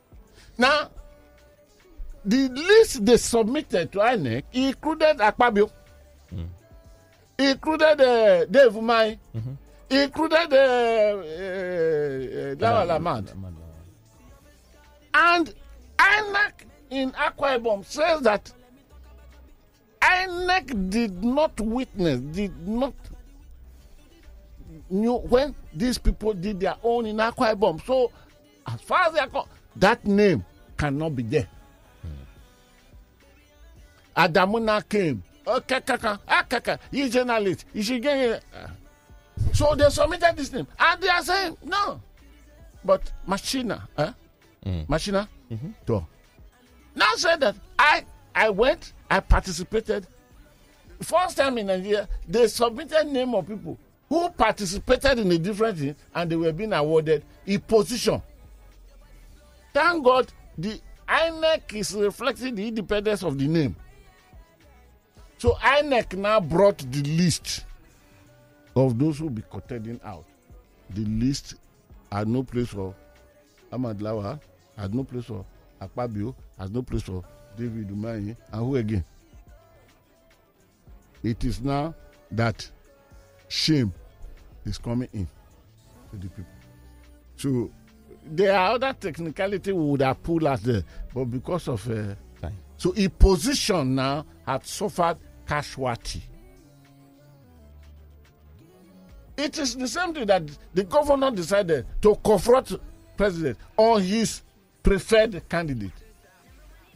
now, 0.59 0.91
the 2.25 2.49
list 2.49 3.05
they 3.05 3.16
submitted 3.16 3.93
to 3.93 3.99
INEC 3.99 4.45
included 4.53 5.18
Akpabio. 5.18 5.71
Included 7.41 8.01
uh, 8.03 8.45
Dave 8.45 8.72
Umahi, 8.72 9.18
mm-hmm. 9.34 9.53
included 9.88 10.53
uh, 10.53 11.16
uh, 11.16 12.55
Lawan 12.61 12.91
Ahmad. 12.97 13.32
And 15.14 15.55
INEC 15.99 16.53
in 16.91 17.12
Akwa 17.12 17.59
Ibom 17.59 17.82
says 17.86 18.20
that 18.22 18.53
INEC 20.03 20.91
did 20.91 21.24
not 21.24 21.59
witness, 21.61 22.20
did 22.20 22.68
not 22.68 22.93
knew 24.91 25.14
when 25.16 25.55
these 25.72 25.97
people 25.97 26.34
did 26.34 26.61
their 26.61 26.76
own 26.82 27.07
in 27.07 27.16
Akwa 27.16 27.55
Ibom. 27.55 27.80
So, 27.86 28.12
as 28.66 28.82
far 28.82 29.07
as 29.07 29.14
they 29.14 29.20
are 29.20 29.45
that 29.76 30.05
name 30.05 30.45
cannot 30.76 31.16
be 31.16 31.22
there. 31.22 31.49
Hmm. 32.03 32.09
Adamuna 34.26 34.86
came. 34.86 35.22
Okay, 35.51 35.80
kaka, 35.80 36.20
ah, 36.28 36.44
kaka, 36.48 36.78
he's 36.92 37.11
journalist. 37.12 37.64
He 37.74 37.82
should 37.82 38.01
get 38.03 38.16
here. 38.16 38.40
So 39.53 39.74
they 39.74 39.88
submitted 39.90 40.36
this 40.36 40.53
name, 40.53 40.66
and 40.78 41.03
they 41.03 41.09
are 41.09 41.22
saying 41.24 41.57
no. 41.64 42.01
But 42.84 43.11
Machina, 43.26 43.88
eh? 43.98 44.12
Mm. 44.64 44.88
Machina, 44.88 45.28
mm-hmm. 45.51 45.70
to 45.86 46.07
now 46.94 47.12
said 47.16 47.40
that 47.40 47.57
I 47.78 48.05
I 48.34 48.51
went, 48.51 48.92
I 49.11 49.18
participated. 49.20 50.07
First 51.03 51.36
time 51.38 51.59
in 51.59 51.66
Nigeria, 51.66 52.09
they 52.28 52.46
submitted 52.46 53.07
name 53.09 53.34
of 53.34 53.48
people 53.48 53.76
who 54.09 54.28
participated 54.30 55.18
in 55.18 55.32
a 55.32 55.38
different 55.38 55.78
thing 55.78 55.96
and 56.14 56.30
they 56.30 56.36
were 56.36 56.53
being 56.53 56.74
awarded 56.74 57.24
a 57.46 57.57
position. 57.59 58.20
Thank 59.72 60.05
God 60.05 60.30
the 60.59 60.78
INEC 61.09 61.74
is 61.74 61.94
reflecting 61.94 62.55
the 62.55 62.68
independence 62.68 63.22
of 63.22 63.38
the 63.38 63.46
name. 63.48 63.74
So 65.41 65.55
INEC 65.55 66.18
now 66.18 66.38
brought 66.38 66.76
the 66.93 67.01
list 67.16 67.64
of 68.76 68.99
those 68.99 69.16
who 69.16 69.24
will 69.24 69.30
be 69.30 69.43
contending 69.51 69.99
out. 70.05 70.26
The 70.91 71.01
list 71.07 71.55
had 72.12 72.28
no 72.28 72.43
place 72.43 72.68
for 72.68 72.95
Ahmad 73.72 74.01
Lawan, 74.01 74.38
had 74.76 74.95
no 74.95 75.03
place 75.03 75.24
for 75.24 75.47
Akpabio, 75.80 76.34
has 76.59 76.70
no 76.70 76.82
place 76.82 77.01
for 77.05 77.24
David 77.57 77.88
Umahi, 77.88 78.36
and 78.53 78.61
who 78.66 78.76
again? 78.76 79.03
It 81.22 81.43
is 81.43 81.62
now 81.62 81.95
that 82.32 82.70
shame 83.49 83.95
is 84.66 84.76
coming 84.76 85.09
in 85.14 85.26
to 86.11 86.16
the 86.18 86.28
people. 86.28 86.53
So 87.36 87.70
there 88.26 88.55
are 88.59 88.74
other 88.74 88.93
technicality 88.93 89.72
we 89.72 89.84
would 89.93 90.03
have 90.03 90.22
pulled 90.22 90.45
out 90.45 90.61
there, 90.62 90.84
but 91.14 91.24
because 91.24 91.66
of 91.66 91.91
uh, 91.91 92.14
so 92.80 92.95
a 92.97 93.09
position 93.09 93.95
now 93.95 94.24
had 94.47 94.66
suffered 94.66 95.18
casualty. 95.51 96.22
It 99.36 99.59
is 99.59 99.74
the 99.74 99.88
same 99.88 100.14
thing 100.14 100.26
that 100.26 100.44
the 100.72 100.84
governor 100.84 101.32
decided 101.32 101.86
to 102.03 102.14
confront 102.22 102.72
president 103.16 103.59
on 103.76 104.01
his 104.01 104.42
preferred 104.80 105.42
candidate. 105.48 105.90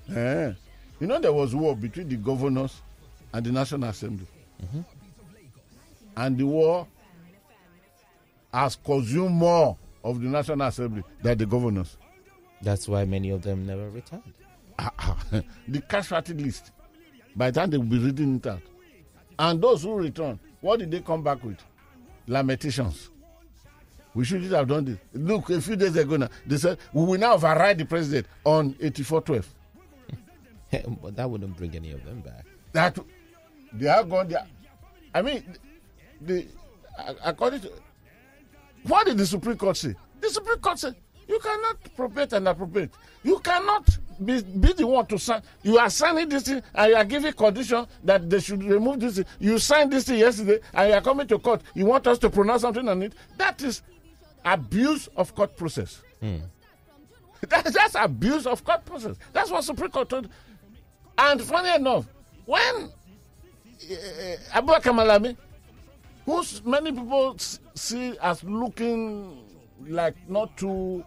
Uh, 0.09 0.53
you 1.01 1.09
know 1.09 1.19
there 1.19 1.33
was 1.33 1.53
war 1.53 1.75
between 1.75 2.09
the 2.09 2.15
governors 2.17 2.81
and 3.33 3.45
the 3.45 3.51
National 3.51 3.89
Assembly. 3.89 4.27
Mm-hmm. 4.63 4.81
And 6.17 6.39
the 6.39 6.47
war 6.47 6.87
has 8.53 8.77
consumed 8.77 9.33
more 9.35 9.77
of 10.05 10.21
the 10.21 10.29
National 10.29 10.63
Assembly 10.69 11.03
than 11.23 11.39
the 11.39 11.47
governors. 11.47 11.97
That's 12.63 12.87
why 12.87 13.05
many 13.05 13.31
of 13.31 13.43
them 13.43 13.67
never 13.67 13.91
returned. 13.91 14.23
the 15.67 15.81
casualty 15.89 16.35
list, 16.35 16.71
by 17.37 17.51
the 17.51 17.61
time 17.61 17.71
they 17.71 17.79
will 17.79 17.85
be 17.85 17.99
reading 17.99 18.37
it 18.37 18.47
out. 18.47 18.61
And 19.39 19.61
those 19.61 19.83
who 19.83 19.95
return, 19.95 20.39
what 20.61 20.79
did 20.79 20.91
they 20.91 21.01
come 21.01 21.23
back 21.23 21.43
with? 21.45 21.59
Lamentations. 22.27 23.11
We 24.15 24.25
shouldn't 24.25 24.53
have 24.53 24.69
done 24.69 24.85
this. 24.85 24.99
Look, 25.13 25.51
a 25.51 25.61
few 25.61 25.75
days 25.77 25.97
ago 25.97 26.17
now, 26.17 26.29
they 26.47 26.57
said 26.57 26.79
we 26.93 27.05
will 27.05 27.19
now 27.19 27.35
override 27.35 27.79
the 27.79 27.85
president 27.85 28.27
on 28.45 28.77
8412. 28.81 29.55
but 31.03 31.17
that 31.17 31.29
wouldn't 31.29 31.57
bring 31.57 31.75
any 31.75 31.91
of 31.93 32.05
them 32.05 32.21
back. 32.21 32.45
That 32.73 32.97
they 33.73 33.89
are 33.89 34.05
gone 34.05 34.29
there. 34.29 34.47
I 35.13 35.23
mean, 35.23 35.45
the 36.21 36.47
according 37.25 37.61
to 37.61 37.73
what 38.85 39.07
did 39.07 39.19
the 39.19 39.27
Supreme 39.27 39.57
Court 39.57 39.77
say? 39.77 39.95
The 40.21 40.31
Supreme 40.31 40.59
Court 40.59 40.79
said 40.79 40.95
you 41.27 41.39
cannot 41.41 41.77
appropriate 41.85 42.33
and 42.35 42.47
appropriate. 42.49 42.91
You 43.23 43.39
cannot 43.41 43.89
be, 44.23 44.43
be 44.43 44.73
the 44.73 44.87
one 44.87 45.07
to 45.07 45.19
sign. 45.19 45.43
You 45.63 45.79
are 45.79 45.91
signing 45.91 46.29
this 46.29 46.45
thing 46.45 46.63
and 46.75 46.91
you 46.91 46.97
are 46.97 47.05
giving 47.05 47.33
condition 47.33 47.87
that 48.05 48.29
they 48.29 48.41
should 48.41 48.63
remove 48.63 49.01
this 49.01 49.17
thing. 49.17 49.25
You 49.39 49.59
signed 49.59 49.93
this 49.93 50.05
thing 50.05 50.19
yesterday 50.19 50.61
and 50.73 50.89
you 50.89 50.95
are 50.95 51.01
coming 51.01 51.27
to 51.29 51.39
court. 51.39 51.63
You 51.75 51.87
want 51.87 52.07
us 52.07 52.19
to 52.21 52.31
pronounce 52.31 52.63
something 52.63 52.87
on 52.89 53.03
it. 53.03 53.15
That 53.37 53.63
is 53.63 53.83
abuse 54.45 55.09
of 55.17 55.35
court 55.35 55.57
process. 55.57 56.03
Hmm. 56.21 56.37
That, 57.51 57.65
that's 57.65 57.95
abuse 57.95 58.47
of 58.47 58.65
court 58.65 58.87
process. 58.87 59.17
That's 59.35 59.51
what 59.51 59.63
Supreme 59.65 59.91
Court 59.91 60.09
told. 60.09 60.31
And 61.19 61.43
funny 61.43 61.75
enough, 61.75 62.07
when 62.47 62.75
uh, 62.85 64.59
Abubakar 64.59 64.95
Malami 64.95 65.37
who 66.27 66.43
many 66.65 66.93
people 66.93 67.37
see 67.75 68.17
as 68.23 68.43
looking 68.45 69.39
like 69.87 70.15
not 70.29 70.57
too. 70.57 71.05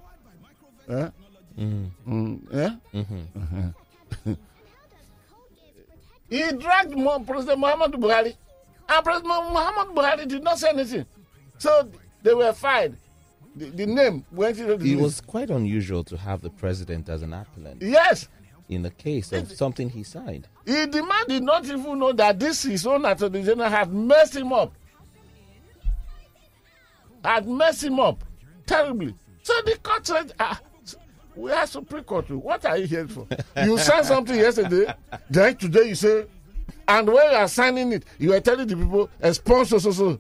Eh? 0.90 1.10
Mm. 1.58 1.90
Mm, 2.08 2.54
eh? 2.54 2.70
Mm-hmm. 2.94 4.34
he 6.30 6.52
dragged 6.54 6.94
President 7.28 7.60
Muhammad 7.60 7.92
Buhari, 7.94 8.36
and 8.90 9.04
President 9.04 9.28
Muhammad 9.52 9.96
Buhari 9.96 10.28
did 10.28 10.44
not 10.44 10.60
say 10.60 10.70
anything. 10.70 11.06
So 11.58 11.90
they 12.22 12.34
were 12.34 12.54
fired. 12.54 12.96
The, 13.56 13.66
the 13.72 13.86
name 13.88 14.24
went 14.32 14.60
into 14.60 14.78
the 14.78 14.94
It 14.94 15.00
was 15.00 15.20
quite 15.20 15.50
unusual 15.50 16.04
to 16.06 16.18
have 16.18 16.42
the 16.42 16.52
president 16.52 17.10
as 17.10 17.24
an 17.24 17.34
appellant. 17.34 17.82
Yes. 17.82 18.28
In 18.70 18.84
the 18.84 18.92
case 18.92 19.32
of 19.32 19.52
it, 19.52 19.58
something 19.58 19.90
he 19.90 20.04
signed. 20.04 20.48
He, 20.66 20.86
the 20.86 21.02
man 21.02 21.24
did 21.28 21.42
not 21.42 21.66
even 21.66 21.98
know 21.98 22.12
that 22.14 22.38
this 22.40 22.66
is 22.66 22.72
his 22.72 22.88
own 22.88 23.06
attorney 23.06 23.42
general 23.44 23.70
had 23.70 23.92
messed 23.92 24.36
him 24.36 24.54
up 24.54 24.74
had 27.24 27.48
messed 27.48 27.84
him 27.84 28.00
up 28.00 28.24
terribly. 28.66 29.14
So 29.44 29.54
the 29.66 29.78
court 29.84 30.06
said, 30.08 30.34
ah, 30.40 30.60
we 31.38 31.52
are 31.52 31.68
Supreme 31.68 32.04
Court. 32.04 32.30
What 32.32 32.66
are 32.66 32.78
you 32.78 32.88
here 32.88 33.08
for? 33.08 33.28
you 33.64 33.78
signed 33.78 34.06
something 34.06 34.36
yesterday, 34.36 34.94
then 35.30 35.56
today 35.56 35.90
you 35.90 35.96
say, 35.96 36.26
and 36.88 37.08
when 37.08 37.32
you 37.32 37.38
are 37.38 37.48
signing 37.48 37.92
it, 37.94 38.04
you 38.18 38.34
are 38.34 38.40
telling 38.40 38.68
the 38.68 38.76
people, 38.76 39.10
a 39.22 39.34
sponsor, 39.34 39.80
so, 39.80 39.92
so. 39.92 40.20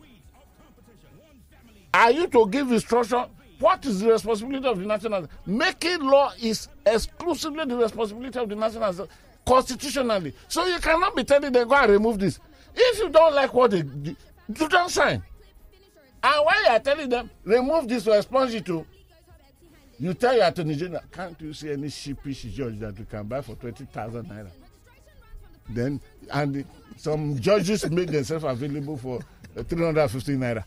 Are 1.93 2.11
you 2.11 2.27
to 2.27 2.47
give 2.49 2.71
instruction? 2.71 3.25
What 3.59 3.85
is 3.85 4.01
the 4.01 4.11
responsibility 4.11 4.67
of 4.67 4.79
the 4.79 4.85
national? 4.85 5.27
Making 5.45 6.01
law 6.01 6.31
is 6.39 6.67
exclusively 6.85 7.65
the 7.65 7.75
responsibility 7.75 8.37
of 8.37 8.49
the 8.49 8.55
national 8.55 9.09
constitutionally. 9.45 10.33
So 10.47 10.65
you 10.67 10.77
cannot 10.79 11.15
be 11.15 11.23
telling 11.23 11.51
them, 11.51 11.67
go 11.67 11.75
and 11.75 11.91
remove 11.91 12.19
this. 12.19 12.39
If 12.75 12.99
you 12.99 13.09
don't 13.09 13.33
like 13.33 13.53
what 13.53 13.71
they 13.71 13.81
do, 13.81 14.15
you 14.55 14.69
don't 14.69 14.89
sign. 14.91 15.23
And 16.21 16.45
when 16.45 16.55
you 16.63 16.69
are 16.69 16.79
telling 16.79 17.09
them, 17.09 17.29
remove 17.43 17.87
this 17.87 18.07
or 18.07 18.17
expunge 18.17 18.53
it 18.53 18.65
to, 18.65 18.85
you 19.99 20.13
tell 20.13 20.35
your 20.35 20.45
attorney 20.45 20.75
general, 20.75 21.01
can't 21.11 21.39
you 21.41 21.53
see 21.53 21.71
any 21.71 21.89
sheepish 21.89 22.43
judge 22.43 22.79
that 22.79 22.97
we 22.97 23.05
can 23.05 23.25
buy 23.27 23.41
for 23.41 23.55
20,000 23.55 24.25
naira? 24.25 24.49
Then, 25.69 25.99
and 26.31 26.65
some 26.95 27.39
judges 27.39 27.89
make 27.89 28.09
themselves 28.11 28.45
available 28.45 28.97
for 28.97 29.19
uh, 29.57 29.63
350 29.63 30.33
naira 30.33 30.63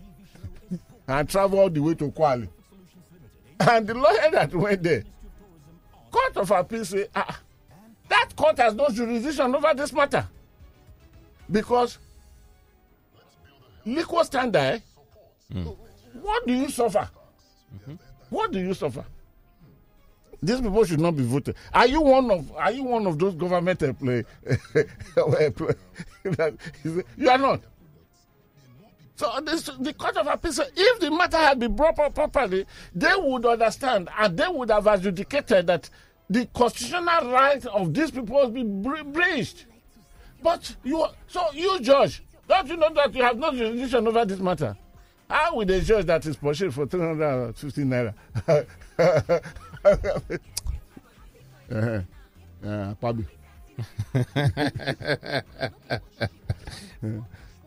and 1.09 1.29
travel 1.29 1.59
all 1.61 1.71
the 1.71 1.81
way 1.81 1.95
to 1.95 2.11
Kwali. 2.11 2.49
And 3.61 3.87
the 3.87 3.95
lawyer 3.95 4.31
that 4.33 4.55
went 4.55 4.83
there, 4.83 5.05
Court 6.11 6.37
of 6.37 6.51
Appeal 6.51 6.85
say, 6.85 7.07
ah, 7.15 7.41
that 8.09 8.31
court 8.35 8.59
has 8.59 8.75
no 8.75 8.89
jurisdiction 8.89 9.55
over 9.55 9.75
this 9.75 9.93
matter. 9.93 10.27
Because 11.51 11.99
liquor 13.85 14.25
standard 14.25 14.83
Mm. 15.53 15.77
What 16.23 16.47
do 16.47 16.53
you 16.55 16.69
suffer? 16.71 17.09
Mm-hmm. 17.75 17.95
What 18.31 18.53
do 18.53 18.61
you 18.61 18.75
suffer? 18.75 19.05
These 20.43 20.61
people 20.61 20.85
should 20.85 21.01
not 21.01 21.17
be 21.17 21.23
voted. 21.25 21.57
Are 21.73 21.87
you 21.87 22.01
one 22.01 22.31
of 22.31 22.51
Are 22.53 22.71
you 22.73 22.85
one 22.85 23.07
of 23.07 23.19
those 23.19 23.35
government 23.35 23.83
employees? 23.83 24.25
you 27.17 27.31
are 27.31 27.39
not. 27.39 27.61
So 29.17 29.39
this, 29.45 29.65
the 29.79 29.93
Court 29.93 30.17
of 30.17 30.27
Appeal 30.27 30.53
if 30.75 31.01
the 31.01 31.11
matter 31.11 31.37
had 31.37 31.59
been 31.59 31.77
brought 31.77 31.99
up 31.99 32.15
properly, 32.15 32.65
they 32.95 33.13
would 33.19 33.45
understand 33.45 34.09
and 34.19 34.35
they 34.35 34.49
would 34.49 34.71
have 34.71 34.87
adjudicated 34.87 35.67
that 35.67 35.91
the 36.31 36.47
constitutional 36.55 37.31
right 37.31 37.65
of 37.67 37.93
these 37.93 38.11
people 38.11 38.41
has 38.41 38.51
been 38.51 38.83
breached. 39.13 39.67
But 40.43 40.75
you, 40.85 41.07
so 41.27 41.45
you 41.53 41.81
judge, 41.81 42.23
don't 42.49 42.67
you 42.67 42.79
know 42.79 42.89
that 42.95 43.15
you 43.15 43.23
have 43.23 43.37
no 43.37 43.53
jurisdiction 43.53 44.07
over 44.09 44.25
this 44.25 44.39
matter? 44.39 44.75
How 45.29 45.55
will 45.55 45.67
they 45.67 45.83
judge 45.83 46.07
that 46.07 46.25
is 46.25 46.37
purchased 46.37 46.75
for 46.75 46.87
350 46.87 47.83
naira? 47.85 48.15
uh-huh. 49.85 52.01
uh, 52.67 52.95
probably. 52.95 53.27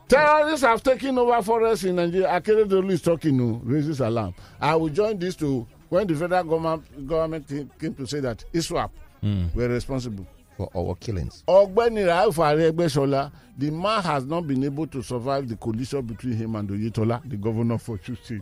Terrorists 0.07 0.65
have 0.65 0.83
taken 0.83 1.17
over 1.17 1.41
forests 1.41 1.85
in 1.85 1.95
Nigeria. 1.95 2.27
Akeredolu 2.27 2.91
is 2.91 3.01
talking, 3.01 3.37
no, 3.37 3.61
raises 3.63 3.99
alarm. 3.99 4.33
I 4.61 4.75
will 4.75 4.89
join 4.89 5.17
this 5.17 5.35
to 5.37 5.65
when 5.89 6.05
the 6.07 6.15
federal 6.15 6.43
government 6.43 7.07
government 7.07 7.47
came 7.79 7.95
to 7.95 8.05
say 8.05 8.19
that 8.19 8.43
ISWAP 8.53 8.89
Mm. 9.23 9.55
were 9.55 9.69
responsible. 9.69 10.27
For 10.57 10.69
our 10.75 10.95
killings. 10.95 11.43
Ọ̀gbẹ́ni 11.47 12.05
Rauf 12.05 12.35
Aregbesola, 12.37 13.31
the 13.57 13.71
man 13.71 14.03
has 14.03 14.25
not 14.25 14.45
been 14.45 14.63
able 14.65 14.85
to 14.87 15.01
survive 15.01 15.47
the 15.47 15.55
collision 15.55 16.01
between 16.05 16.33
him 16.35 16.55
and 16.55 16.69
Oyetola, 16.69 17.21
the 17.27 17.37
governor 17.37 17.77
for 17.79 17.97
Chu 17.97 18.15
State. 18.15 18.41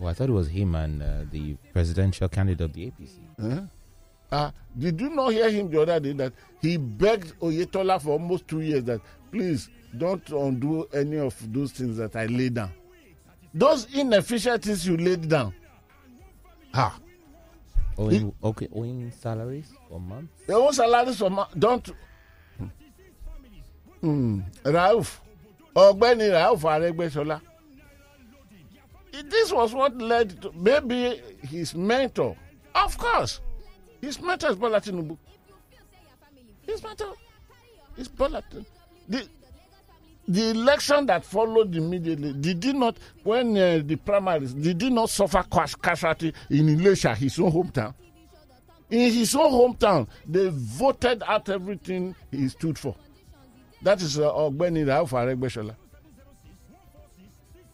Well, 0.00 0.08
I 0.10 0.14
thought 0.14 0.30
it 0.30 0.32
was 0.32 0.48
him 0.48 0.74
and 0.74 1.02
uh, 1.02 1.06
the 1.30 1.54
presidential 1.72 2.28
candidate 2.28 2.62
of 2.64 2.72
the 2.72 2.86
APC. 2.86 3.18
Huh? 3.40 3.60
Uh, 4.32 4.50
did 4.78 5.00
you 5.00 5.10
not 5.10 5.28
hear 5.32 5.50
him 5.50 5.70
the 5.70 5.82
other 5.82 6.00
day 6.00 6.12
that 6.12 6.32
he 6.62 6.76
begged 6.78 7.38
Oyetola 7.40 8.00
for 8.00 8.10
almost 8.10 8.48
two 8.48 8.60
years 8.60 8.84
that 8.84 9.00
please 9.30 9.68
don't 9.98 10.26
undo 10.30 10.88
any 10.94 11.18
of 11.18 11.34
those 11.52 11.72
things 11.72 11.96
that 11.98 12.14
I 12.16 12.26
laid 12.26 12.54
down. 12.54 12.72
Those 13.52 13.92
inefficient 13.94 14.62
things 14.62 14.86
you 14.86 14.96
laid 14.96 15.28
down. 15.28 15.52
Ah, 16.72 16.96
Owing, 17.98 18.32
okay, 18.42 18.68
owing 18.72 19.10
salaries 19.10 19.72
for 19.88 20.00
months. 20.00 20.32
your 20.48 20.64
own 20.66 20.72
salaries 20.72 21.18
for 21.18 21.28
ma- 21.28 21.48
don't. 21.58 21.90
Hmm. 24.00 24.40
Rauf, 24.64 25.18
Ọ̀gbẹ́ni 25.74 26.30
Rauf 26.30 26.62
Aregbesola. 26.62 27.40
This 29.12 29.52
was 29.52 29.74
what 29.74 29.96
led 29.98 30.40
to 30.42 30.52
maybe 30.54 31.20
his 31.42 31.74
mentor. 31.74 32.36
Of 32.74 32.96
course, 32.96 33.40
his 34.00 34.20
mentor 34.20 34.50
is 34.50 34.56
Bola 34.56 34.80
Tinubu. 34.80 35.16
His 36.62 36.82
mentor 36.82 37.14
is 37.96 38.08
Bola. 38.08 38.42
The, 39.08 39.28
the 40.28 40.50
election 40.50 41.06
that 41.06 41.24
followed 41.24 41.74
immediately 41.74 42.32
did 42.32 42.62
he 42.62 42.72
not 42.72 42.96
when 43.24 43.56
uh, 43.56 43.80
the 43.84 43.96
primaries 43.96 44.54
did 44.54 44.80
he 44.80 44.90
not 44.90 45.10
suffer 45.10 45.42
cas- 45.50 45.74
casualty 45.74 46.32
in 46.50 46.66
Ilesha, 46.78 47.16
his 47.16 47.38
own 47.40 47.50
hometown? 47.50 47.94
In 48.90 49.12
his 49.12 49.34
own 49.34 49.52
hometown, 49.52 50.08
they 50.26 50.48
voted 50.50 51.22
out 51.26 51.48
everything 51.48 52.14
he 52.30 52.48
stood 52.48 52.78
for. 52.78 52.94
That 53.82 54.02
is 54.02 54.18
uh, 54.18 54.30
Ogbeni 54.32 54.84
Rauf 54.84 55.10
Aregbesola. 55.10 55.74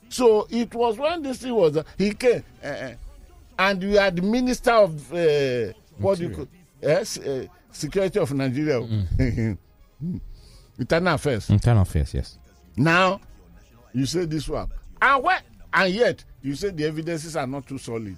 So 0.09 0.47
it 0.51 0.75
was 0.75 0.97
when 0.99 1.23
this 1.23 1.39
thing 1.39 1.55
was 1.55 1.77
uh, 1.77 1.83
he 1.99 2.13
came, 2.13 2.45
uh, 2.63 2.91
and 3.59 3.83
you 3.83 3.99
are 3.99 4.11
the 4.11 4.23
minister 4.23 4.73
of 4.73 5.13
uh, 5.13 5.73
what 5.99 6.19
do 6.19 6.25
you 6.29 6.31
call 6.35 6.49
yes, 6.81 7.19
uh, 7.19 7.47
security 7.73 8.19
of 8.19 8.33
Nigeria, 8.33 8.79
internal 10.79 11.15
affairs. 11.15 11.51
Internal 11.51 11.83
affairs, 11.83 12.15
yes. 12.15 12.39
Now, 12.77 13.21
you 13.93 14.07
say 14.07 14.27
this 14.27 14.49
one. 14.49 14.69
And 15.01 15.23
what? 15.23 15.43
And 15.73 15.93
yet, 15.93 16.25
you 16.43 16.55
say 16.55 16.71
the 16.71 16.85
evidences 16.87 17.37
are 17.37 17.47
not 17.47 17.67
too 17.67 17.79
solid. 17.79 18.17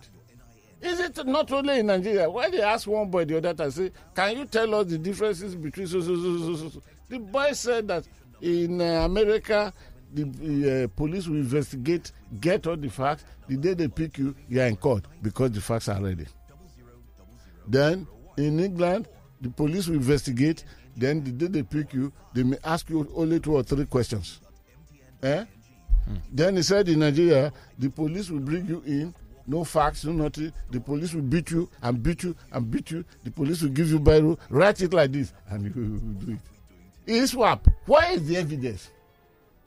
Is 0.81 1.01
it 1.01 1.27
not 1.27 1.51
only 1.51 1.81
in 1.81 1.87
Nigeria? 1.87 2.31
When 2.31 2.51
they 2.53 2.63
ask 2.63 2.87
one 2.87 3.11
boy 3.11 3.25
the 3.25 3.39
other 3.39 3.55
time, 3.55 3.71
say, 3.71 3.91
can 4.15 4.37
you 4.39 4.45
tell 4.45 4.73
us 4.77 4.87
the 4.87 4.99
differences 4.99 5.57
between 5.57 5.87
so, 5.89 6.01
so, 6.01 6.15
so, 6.15 6.39
so, 6.39 6.57
so, 6.57 6.69
so? 6.69 6.83
The 7.09 7.19
boy 7.19 7.53
said 7.53 7.89
that 7.89 8.07
in 8.41 8.81
uh, 8.81 9.05
America, 9.05 9.73
the 10.15 10.85
uh, 10.85 10.89
police 10.97 11.27
will 11.27 11.37
investigate, 11.37 12.13
get 12.41 12.67
all 12.67 12.77
the 12.77 12.89
facts. 12.89 13.25
The 13.49 13.57
day 13.57 13.75
they 13.75 13.89
pick 13.89 14.19
you, 14.19 14.35
you 14.49 14.61
are 14.61 14.67
in 14.67 14.77
court 14.77 15.05
because 15.23 15.53
the 15.53 15.61
facts 15.61 15.89
are 15.89 16.01
ready. 16.03 16.27
Then 17.67 18.07
in 18.37 18.61
England, 18.61 19.09
the 19.41 19.51
police 19.51 19.87
will 19.89 19.97
investigate. 19.97 20.65
Then 20.97 21.23
the 21.23 21.31
day 21.33 21.47
they 21.47 21.63
pick 21.63 21.93
you, 21.93 22.13
they 22.35 22.43
may 22.43 22.57
ask 22.65 22.89
you 22.91 23.11
only 23.15 23.41
two 23.41 23.55
or 23.55 23.63
three 23.63 23.85
questions. 23.87 24.41
Eh? 25.23 25.45
Then 26.33 26.57
he 26.57 26.63
said 26.63 26.89
in 26.89 27.01
Nigeria, 27.01 27.53
the 27.79 27.91
police 27.91 28.31
will 28.31 28.41
bring 28.41 28.67
you 28.67 28.83
in, 28.87 29.15
no 29.47 29.65
facts, 29.65 30.05
no 30.05 30.13
nothing. 30.13 30.53
The 30.71 30.81
police 30.81 31.13
will 31.15 31.23
beat 31.23 31.51
you 31.51 31.69
and 31.83 32.03
beat 32.03 32.23
you 32.23 32.35
and 32.53 32.71
beat 32.71 32.91
you. 32.91 33.05
The 33.25 33.31
police 33.31 33.63
will 33.63 33.71
give 33.71 33.91
you 33.91 33.99
Bible, 33.99 34.39
write 34.51 34.81
it 34.81 34.93
like 34.95 35.13
this, 35.13 35.33
and 35.51 35.65
you 35.75 35.83
will 35.83 36.27
do 36.27 36.33
it. 36.33 36.39
ISWAP. 37.23 37.61
Where 37.87 38.13
is 38.13 38.27
the 38.27 38.37
evidence? 38.37 38.91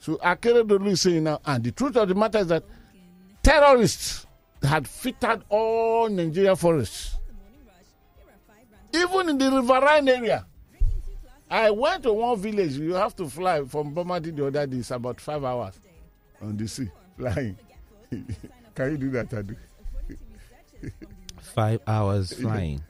So 0.01 0.17
Akeredolu 0.17 0.87
is 0.87 1.01
saying 1.01 1.23
now, 1.25 1.39
and 1.45 1.63
the 1.63 1.71
truth 1.71 1.95
of 1.95 2.09
the 2.09 2.15
matter 2.15 2.39
is 2.39 2.47
that 2.47 2.63
terrorists 3.43 4.25
had 4.63 4.87
fitted 4.87 5.43
all 5.47 6.09
Nigeria 6.09 6.55
forests, 6.55 7.17
even 8.91 9.29
in 9.29 9.37
the 9.37 9.51
riverine 9.51 10.09
area. 10.09 10.45
I 11.51 11.69
went 11.69 12.01
to 12.03 12.13
one 12.13 12.39
village. 12.39 12.71
You 12.77 12.93
have 12.95 13.15
to 13.17 13.29
fly 13.29 13.63
from 13.65 13.93
Bomadi 13.93 14.35
the 14.35 14.47
other 14.47 14.65
day. 14.65 14.77
It's 14.77 14.89
about 14.89 15.21
five 15.21 15.43
hours 15.43 15.79
on 16.41 16.57
the 16.57 16.67
sea 16.67 16.89
flying. 17.17 17.55
Can 18.73 18.91
you 18.91 18.97
do 18.97 19.09
that, 19.11 19.29
Adu? 19.29 19.55
Five 21.41 21.79
hours 21.85 22.33
flying. 22.41 22.81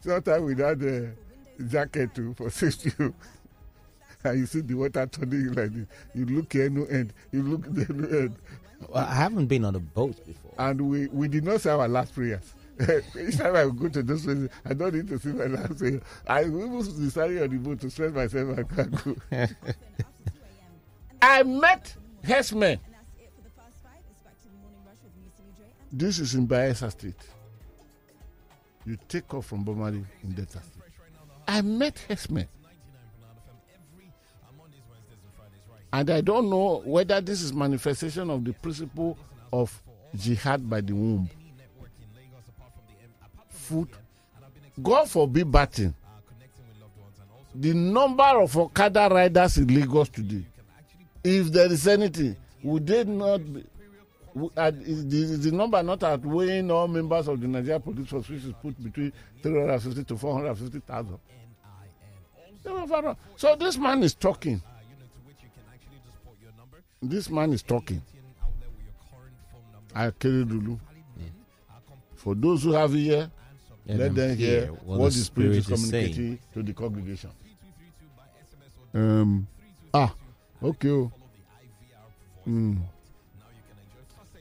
Sometimes 0.00 0.42
without 0.42 0.78
the 0.80 1.12
jacket 1.68 2.14
too 2.16 2.34
for 2.34 2.50
safety. 2.50 2.90
And 4.26 4.38
you 4.40 4.46
see 4.46 4.60
the 4.60 4.74
water 4.74 5.06
turning 5.06 5.52
like 5.52 5.72
this. 5.72 5.86
You 6.14 6.26
look 6.26 6.52
here, 6.52 6.68
no 6.70 6.84
end. 6.86 7.12
You 7.32 7.42
look 7.42 7.66
there, 7.66 7.86
no 7.88 8.18
end. 8.18 8.36
well, 8.88 9.04
I 9.04 9.14
haven't 9.14 9.46
been 9.46 9.64
on 9.64 9.74
a 9.74 9.80
boat 9.80 10.16
before. 10.26 10.52
And 10.58 10.80
we, 10.90 11.06
we 11.08 11.28
did 11.28 11.44
not 11.44 11.60
say 11.60 11.70
our 11.70 11.88
last 11.88 12.14
prayers. 12.14 12.54
Each 12.80 13.38
time 13.38 13.56
I 13.56 13.64
go 13.74 13.88
to 13.88 14.02
those 14.02 14.24
places, 14.24 14.50
I 14.64 14.74
don't 14.74 14.94
need 14.94 15.08
to 15.08 15.18
say 15.18 15.30
my 15.30 15.46
last 15.46 15.78
prayer. 15.78 16.00
I 16.26 16.42
even 16.42 16.78
decided 16.78 17.42
on 17.42 17.50
the 17.50 17.56
boat 17.56 17.80
to 17.80 17.90
stress 17.90 18.12
myself 18.12 18.58
and 18.58 18.76
can't 18.76 19.04
go. 19.04 19.16
I 21.22 21.42
met 21.42 21.94
Hesman. 22.22 22.78
This 25.90 26.18
is 26.18 26.34
in 26.34 26.46
Bayelsa 26.46 26.90
State. 26.90 27.14
You 28.84 28.98
take 29.08 29.32
off 29.32 29.46
from 29.46 29.64
Bomadi 29.64 30.04
in 30.22 30.32
Delta 30.32 30.60
State. 30.62 30.82
I 31.48 31.62
met 31.62 31.98
Hesman. 32.08 32.48
And 35.92 36.10
I 36.10 36.20
don't 36.20 36.50
know 36.50 36.82
whether 36.84 37.20
this 37.20 37.42
is 37.42 37.52
manifestation 37.52 38.30
of 38.30 38.44
the 38.44 38.52
principle 38.52 39.16
of 39.52 39.82
jihad 40.14 40.68
by 40.68 40.80
the 40.80 40.92
womb. 40.94 41.28
Food. 43.48 43.88
God 44.82 45.08
forbid 45.08 45.50
batting. 45.50 45.94
The 47.54 47.72
number 47.72 48.22
of 48.42 48.56
Okada 48.56 49.08
riders 49.10 49.56
in 49.56 49.66
Lagos 49.68 50.10
today, 50.10 50.44
if 51.24 51.50
there 51.50 51.72
is 51.72 51.88
anything, 51.88 52.36
would 52.62 52.86
they 52.86 53.04
not 53.04 53.38
be, 53.38 53.64
uh, 54.56 54.70
is 54.84 55.40
the, 55.42 55.50
number 55.52 55.82
not 55.82 56.02
outweighing 56.02 56.70
all 56.70 56.86
members 56.86 57.26
of 57.28 57.40
the 57.40 57.48
Nigeria 57.48 57.80
Police 57.80 58.08
Force, 58.08 58.28
which 58.28 58.44
is 58.44 58.52
put 58.60 58.82
between 58.82 59.10
350 59.42 60.04
to 60.04 60.16
450,000? 60.18 61.18
They 62.62 62.70
were 62.70 62.86
far 62.86 63.06
off. 63.06 63.16
So 63.36 63.56
this 63.56 63.78
man 63.78 64.02
is 64.02 64.14
talking. 64.14 64.60
This 67.08 67.30
man 67.30 67.52
is 67.52 67.62
talking. 67.62 68.02
I 69.94 70.10
carry 70.10 70.44
Lulu. 70.44 70.78
For 72.16 72.34
those 72.34 72.64
who 72.64 72.72
have 72.72 72.94
ear, 72.94 73.30
Let 73.86 73.98
let 73.98 74.14
them 74.14 74.36
hear 74.36 74.66
what, 74.84 75.12
the 75.12 75.18
Spirit 75.18 75.56
is 75.58 75.66
saying. 75.66 75.78
communicating 75.80 76.38
to 76.54 76.62
the 76.62 76.72
congregation. 76.72 77.30
Um, 78.92 79.46
ah, 79.94 80.12
okay. 80.62 81.08
Mm. 82.48 82.80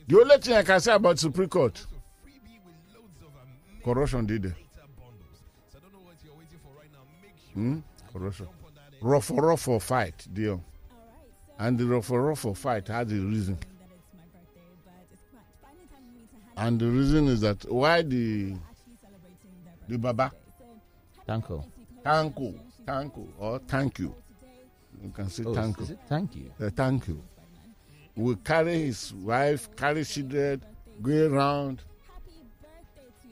The 0.07 0.19
only 0.19 0.37
thing 0.37 0.53
I 0.55 0.63
can 0.63 0.79
say 0.79 0.93
about 0.93 1.19
Supreme 1.19 1.49
Court, 1.49 1.85
corruption 3.83 4.25
did 4.25 4.43
there. 4.43 4.55
Hmm? 7.53 7.79
Corruption. 8.11 8.47
Rough 9.01 9.25
for 9.25 9.41
rough 9.41 9.61
for 9.61 9.79
fight, 9.79 10.27
deal. 10.33 10.63
And 11.57 11.77
the 11.77 11.85
rough 11.85 12.05
for 12.05 12.55
fight 12.55 12.87
has 12.89 13.11
a 13.11 13.15
reason. 13.15 13.57
And 16.57 16.79
the 16.79 16.87
reason 16.87 17.27
is 17.27 17.41
that 17.41 17.69
why 17.71 18.01
the 18.01 18.55
the 19.87 19.97
Baba 19.97 20.31
Danko. 21.27 21.65
Tanko, 22.03 22.53
Tanko, 22.85 23.27
or 23.39 23.59
thank 23.67 23.99
you. 23.99 24.13
You 25.03 25.09
can 25.09 25.29
say 25.29 25.43
Oh, 25.45 25.53
thank 25.53 25.79
you. 25.79 25.97
Thank 26.07 26.35
you. 26.35 26.51
Uh, 26.61 26.69
thank 26.69 27.07
you. 27.07 27.21
will 28.15 28.35
carry 28.37 28.83
his 28.83 29.13
wife, 29.13 29.75
carry 29.75 30.03
children, 30.05 30.61
go 31.01 31.27
around. 31.27 31.81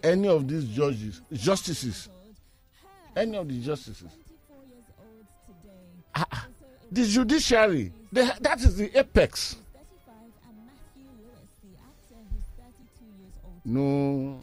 Any 0.02 0.28
of 0.28 0.48
these 0.48 0.66
judges, 0.66 1.22
justices, 1.32 2.10
any 3.16 3.38
of 3.38 3.48
the 3.48 3.60
justices. 3.62 4.12
The 6.94 7.08
judiciary, 7.08 7.92
they, 8.12 8.30
that 8.42 8.62
is 8.62 8.78
the 8.78 9.00
apex. 9.00 9.56
No, 13.66 14.40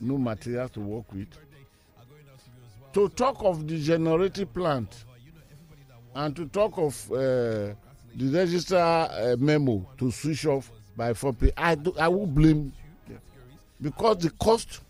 no 0.00 0.18
material 0.18 0.68
to 0.68 0.80
work 0.80 1.12
with. 1.12 1.26
To 2.92 3.08
talk 3.08 3.42
of 3.42 3.66
the 3.66 3.80
generating 3.82 4.46
plant 4.46 5.04
and 6.14 6.36
to 6.36 6.46
talk 6.46 6.78
of 6.78 7.10
uh, 7.10 7.16
the 8.14 8.30
register 8.32 8.76
uh, 8.76 9.34
memo 9.36 9.84
to 9.98 10.12
switch 10.12 10.46
off 10.46 10.70
by 10.96 11.12
4 11.12 11.32
p. 11.32 11.50
I 11.56 11.76
I 11.98 12.06
will 12.06 12.28
blame 12.28 12.72
because 13.82 14.18
the 14.18 14.30
cost. 14.30 14.80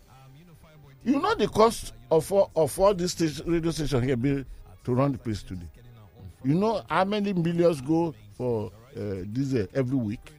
You 1.03 1.19
know 1.19 1.33
the 1.33 1.47
cost 1.47 1.93
of 2.11 2.31
of 2.31 2.79
all 2.79 2.99
station, 3.07 3.51
radio 3.51 3.71
station 3.71 4.03
here 4.03 4.45
to 4.83 4.93
run 4.93 5.13
the 5.13 5.17
place 5.17 5.41
today. 5.41 5.65
You 6.45 6.53
know 6.53 6.83
how 6.87 7.03
many 7.05 7.33
millions 7.33 7.81
go 7.81 8.13
for 8.37 8.71
uh, 8.95 9.23
diesel 9.33 9.65
every 9.73 9.97
week? 9.97 10.31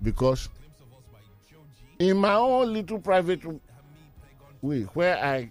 Because 0.00 0.48
in 1.98 2.16
my 2.18 2.34
own 2.34 2.72
little 2.72 3.00
private 3.00 3.42
way, 4.62 4.82
where 4.94 5.18
I 5.18 5.50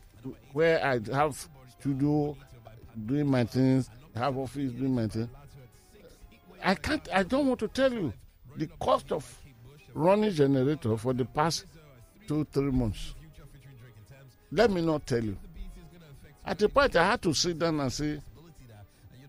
where 0.53 0.84
I 0.86 0.99
have 1.13 1.47
studio 1.80 2.38
doing 3.05 3.28
my 3.28 3.43
things, 3.43 3.89
have 4.15 4.38
office 4.38 4.72
doing 4.72 4.95
my 4.95 5.07
things, 5.07 5.28
I 6.63 6.76
can't. 6.76 7.05
I 7.13 7.24
don't 7.24 7.47
want 7.47 7.59
to 7.59 7.67
tell 7.67 7.91
you 7.91 8.13
the 8.55 8.67
cost 8.80 9.11
of 9.11 9.38
running 9.93 10.32
generator 10.32 10.95
for 10.95 11.13
the 11.13 11.26
past 11.26 11.65
two 12.26 12.45
three 12.53 12.72
months. 12.72 13.15
Let 14.49 14.72
me 14.72 14.82
not 14.82 15.05
tell 15.05 15.24
you. 15.24 15.36
At 16.45 16.59
the 16.59 16.69
point, 16.69 16.95
I 16.95 17.11
had 17.11 17.22
to 17.24 17.34
sit 17.34 17.59
down 17.59 17.80
and 17.80 17.91
say, 17.91 18.19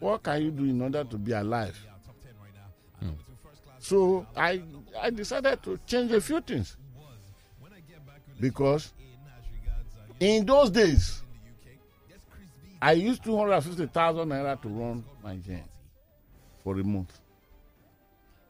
"What 0.03 0.23
can 0.25 0.43
you 0.43 0.51
do 0.51 0.65
in 0.65 0.81
order 0.83 1.05
to 1.05 1.17
be 1.17 1.33
alive?" 1.33 1.79
Hmm. 3.01 3.11
So 3.79 4.27
I 4.37 4.61
I 5.01 5.11
decided 5.11 5.63
to 5.63 5.79
change 5.87 6.11
a 6.13 6.21
few 6.21 6.41
things 6.41 6.77
because 8.41 8.93
in 10.21 10.45
those 10.45 10.71
days 10.71 11.23
I 12.81 12.93
used 12.93 13.23
two 13.23 13.37
hundred 13.37 13.61
fifty 13.61 13.87
thousand 13.87 14.29
naira 14.29 14.61
to 14.63 14.69
run 14.69 15.05
my 15.23 15.37
gym 15.37 15.63
for 16.65 16.79
a 16.79 16.85
month. 16.85 17.21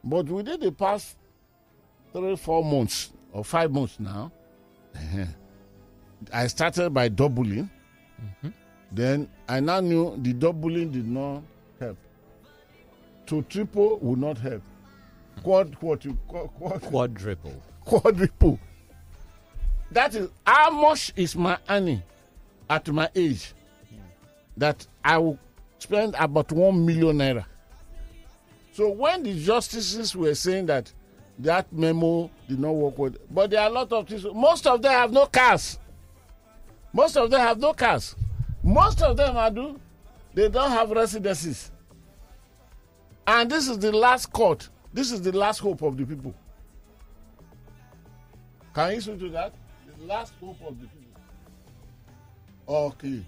But 0.02 0.26
within 0.26 0.58
the 0.58 0.72
past 0.72 1.16
three, 2.12 2.36
four 2.36 2.64
months 2.64 3.12
or 3.32 3.44
five 3.44 3.70
months 3.70 4.00
now, 4.00 4.32
I 6.32 6.46
started 6.46 6.90
by 6.90 7.08
doubling. 7.08 7.68
Mm-hmm. 8.20 8.48
Then 8.92 9.28
I 9.48 9.60
now 9.60 9.80
knew 9.80 10.16
the 10.18 10.32
doubling 10.34 10.92
did 10.92 11.08
not 11.08 11.42
help. 11.80 11.96
To 13.26 13.42
triple 13.42 13.98
would 14.00 14.18
not 14.18 14.38
help. 14.38 14.62
Quad, 15.42 15.78
quad, 15.78 16.06
quad, 16.28 16.48
quad, 16.58 16.82
quadruple. 16.82 17.62
Quadruple. 17.84 18.60
That 19.90 20.14
is 20.14 20.28
how 20.46 20.70
much 20.70 21.12
is 21.16 21.34
my 21.34 21.58
earning 21.68 22.02
at 22.68 22.88
my 22.88 23.08
age 23.14 23.54
that 24.56 24.86
I 25.04 25.18
will 25.18 25.38
spend 25.78 26.14
about 26.18 26.52
one 26.52 26.84
million 26.84 27.18
naira. 27.18 27.44
So 28.72 28.90
when 28.90 29.22
the 29.22 29.38
justices 29.38 30.14
were 30.14 30.34
saying 30.34 30.66
that 30.66 30.92
that 31.38 31.72
memo 31.72 32.30
did 32.48 32.60
not 32.60 32.72
work 32.72 32.98
with, 32.98 33.18
but 33.34 33.50
there 33.50 33.60
are 33.60 33.68
a 33.68 33.72
lot 33.72 33.92
of 33.92 34.06
things. 34.06 34.24
Most 34.32 34.66
of 34.66 34.80
them 34.80 34.92
have 34.92 35.12
no 35.12 35.26
cars. 35.26 35.78
Most 36.92 37.16
of 37.16 37.30
them 37.30 37.40
have 37.40 37.58
no 37.58 37.72
cars. 37.72 38.14
Most 38.62 39.02
of 39.02 39.16
them 39.16 39.36
are 39.36 39.50
do. 39.50 39.80
They 40.34 40.48
don't 40.48 40.70
have 40.70 40.90
residences. 40.90 41.70
And 43.26 43.50
this 43.50 43.68
is 43.68 43.78
the 43.78 43.92
last 43.92 44.32
court. 44.32 44.68
This 44.92 45.10
is 45.12 45.20
the 45.22 45.32
last 45.32 45.58
hope 45.58 45.82
of 45.82 45.96
the 45.96 46.04
people. 46.04 46.34
Can 48.74 48.94
you 48.94 49.00
see 49.00 49.16
to 49.16 49.28
that? 49.30 49.52
The 49.98 50.06
last 50.06 50.32
hope 50.40 50.58
of 50.66 50.80
the 50.80 50.86
people. 50.86 51.20
Okay. 52.68 53.24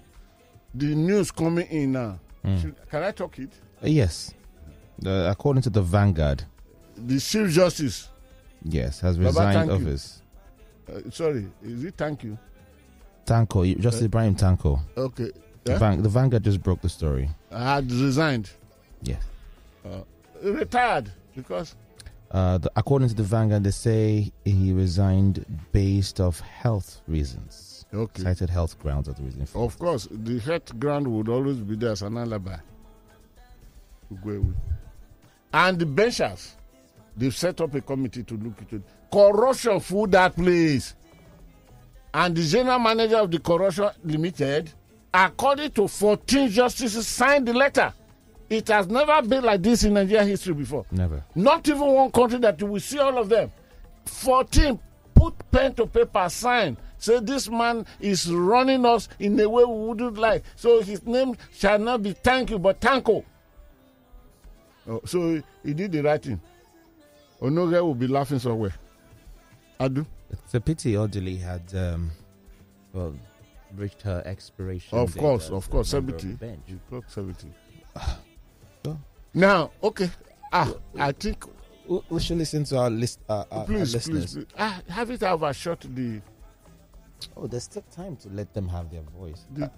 The 0.75 0.95
news 0.95 1.31
coming 1.31 1.67
in 1.69 1.93
now. 1.93 2.19
Mm. 2.45 2.61
Should, 2.61 2.91
can 2.91 3.03
I 3.03 3.11
talk 3.11 3.39
it? 3.39 3.51
Uh, 3.83 3.87
yes. 3.87 4.35
Uh, 5.05 5.29
according 5.31 5.63
to 5.63 5.71
the 5.71 5.83
Vanguard, 5.83 6.45
the 6.97 7.19
Chief 7.19 7.51
Justice. 7.51 8.09
Yes, 8.63 9.01
has 9.01 9.19
resigned 9.19 9.69
Baba, 9.69 9.83
office. 9.83 10.23
Uh, 10.89 11.11
sorry, 11.11 11.47
is 11.63 11.85
it 11.85 11.95
thank 11.97 12.23
you? 12.23 12.39
Tanko, 13.25 13.79
just 13.79 14.03
uh, 14.03 14.05
Ibrahim 14.05 14.35
Tanko. 14.35 14.81
Okay. 14.97 15.31
The, 15.65 15.73
yeah? 15.73 15.79
Van, 15.79 16.03
the, 16.03 16.09
Vanguard 16.09 16.45
just 16.45 16.63
broke 16.63 16.81
the 16.83 16.89
story. 16.89 17.31
I 17.51 17.75
had 17.77 17.91
resigned. 17.91 18.51
Yes. 19.03 19.23
Uh, 19.85 20.01
retired 20.43 21.11
because. 21.35 21.75
Uh, 22.31 22.59
the, 22.59 22.71
according 22.77 23.09
to 23.09 23.15
the 23.15 23.23
Vanguard, 23.23 23.65
they 23.65 23.71
say 23.71 24.33
he 24.45 24.73
resigned 24.73 25.45
based 25.73 26.21
off 26.21 26.41
health 26.41 27.01
reasons. 27.07 27.87
Okay. 27.95 28.23
Cited 28.23 28.51
health 28.51 28.79
grounds 28.81 29.09
as 29.09 29.15
the 29.15 29.23
reason. 29.23 29.47
of 29.55 29.79
course, 29.79 30.09
the 30.11 30.39
health 30.41 30.79
ground 30.79 31.07
would 31.07 31.29
always 31.29 31.59
be 31.59 31.77
there 31.77 31.93
as 31.93 32.03
an 32.03 32.17
alibi. 32.19 32.57
And 35.53 35.79
the 35.79 35.87
benchers, 35.87 36.57
they've 37.17 37.35
set 37.35 37.61
up 37.61 37.75
a 37.75 37.81
committee 37.81 38.25
to 38.25 38.35
look 38.35 38.59
into 38.61 38.77
it. 38.77 38.83
Corruption 39.13 39.79
food 39.81 40.11
that 40.13 40.35
place. 40.35 40.95
And 42.15 42.37
the 42.37 42.45
general 42.45 42.79
manager 42.79 43.17
of 43.17 43.31
the 43.33 43.41
Corruption 43.41 43.91
Limited, 44.05 44.71
according 45.13 45.73
to 45.73 45.89
14 45.89 46.49
justices, 46.49 47.09
signed 47.09 47.49
the 47.49 47.53
letter. 47.53 47.93
It 48.49 48.69
has 48.69 48.87
never 48.87 49.21
been 49.27 49.43
like 49.43 49.63
this 49.65 49.83
in 49.83 49.95
Nigeria 49.95 50.25
history 50.25 50.55
before. 50.55 50.87
Never. 50.93 51.25
Not 51.35 51.67
even 51.69 51.81
one 51.89 52.13
country 52.13 52.39
that 52.39 52.61
you 52.61 52.67
will 52.69 52.79
see 52.81 53.01
all 53.01 53.19
of 53.19 53.29
them. 53.29 53.51
14 54.05 54.79
put 55.13 55.35
pen 55.51 55.75
to 55.75 55.87
paper, 55.87 56.29
sign. 56.29 56.77
Say 56.99 57.19
this 57.19 57.51
man 57.51 57.85
is 58.01 58.31
running 58.33 58.87
us 58.87 59.09
in 59.19 59.39
a 59.41 59.49
way 59.49 59.65
we 59.65 59.75
wouldn't 59.89 60.17
like. 60.17 60.45
So 60.55 60.83
his 60.83 61.05
name 61.05 61.37
shall 61.53 61.81
not 61.81 62.01
be 62.05 62.13
thank 62.13 62.51
you, 62.51 62.61
but 62.61 62.81
Tanko. 62.81 63.25
Oh, 64.89 65.01
so 65.05 65.43
he 65.65 65.75
did 65.75 65.91
the 65.91 66.01
right 66.03 66.23
thing. 66.23 66.41
Onnoghen 67.43 67.83
will 67.83 67.95
be 67.97 68.07
laughing 68.07 68.39
somewhere. 68.39 68.75
Adu. 69.81 70.07
It's 70.45 70.55
a 70.55 70.61
pity 70.61 70.93
Odili 70.95 71.41
had 71.41 71.63
um, 71.75 72.11
well 72.93 73.15
reached 73.77 74.03
her 74.03 74.23
expiration. 74.25 74.99
Of 74.99 75.17
course, 75.17 75.51
of 75.51 75.69
course, 75.71 75.89
seventy. 75.89 76.37
You 76.67 76.81
clock 76.89 77.05
seventy. 77.09 77.53
Now, 79.37 79.73
okay. 79.83 80.09
Ah, 80.53 80.73
I 80.97 81.11
think 81.11 81.45
we 82.09 82.21
should 82.21 82.39
listen 82.39 82.63
to 82.65 82.79
our 82.79 82.91
list. 82.91 83.19
Uh, 83.29 83.45
our, 83.51 83.65
please, 83.65 83.93
our 83.93 83.99
listeners. 83.99 84.35
please, 84.35 84.45
please. 84.45 84.55
Ah, 84.57 84.81
have 84.89 85.11
it 85.11 85.23
overshot 85.25 85.81
the. 85.93 86.21
Oh, 87.37 87.49
there's 87.49 87.65
still 87.65 87.83
time 87.91 88.17
to 88.19 88.29
let 88.29 88.55
them 88.55 88.69
have 88.69 88.93
their 88.93 89.03
voice. 89.19 89.45
The, 89.53 89.69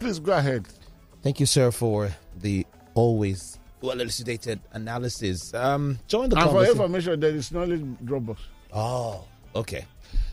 please 0.00 0.18
go 0.18 0.32
ahead. 0.32 0.66
Thank 1.22 1.38
you, 1.38 1.46
sir, 1.46 1.70
for 1.70 2.10
the 2.40 2.66
always 2.94 3.60
well 3.80 4.00
elucidated 4.00 4.60
analysis. 4.72 5.54
Um, 5.54 6.00
join 6.08 6.30
the 6.30 6.36
and 6.40 6.50
for 6.50 6.64
information, 6.64 7.20
there 7.20 7.30
is 7.30 7.52
knowledge 7.52 7.82
Dropbox. 8.04 8.38
Oh, 8.72 9.24
okay. 9.58 9.84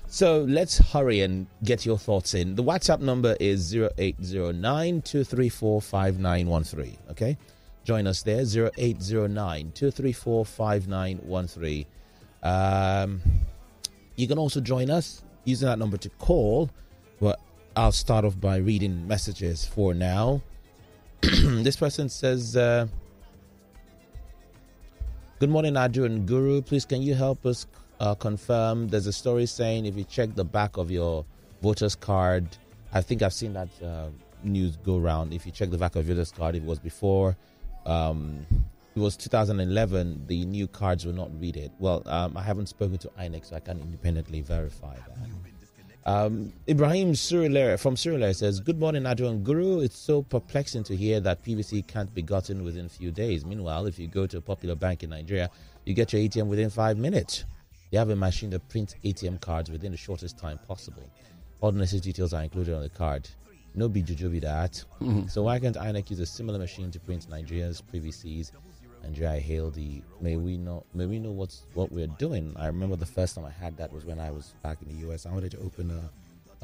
So 0.08 0.44
let's 0.44 0.78
hurry 0.78 1.22
and 1.22 1.48
get 1.64 1.86
your 1.86 1.98
thoughts 1.98 2.34
in. 2.34 2.56
The 2.56 2.64
WhatsApp 2.64 3.02
number 3.02 3.36
is 3.40 3.76
0809 3.76 5.02
234 5.02 5.82
5913. 5.82 6.98
Okay? 7.12 7.38
Join 7.84 8.08
us 8.08 8.22
there 8.24 8.42
0809 8.42 9.72
234 9.74 10.46
5913. 10.46 11.86
Um, 12.44 13.22
you 14.16 14.28
can 14.28 14.38
also 14.38 14.62
join 14.62 14.90
us 14.90 15.24
using 15.44 15.68
that 15.68 15.80
number 15.80 15.98
to 15.98 16.10
call. 16.10 16.70
But 17.20 17.40
I'll 17.76 17.92
start 17.92 18.26
off 18.26 18.40
by 18.40 18.58
reading 18.58 19.08
messages 19.08 19.66
for 19.66 19.94
now. 19.94 20.42
this 21.22 21.76
person 21.76 22.10
says, 22.10 22.56
uh, 22.56 22.88
Good 25.38 25.50
morning, 25.50 25.74
Adu 25.74 26.06
and 26.06 26.26
Guru. 26.26 26.62
Please, 26.62 26.86
can 26.86 27.02
you 27.02 27.14
help 27.14 27.46
us 27.46 27.68
uh, 28.00 28.16
confirm? 28.16 28.88
There's 28.90 29.08
a 29.08 29.14
story 29.14 29.46
saying 29.46 29.86
if 29.86 29.96
you 29.96 30.04
check 30.04 30.36
the 30.36 30.46
back 30.46 30.78
of 30.78 30.92
your 30.92 31.26
voter's 31.62 31.96
card, 31.96 32.46
I 32.94 33.02
think 33.02 33.22
I've 33.22 33.34
seen 33.34 33.54
that 33.54 33.70
uh, 33.84 34.08
news 34.44 34.78
go 34.78 34.98
around. 34.98 35.34
If 35.34 35.46
you 35.46 35.52
check 35.52 35.70
the 35.70 35.78
back 35.78 35.96
of 35.96 36.08
your 36.08 36.16
voter's 36.16 36.32
card, 36.32 36.56
it 36.56 36.64
was 36.64 36.80
before, 36.80 37.36
um, 37.86 38.46
it 38.96 39.00
was 39.00 39.18
2011, 39.18 40.26
the 40.28 40.46
new 40.46 40.68
cards 40.68 41.06
will 41.06 41.14
not 41.14 41.30
read 41.40 41.58
it. 41.58 41.72
Well, 41.80 42.02
um, 42.06 42.38
I 42.38 42.42
haven't 42.44 42.68
spoken 42.68 42.98
to 43.00 43.10
INEC, 43.20 43.46
so 43.46 43.56
I 43.58 43.60
can't 43.60 43.82
independently 43.82 44.42
verify 44.42 44.96
that. 44.96 45.18
Um, 46.08 46.54
Ibrahim 46.70 47.14
Surulere 47.14 47.80
from 47.80 47.96
Surulere 47.96 48.36
says, 48.36 48.60
Good 48.60 48.80
morning, 48.80 49.08
Adrian 49.08 49.44
Guru. 49.44 49.80
It's 49.80 49.98
so 49.98 50.22
perplexing 50.22 50.84
to 50.84 50.96
hear 50.96 51.20
that 51.20 51.44
PVC 51.44 51.86
can't 51.88 52.14
be 52.14 52.22
gotten 52.22 52.64
within 52.64 52.86
a 52.86 52.90
few 52.90 53.12
days. 53.12 53.44
Meanwhile, 53.44 53.88
if 53.88 53.98
you 53.98 54.08
go 54.08 54.28
to 54.28 54.38
a 54.38 54.42
popular 54.42 54.76
bank 54.76 55.02
in 55.02 55.10
Nigeria, 55.10 55.50
you 55.84 55.96
get 55.96 56.14
your 56.14 56.22
ATM 56.22 56.46
within 56.46 56.70
five 56.70 56.98
minutes. 56.98 57.46
They 57.92 57.98
have 57.98 58.10
a 58.10 58.16
machine 58.16 58.50
that 58.52 58.68
prints 58.70 58.96
ATM 59.04 59.42
cards 59.42 59.70
within 59.70 59.92
the 59.92 59.98
shortest 59.98 60.38
time 60.38 60.60
possible. 60.68 61.10
All 61.62 61.72
the 61.72 61.80
necessary 61.80 62.02
details 62.02 62.34
are 62.34 62.44
included 62.44 62.74
on 62.74 62.82
the 62.82 62.90
card. 62.90 63.30
No 63.74 63.90
be 63.90 64.02
juju 64.02 64.40
that. 64.40 64.84
Mm-hmm. 65.02 65.28
So 65.28 65.44
why 65.44 65.60
can't 65.60 65.76
INEC 65.76 66.10
use 66.10 66.20
a 66.20 66.26
similar 66.26 66.58
machine 66.58 66.92
to 66.92 67.00
print 67.00 67.30
Nigeria's 67.30 67.82
PVCs 67.94 68.52
and 69.04 69.14
dry 69.14 69.40
hail 69.40 69.70
the 69.70 70.02
may 70.20 70.36
we 70.36 70.58
know 70.58 70.84
may 70.94 71.06
we 71.06 71.20
know 71.20 71.32
what's 71.32 71.64
what 71.74 71.92
we're 71.92 72.08
doing. 72.08 72.54
I 72.58 72.68
remember 72.68 72.96
the 72.96 73.06
first 73.06 73.36
time 73.36 73.46
I 73.46 73.52
had 73.52 73.78
that 73.78 73.94
was 73.94 74.06
when 74.06 74.20
I 74.20 74.32
was 74.32 74.56
back 74.64 74.78
in 74.82 74.88
the 74.88 75.08
US. 75.08 75.26
I 75.26 75.32
wanted 75.32 75.52
to 75.52 75.60
open 75.60 75.92
a, 75.92 76.10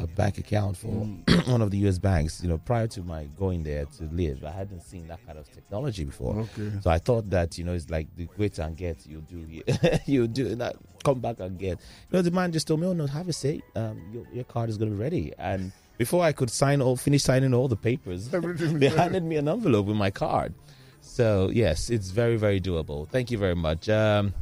a 0.01 0.07
bank 0.07 0.37
account 0.37 0.77
for 0.77 0.87
mm. 0.87 1.47
one 1.51 1.61
of 1.61 1.71
the 1.71 1.77
US 1.87 1.99
banks. 1.99 2.41
You 2.41 2.49
know, 2.49 2.57
prior 2.57 2.87
to 2.87 3.01
my 3.01 3.25
going 3.37 3.63
there 3.63 3.85
to 3.85 4.03
live, 4.11 4.43
I 4.43 4.51
hadn't 4.51 4.81
seen 4.81 5.07
that 5.07 5.25
kind 5.25 5.37
of 5.37 5.51
technology 5.51 6.03
before. 6.03 6.39
Okay. 6.39 6.71
So 6.81 6.89
I 6.89 6.97
thought 6.97 7.29
that 7.29 7.57
you 7.57 7.63
know 7.63 7.73
it's 7.73 7.89
like 7.89 8.07
the 8.15 8.27
wait 8.37 8.59
and 8.59 8.75
get 8.75 9.05
you 9.05 9.21
do 9.21 9.61
you 10.05 10.27
do 10.27 10.55
that 10.55 10.75
come 11.03 11.19
back 11.19 11.39
and 11.39 11.57
get. 11.57 11.79
You 12.11 12.17
know, 12.17 12.21
the 12.21 12.31
man 12.31 12.51
just 12.51 12.67
told 12.67 12.79
me, 12.79 12.87
"Oh 12.87 12.93
no, 12.93 13.07
have 13.07 13.27
a 13.27 13.33
seat. 13.33 13.63
Um, 13.75 14.01
your, 14.11 14.25
your 14.33 14.43
card 14.43 14.69
is 14.69 14.77
going 14.77 14.91
to 14.91 14.97
be 14.97 15.01
ready." 15.01 15.33
And 15.37 15.71
before 15.97 16.23
I 16.23 16.31
could 16.31 16.49
sign 16.49 16.81
or 16.81 16.97
finish 16.97 17.23
signing 17.23 17.53
all 17.53 17.67
the 17.67 17.75
papers, 17.75 18.29
they 18.29 18.89
handed 18.89 19.23
me 19.23 19.35
an 19.35 19.47
envelope 19.47 19.85
with 19.85 19.97
my 19.97 20.09
card. 20.09 20.53
So, 21.01 21.49
yes, 21.51 21.89
it's 21.89 22.11
very, 22.11 22.37
very 22.37 22.61
doable. 22.61 23.07
Thank 23.09 23.31
you 23.31 23.37
very 23.37 23.55
much. 23.55 23.89
Um, 23.89 24.33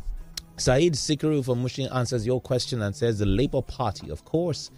Saeed 0.58 0.94
Sikaru 0.94 1.44
from 1.44 1.62
Mushin 1.62 1.88
answers 1.92 2.26
your 2.26 2.42
question 2.42 2.82
and 2.82 2.94
says 2.96 3.20
the 3.20 3.26
Labour 3.26 3.62
Party, 3.62 4.10
of 4.10 4.26
course, 4.26 4.72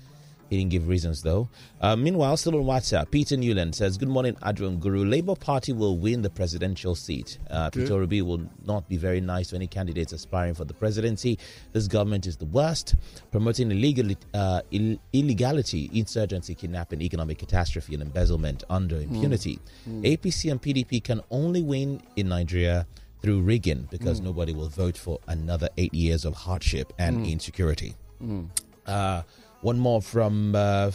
he 0.52 0.58
didn't 0.58 0.72
give 0.72 0.88
reasons 0.89 1.22
though. 1.24 1.47
Uh, 1.80 1.95
meanwhile, 1.95 2.36
still 2.36 2.58
on 2.58 2.64
WhatsApp, 2.66 3.10
Peter 3.10 3.38
Newland 3.38 3.74
says, 3.74 3.97
Good 3.97 4.10
morning, 4.10 4.36
Adrian 4.45 4.80
Guru. 4.80 5.06
Labour 5.06 5.34
Party 5.36 5.72
will 5.72 5.97
win 5.97 6.22
the 6.24 6.30
presidential 6.30 6.93
seat. 6.93 7.38
Uh, 7.49 7.70
Peter 7.70 7.93
Obi 7.93 8.22
will 8.22 8.41
not 8.66 8.88
be 8.89 8.97
very 8.97 9.22
nice 9.22 9.47
to 9.52 9.56
any 9.56 9.66
candidates 9.66 10.12
aspiring 10.12 10.54
for 10.54 10.66
the 10.66 10.74
presidency. 10.74 11.39
This 11.72 11.88
government 11.88 12.28
is 12.28 12.36
the 12.36 12.45
worst, 12.45 12.95
promoting 13.32 13.72
illegal, 13.72 14.12
uh, 14.34 14.62
Ill- 14.72 14.97
illegality, 15.14 15.89
insurgency, 15.93 16.54
kidnapping, 16.54 17.02
economic 17.02 17.38
catastrophe, 17.38 17.93
and 17.93 18.04
embezzlement 18.04 18.66
under 18.70 18.97
hmm. 18.97 19.16
impunity. 19.16 19.58
Mm. 19.89 20.02
Mm. 20.02 20.18
APC 20.18 20.52
and 20.52 20.62
PDP 20.62 21.02
can 21.02 21.22
only 21.32 21.62
win 21.64 22.02
in 22.18 22.28
Nigeria 22.28 22.86
through 23.22 23.39
rigging 23.41 23.88
because 23.89 24.20
mm. 24.20 24.26
nobody 24.26 24.52
will 24.54 24.68
vote 24.68 24.97
for 24.97 25.20
another 25.30 25.70
eight 25.78 25.93
years 25.93 26.26
of 26.26 26.34
hardship 26.34 26.91
and 26.99 27.20
hmm. 27.20 27.24
insecurity. 27.26 27.95
Hmm. 28.20 28.45
Uh, 28.86 29.22
one 29.62 29.80
more 29.80 30.01
from 30.01 30.55
uh, 30.55 30.91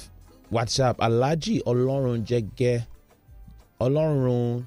WhatsApp. 0.52 0.96
Alaji 0.96 1.62
Olorun 1.64 2.24
Jege 2.24 2.86
Olorun 3.80 4.64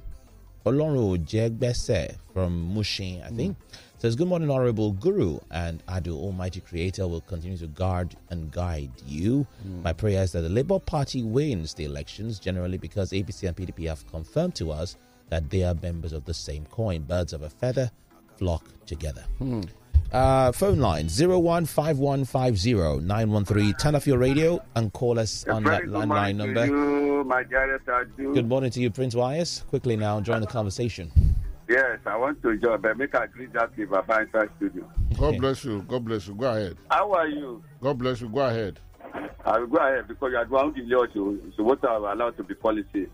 Olorun 0.66 1.26
Jegbese 1.26 2.16
from 2.34 2.74
Mushin, 2.74 3.22
I 3.24 3.30
think. 3.30 3.58
Mm. 3.58 3.78
Says, 3.98 4.16
Good 4.16 4.28
morning, 4.30 4.50
Honorable 4.50 4.94
Guru, 4.94 5.40
and 5.52 5.86
Adu 5.88 6.14
Almighty 6.16 6.62
Creator 6.62 7.06
will 7.08 7.20
continue 7.22 7.58
to 7.58 7.68
guard 7.68 8.16
and 8.30 8.50
guide 8.50 8.92
you. 9.06 9.46
Mm. 9.68 9.84
My 9.84 9.92
prayer 9.92 10.24
is 10.24 10.32
that 10.32 10.42
the 10.42 10.50
Labour 10.50 10.80
Party 10.80 11.22
wins 11.22 11.74
the 11.74 11.84
elections, 11.84 12.40
generally 12.40 12.78
because 12.78 13.12
APC 13.12 13.48
and 13.48 13.58
PDP 13.58 13.88
have 13.90 14.08
confirmed 14.10 14.56
to 14.56 14.72
us 14.72 14.96
that 15.30 15.50
they 15.50 15.64
are 15.64 15.74
members 15.82 16.14
of 16.14 16.24
the 16.24 16.34
same 16.34 16.66
coin. 16.68 17.02
Birds 17.02 17.34
of 17.34 17.42
a 17.42 17.50
feather 17.50 17.92
flock 18.38 18.64
together. 18.86 19.26
Mm. 19.42 19.68
Uh, 20.12 20.52
phone 20.52 20.80
line 20.80 21.08
015150 21.08 23.74
Turn 23.74 23.94
off 23.94 24.08
your 24.08 24.18
radio 24.18 24.60
and 24.76 24.92
call 24.92 25.20
us 25.20 25.48
on 25.48 25.64
that 25.66 25.84
landline 25.84 26.36
number. 26.36 26.66
You, 26.66 27.24
good 28.34 28.50
morning 28.50 28.72
to 28.72 28.82
you, 28.82 28.90
Prince 28.90 29.14
Wise. 29.14 29.64
Quickly 29.70 29.96
now, 29.96 30.20
join 30.20 30.42
the 30.42 30.48
conversation. 30.48 31.12
Yes, 31.68 32.00
I 32.08 32.18
want 32.18 32.42
to 32.42 32.58
join, 32.58 32.82
but 32.82 32.98
make 32.98 33.14
a 33.14 33.28
greet 33.28 33.54
that 33.54 33.76
to 33.76 33.86
Baba 33.86 34.22
inside 34.22 34.50
studio. 34.58 34.92
God 35.16 35.38
bless 35.38 35.64
you. 35.64 35.84
God 35.84 36.04
bless 36.04 36.28
you. 36.28 36.34
Go 36.34 36.50
ahead. 36.50 36.76
How 36.90 37.14
are 37.14 37.28
you? 37.28 37.64
God 37.80 38.00
bless 38.00 38.22
you. 38.22 38.30
Go 38.30 38.40
ahead. 38.40 38.80
I 39.46 39.60
will 39.60 39.68
go 39.68 39.78
ahead 39.78 40.08
because 40.08 40.32
you 40.32 40.38
are 40.38 40.46
the 40.46 40.52
one 40.52 40.74
who 40.74 40.84
delay 40.84 41.06
so 41.56 41.64
what 41.64 41.86
are 41.86 42.12
allowed 42.12 42.36
to 42.38 42.44
be 42.44 42.56
policy. 42.56 43.06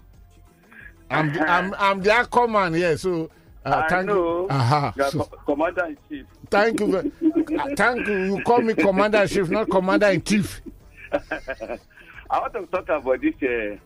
I'm 1.10 1.34
the, 1.34 1.42
I'm 1.42 1.74
I'm 1.78 2.02
the 2.02 2.26
command 2.32 2.76
here, 2.76 2.98
so 2.98 3.30
uh, 3.66 3.82
I 3.84 3.90
thank 3.90 4.08
know. 4.08 4.44
You. 4.44 4.48
Uh-huh. 4.50 5.10
So, 5.10 5.24
commander 5.46 5.86
in 5.86 5.98
chief. 6.10 6.26
Thank 6.50 6.80
you. 6.80 7.12
thank 7.76 8.08
you. 8.08 8.24
You 8.36 8.44
call 8.44 8.62
me 8.62 8.74
commander 8.74 9.22
in 9.22 9.28
chief, 9.28 9.50
not 9.50 9.70
commander 9.70 10.08
in 10.08 10.22
chief. 10.22 10.62
I 11.12 12.40
want 12.40 12.54
to 12.54 12.66
talk 12.68 12.90
about 12.90 13.22
this 13.22 13.34
uh, 13.42 13.78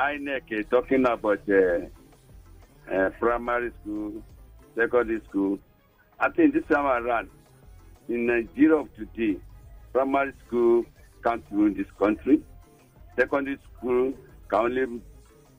INEC 0.00 0.60
uh, 0.60 0.62
talking 0.70 1.04
about 1.06 1.40
uh, 1.48 2.92
uh, 2.94 3.10
primary 3.18 3.72
school, 3.82 4.22
secondary 4.76 5.20
school. 5.28 5.58
I 6.20 6.30
think 6.30 6.54
this 6.54 6.64
time 6.70 6.86
around, 6.86 7.28
in 8.08 8.26
Nigeria 8.26 8.76
of 8.76 8.94
today, 8.94 9.36
primary 9.92 10.32
school 10.46 10.84
can't 11.22 11.44
rule 11.50 11.72
this 11.74 11.86
country. 11.98 12.42
Secondary 13.18 13.58
school 13.76 14.12
can 14.48 14.58
only 14.60 15.00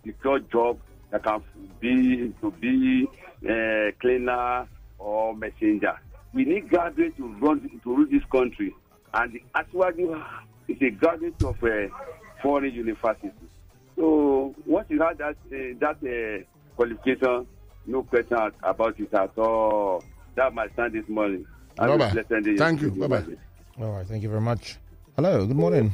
secure 0.06 0.40
job 0.40 0.80
that 1.12 1.24
can 1.24 1.42
be 1.80 2.34
to 2.42 2.52
be 2.52 3.08
uh, 3.50 3.92
cleaner 4.00 4.68
or 5.00 5.36
messenger. 5.36 6.00
We 6.36 6.44
need 6.46 6.70
graduates 6.70 7.16
to 7.18 7.28
run 7.40 7.62
to 7.84 7.96
rule 7.96 8.06
this 8.12 8.24
country, 8.30 8.76
and 9.14 9.32
the 9.34 9.42
Asiwaju 9.56 10.24
is 10.68 10.78
a 10.82 10.90
graduate 10.92 11.42
of 11.44 11.64
a 11.64 11.90
foreign 12.44 12.74
university. 12.74 13.32
So 13.96 14.54
once 14.66 14.88
you 14.90 15.02
have 15.02 15.18
that 15.20 15.38
uh, 15.48 15.80
that 15.80 15.98
uh, 16.04 16.44
qualification, 16.76 17.48
no 17.88 18.04
question 18.04 18.38
about 18.62 19.00
it 19.00 19.14
at 19.14 19.38
all. 19.38 20.04
That 20.36 20.54
might 20.54 20.74
stand 20.74 20.92
this 20.94 21.08
morning. 21.08 21.46
Bye 21.78 21.88
bye. 21.98 22.10
Thank 22.58 22.82
you. 22.82 22.92
Bye 22.92 23.08
bye. 23.08 23.24
All 23.82 23.92
right. 23.94 24.06
Thank 24.06 24.22
you 24.24 24.30
very 24.30 24.42
much. 24.42 24.76
Hello. 25.16 25.46
Good 25.46 25.56
morning. 25.56 25.94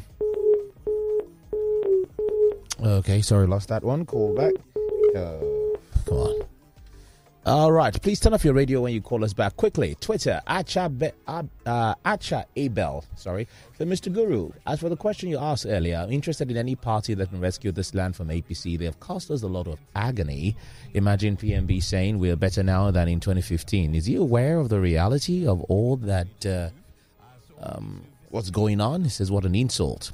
Okay. 2.84 3.22
Sorry, 3.22 3.46
lost 3.46 3.70
that 3.70 3.84
one. 3.84 4.06
Call 4.08 4.34
back. 4.34 4.54
Uh, 5.16 5.38
come 6.08 6.18
on. 6.18 6.42
All 7.44 7.72
right. 7.72 8.00
Please 8.00 8.20
turn 8.20 8.36
off 8.36 8.46
your 8.46 8.54
radio 8.54 8.82
when 8.82 8.94
you 8.94 9.02
call 9.02 9.24
us 9.24 9.34
back 9.34 9.58
quickly. 9.58 9.96
Twitter, 10.00 10.39
Acha, 10.48 10.96
Be, 10.96 11.10
uh, 11.26 11.96
Acha 12.06 12.46
Abel. 12.56 13.04
Sorry. 13.16 13.48
So, 13.80 13.86
Mr. 13.86 14.14
Guru, 14.14 14.52
as 14.68 14.80
for 14.80 14.89
the 14.89 14.96
question 14.96 15.28
you 15.28 15.39
asked 15.39 15.66
earlier, 15.66 15.98
I'm 15.98 16.12
interested 16.12 16.52
in 16.52 16.58
any 16.58 16.76
party 16.76 17.16
that 17.16 17.30
can 17.30 17.39
rescue 17.39 17.72
this 17.72 17.96
land 17.96 18.16
from 18.16 18.28
APC. 18.28 18.78
They 18.78 18.86
have 18.86 19.00
cost 19.00 19.32
us 19.32 19.42
a 19.42 19.48
lot 19.48 19.66
of 19.66 19.80
agony. 19.96 20.56
Imagine 20.94 21.36
PMB 21.36 21.82
saying 21.82 22.20
we 22.20 22.30
are 22.30 22.36
better 22.36 22.62
now 22.62 22.92
than 22.92 23.08
in 23.08 23.20
2015. 23.20 23.96
Is 23.96 24.06
he 24.06 24.18
aware 24.18 24.60
of 24.60 24.70
the 24.70 24.80
reality 24.80 25.48
of 25.48 25.62
all 25.62 25.96
that, 25.96 26.46
uh, 26.46 26.70
um, 27.60 28.06
what's 28.30 28.52
going 28.52 28.80
on? 28.80 29.04
He 29.04 29.10
says, 29.10 29.32
what 29.32 29.46
an 29.46 29.56
insult 29.56 30.12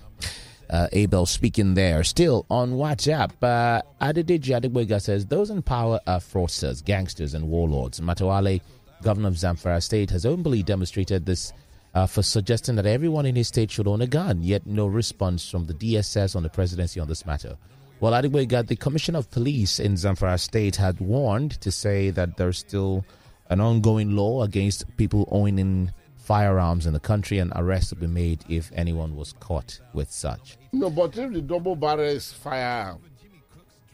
uh, 0.70 0.88
Abel 0.92 1.26
speaking 1.26 1.74
there. 1.74 2.04
Still 2.04 2.46
on 2.50 2.74
WhatsApp, 2.74 3.32
uh, 3.42 3.82
Adedeji 4.02 4.60
Adegboyega 4.60 5.02
says 5.02 5.26
those 5.26 5.50
in 5.50 5.62
power 5.62 6.00
are 6.08 6.20
fraudsters, 6.20 6.84
gangsters, 6.84 7.34
and 7.34 7.48
warlords. 7.48 8.00
Matawalle, 8.00 8.62
governor 9.02 9.30
of 9.30 9.36
Zamfara 9.36 9.82
State, 9.82 10.10
has 10.10 10.26
openly 10.26 10.64
demonstrated 10.64 11.26
this 11.26 11.54
uh, 11.94 12.06
for 12.06 12.22
suggesting 12.22 12.76
that 12.76 12.86
everyone 12.86 13.26
in 13.26 13.36
his 13.36 13.48
state 13.48 13.72
should 13.72 13.88
own 13.88 14.02
a 14.02 14.08
gun, 14.08 14.44
yet 14.44 14.66
no 14.68 14.86
response 14.88 15.50
from 15.50 15.66
the 15.66 15.74
DSS 15.74 16.36
on 16.36 16.44
the 16.44 16.50
presidency 16.50 17.00
on 17.00 17.08
this 17.08 17.26
matter. 17.26 17.58
Well, 18.00 18.14
Adegboyega, 18.14 18.68
the 18.68 18.76
commissioner 18.76 19.20
of 19.20 19.32
police 19.32 19.80
in 19.80 19.94
Zamfara 19.94 20.40
State, 20.40 20.76
had 20.76 21.00
warned 21.00 21.60
to 21.62 21.72
say 21.72 22.12
that 22.12 22.38
there's 22.38 22.60
still 22.60 23.04
an 23.50 23.60
ongoing 23.60 24.16
law 24.16 24.44
against 24.44 24.86
people 24.98 25.28
owning 25.32 25.92
firearms 26.28 26.86
in 26.86 26.92
the 26.92 27.00
country, 27.00 27.40
and 27.40 27.54
arrests 27.56 27.94
will 27.94 28.02
be 28.02 28.08
made 28.08 28.44
if 28.50 28.70
anyone 28.76 29.16
was 29.16 29.34
caught 29.40 29.80
with 29.94 30.12
such. 30.12 30.58
No, 30.74 30.90
but 30.90 31.18
if 31.18 31.32
the 31.32 31.42
double 31.42 31.76
barrel 31.76 32.02
is 32.02 32.34
firearm, 32.34 33.00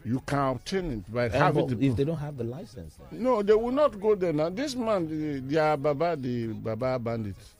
you 0.04 0.20
can 0.26 0.40
obtain 0.48 0.90
it 0.94 1.14
by 1.14 1.28
having 1.28 1.68
the, 1.68 1.86
if 1.86 1.94
they 1.94 2.02
don't 2.02 2.16
have 2.18 2.36
the 2.36 2.42
license. 2.44 2.98
Then. 3.10 3.22
No, 3.22 3.40
they 3.42 3.54
will 3.54 3.70
not 3.70 4.00
go 4.00 4.16
there 4.16 4.32
now. 4.32 4.50
This 4.50 4.74
man, 4.74 5.08
the, 5.08 5.40
they 5.40 5.58
are 5.60 5.76
Baba, 5.76 6.16
the 6.16 6.48
Baba 6.48 6.98
bandits. 6.98 7.54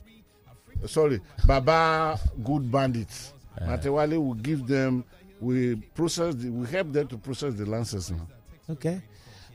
Sorry, 0.87 1.21
Baba 1.47 2.19
good 2.43 2.71
bandits. 2.71 3.33
Uh, 3.57 3.67
Matawalle 3.67 4.19
will 4.19 4.35
give 4.35 4.67
them. 4.67 5.05
We 5.41 5.77
process. 5.95 6.35
The, 6.35 6.51
we 6.51 6.67
help 6.67 6.93
them 6.93 7.07
to 7.09 7.17
process 7.17 7.55
the 7.55 7.65
licenses 7.65 8.11
now. 8.11 8.27
Okay. 8.69 9.01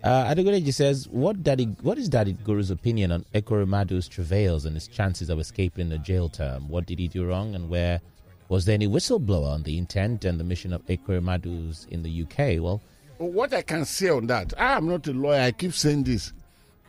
Uh, 0.04 0.34
says, 0.72 1.08
what, 1.10 1.44
Daddy, 1.44 1.66
what 1.82 1.98
is 1.98 2.08
Daddy 2.08 2.34
Guru's 2.34 2.72
opinion 2.72 3.12
on 3.12 3.26
Ekweremadu's 3.34 4.08
travails 4.08 4.66
and 4.66 4.76
his 4.76 4.88
chances 4.88 5.30
of 5.30 5.40
escaping 5.40 5.92
a 5.92 5.98
jail 5.98 6.30
term? 6.30 6.70
What 6.70 6.86
did 6.86 7.00
he 7.00 7.08
do 7.08 7.26
wrong 7.26 7.56
and 7.56 7.70
where 7.70 8.00
was 8.48 8.66
there 8.66 8.74
any 8.74 8.88
whistleblower 8.88 9.52
on 9.54 9.64
the 9.64 9.78
intent 9.78 10.26
and 10.26 10.40
the 10.40 10.44
mission 10.44 10.74
of 10.74 10.86
Ekweremadu's 10.88 11.86
in 11.92 12.02
the 12.04 12.24
UK? 12.24 12.62
Well, 12.62 12.82
what 13.18 13.54
I 13.54 13.62
can 13.62 13.84
say 13.86 14.10
on 14.10 14.28
that, 14.28 14.54
I 14.58 14.78
am 14.78 14.88
not 14.88 15.06
a 15.08 15.12
lawyer, 15.12 15.42
I 15.42 15.52
keep 15.52 15.74
saying 15.74 16.04
this. 16.06 16.32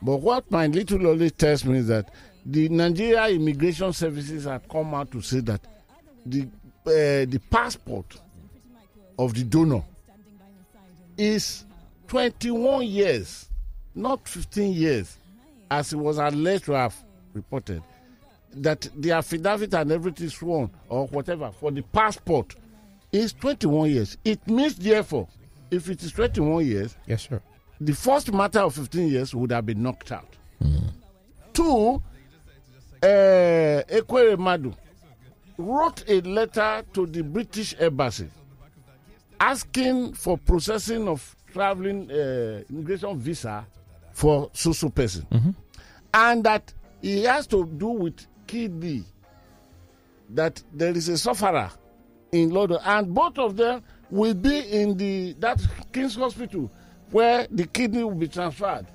But 0.00 0.18
what 0.18 0.50
my 0.50 0.68
little 0.68 0.98
knowledge 0.98 1.36
tells 1.36 1.64
me 1.64 1.78
is 1.78 1.88
that 1.88 2.12
the 2.46 2.68
Nigeria 2.68 3.28
Immigration 3.28 3.92
Services 3.92 4.44
have 4.44 4.66
come 4.68 4.94
out 4.94 5.10
to 5.10 5.20
say 5.20 5.40
that 5.40 5.60
the 6.24 6.42
uh, 6.86 7.26
the 7.28 7.40
passport 7.50 8.16
of 9.18 9.34
the 9.34 9.44
donor 9.44 9.84
is 11.18 11.66
21 12.14 12.86
years, 12.88 13.48
not 13.94 14.26
15 14.26 14.72
years, 14.72 15.16
as 15.70 15.92
it 15.92 15.96
was 15.96 16.18
alleged 16.18 16.64
to 16.64 16.72
have 16.72 16.92
reported. 17.34 17.84
That 18.52 18.88
the 18.96 19.12
affidavit 19.12 19.72
and 19.74 19.92
everything 19.92 20.28
sworn 20.28 20.70
or 20.88 21.06
whatever 21.06 21.52
for 21.52 21.70
the 21.70 21.82
passport 21.82 22.56
is 23.12 23.32
21 23.34 23.90
years. 23.90 24.16
It 24.24 24.44
means, 24.48 24.74
therefore, 24.74 25.28
if 25.70 25.88
it 25.88 26.02
is 26.02 26.10
21 26.10 26.66
years, 26.66 26.96
Yes, 27.06 27.28
sir. 27.28 27.40
the 27.80 27.92
first 27.94 28.32
matter 28.32 28.58
of 28.58 28.74
15 28.74 29.08
years 29.08 29.32
would 29.32 29.52
have 29.52 29.64
been 29.66 29.80
knocked 29.80 30.10
out. 30.10 30.36
Two, 31.52 32.02
uh, 33.04 34.36
Madu 34.36 34.74
wrote 35.56 36.02
a 36.08 36.20
letter 36.22 36.82
to 36.92 37.06
the 37.06 37.22
British 37.22 37.76
Embassy 37.78 38.26
asking 39.38 40.12
for 40.14 40.36
processing 40.36 41.06
of 41.06 41.36
traveling 41.52 42.10
uh, 42.10 42.62
immigration 42.70 43.18
visa 43.18 43.66
for 44.12 44.50
so-so 44.52 44.88
person. 44.88 45.26
And 46.12 46.44
that 46.44 46.72
he 47.02 47.22
has 47.24 47.46
to 47.48 47.64
do 47.66 47.88
with 47.88 48.26
kidney, 48.46 49.04
that 50.30 50.62
there 50.72 50.96
is 50.96 51.08
a 51.08 51.16
sufferer 51.18 51.70
in 52.32 52.50
London, 52.50 52.78
and 52.84 53.14
both 53.14 53.38
of 53.38 53.56
them 53.56 53.82
will 54.10 54.34
be 54.34 54.58
in 54.58 54.96
the 54.96 55.34
that 55.38 55.60
King's 55.92 56.16
Hospital 56.16 56.70
where 57.10 57.46
the 57.50 57.66
kidney 57.66 58.04
will 58.04 58.14
be 58.14 58.28
transferred. 58.28 58.86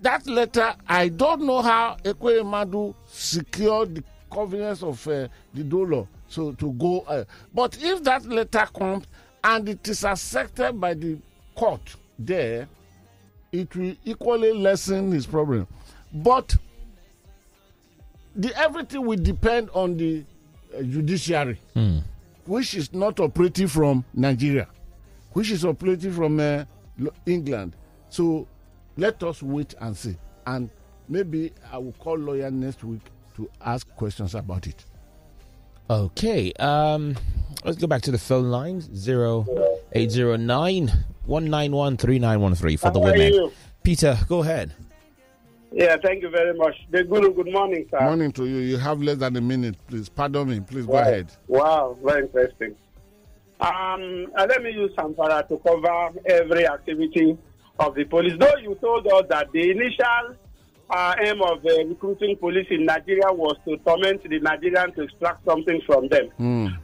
That 0.00 0.26
letter, 0.26 0.74
I 0.88 1.08
don't 1.08 1.42
know 1.42 1.60
how 1.62 1.96
Ekweremadu 2.04 2.94
secured 3.06 3.96
the 3.96 4.04
convenience 4.30 4.82
of 4.82 5.06
uh, 5.08 5.28
the 5.54 5.62
donor 5.64 6.06
so 6.32 6.52
to 6.52 6.72
go. 6.72 7.00
Uh, 7.00 7.24
but 7.54 7.76
if 7.82 8.02
that 8.04 8.24
letter 8.26 8.66
comes 8.76 9.06
and 9.44 9.68
it 9.68 9.86
is 9.88 10.04
accepted 10.04 10.80
by 10.80 10.94
the 10.94 11.18
court 11.54 11.96
there, 12.18 12.68
it 13.52 13.74
will 13.76 13.94
equally 14.04 14.52
lessen 14.52 15.12
his 15.12 15.26
problem. 15.26 15.66
But 16.12 16.56
the 18.34 18.54
everything 18.56 19.04
will 19.06 19.18
depend 19.18 19.70
on 19.74 19.96
the 19.96 20.24
uh, 20.76 20.82
judiciary, 20.82 21.58
which 22.46 22.74
is 22.74 22.92
not 22.92 23.20
operating 23.20 23.68
from 23.68 24.04
Nigeria, 24.14 24.68
which 25.32 25.50
is 25.50 25.64
operating 25.64 26.12
from 26.12 26.40
uh, 26.40 26.64
England. 27.26 27.76
So 28.08 28.46
let 28.96 29.22
us 29.22 29.42
wait 29.42 29.74
and 29.80 29.96
see. 29.96 30.16
And 30.46 30.70
maybe 31.08 31.52
I 31.70 31.78
will 31.78 31.92
call 31.92 32.18
lawyer 32.18 32.50
next 32.50 32.84
week 32.84 33.02
to 33.36 33.48
ask 33.60 33.88
questions 33.96 34.34
about 34.34 34.66
it. 34.66 34.84
Okay. 35.90 36.52
Um, 36.54 37.16
let's 37.64 37.78
go 37.78 37.86
back 37.86 38.02
to 38.02 38.10
the 38.10 38.18
phone 38.18 38.50
lines. 38.50 38.88
Zero 38.94 39.46
eight 41.24 41.28
zero 41.28 41.38
nine 41.40 41.50
one 41.50 41.50
nine 41.50 41.72
one 41.72 41.96
three 41.96 42.18
nine 42.18 42.40
one 42.40 42.54
three 42.54 42.76
for 42.76 42.90
the 42.90 43.00
How 43.00 43.06
are 43.08 43.12
women. 43.12 43.32
you? 43.32 43.52
Peter, 43.82 44.16
go 44.28 44.40
ahead. 44.42 44.72
Yeah, 45.74 45.96
thank 46.04 46.22
you 46.22 46.28
very 46.30 46.54
much. 46.56 46.74
The 46.90 47.02
Guru, 47.04 47.32
good 47.32 47.50
morning, 47.50 47.86
sir. 47.90 48.00
Morning 48.00 48.30
to 48.32 48.44
you. 48.46 48.58
You 48.58 48.76
have 48.76 49.00
less 49.02 49.16
than 49.16 49.36
a 49.36 49.40
minute, 49.40 49.74
please. 49.88 50.08
Pardon 50.08 50.48
me. 50.48 50.60
Please 50.60 50.84
go 50.86 50.92
Wow. 50.92 51.00
ahead. 51.00 51.32
Wow, 51.48 51.96
very 52.04 52.24
interesting. 52.26 52.74
Um, 53.60 54.26
uh, 54.36 54.46
let 54.48 54.62
me 54.62 54.70
use 54.72 54.92
Zamfara 54.98 55.48
to 55.48 55.56
cover 55.58 56.10
every 56.26 56.66
activity 56.66 57.38
of 57.78 57.94
the 57.94 58.04
police. 58.04 58.34
Though 58.38 58.56
you 58.60 58.74
told 58.82 59.06
us 59.06 59.22
that 59.30 59.50
the 59.52 59.70
initial 59.70 60.36
uh, 60.90 61.14
aim 61.24 61.40
of 61.40 61.64
uh, 61.64 61.84
recruiting 61.86 62.36
police 62.36 62.66
in 62.70 62.84
Nigeria 62.84 63.32
was 63.32 63.56
to 63.66 63.76
torment 63.78 64.22
the 64.24 64.40
Nigerians 64.40 64.94
to 64.96 65.02
extract 65.04 65.44
something 65.46 65.80
from 65.86 66.08
them. 66.08 66.28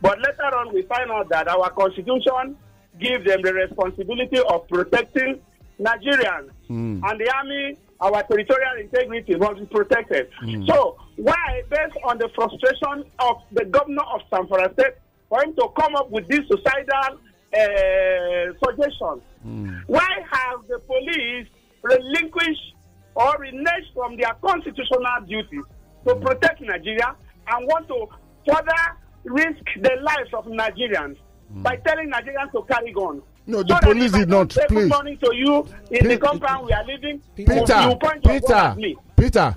But 0.00 0.18
later 0.18 0.56
on, 0.56 0.72
we 0.72 0.82
find 0.82 1.10
out 1.10 1.28
that 1.28 1.46
our 1.48 1.68
constitution 1.70 2.56
gives 3.00 3.24
them 3.26 3.42
the 3.42 3.52
responsibility 3.52 4.38
of 4.48 4.68
protecting 4.68 5.40
Nigerians. 5.80 6.50
Hmm. 6.66 7.00
And 7.04 7.20
the 7.20 7.32
army, 7.34 7.76
our 8.00 8.22
territorial 8.24 8.76
integrity 8.80 9.36
must 9.36 9.60
be 9.60 9.66
protected. 9.66 10.28
Hmm. 10.40 10.64
So, 10.66 10.96
why, 11.16 11.62
based 11.70 11.96
on 12.04 12.18
the 12.18 12.28
frustration 12.34 13.04
of 13.20 13.36
the 13.52 13.64
governor 13.64 14.02
of 14.14 14.20
Zamfara 14.30 14.72
State, 14.74 14.94
for 15.28 15.42
him 15.42 15.54
to 15.56 15.68
come 15.78 15.94
up 15.96 16.10
with 16.10 16.26
this 16.28 16.40
suicidal 16.48 17.18
uh, 17.54 18.52
suggestion? 18.64 19.20
Hmm. 19.42 19.76
Why 19.86 20.08
have 20.30 20.66
the 20.68 20.78
police 20.80 21.48
relinquished 21.82 22.74
or 23.14 23.32
reneged 23.38 23.92
from 23.94 24.16
their 24.16 24.32
constitutional 24.42 25.04
duties 25.26 25.64
to 26.06 26.14
protect 26.16 26.60
Nigeria 26.60 27.14
and 27.48 27.66
want 27.66 27.88
to 27.88 28.06
further 28.46 28.98
risk 29.24 29.62
the 29.80 29.96
lives 30.02 30.30
of 30.34 30.44
Nigerians 30.46 31.16
Mm. 31.54 31.62
by 31.62 31.76
telling 31.76 32.10
Nigerians 32.10 32.52
to 32.52 32.62
carry 32.62 32.92
guns? 32.92 33.22
No, 33.46 33.58
the 33.62 33.68
that 33.74 33.82
police 33.82 34.12
did 34.12 34.28
not, 34.28 34.50
please. 34.68 34.88
morning 34.90 35.16
to 35.18 35.34
you 35.34 35.66
in 35.90 36.06
the 36.06 36.18
compound 36.18 36.66
we 36.66 36.72
are 36.72 36.84
living. 36.84 37.22
Peter, 37.34 37.54
you 37.56 37.96
point 37.96 38.22
your 38.24 38.40
Peter, 38.40 38.54
at 38.54 38.76
me. 38.76 38.96
Peter? 39.16 39.54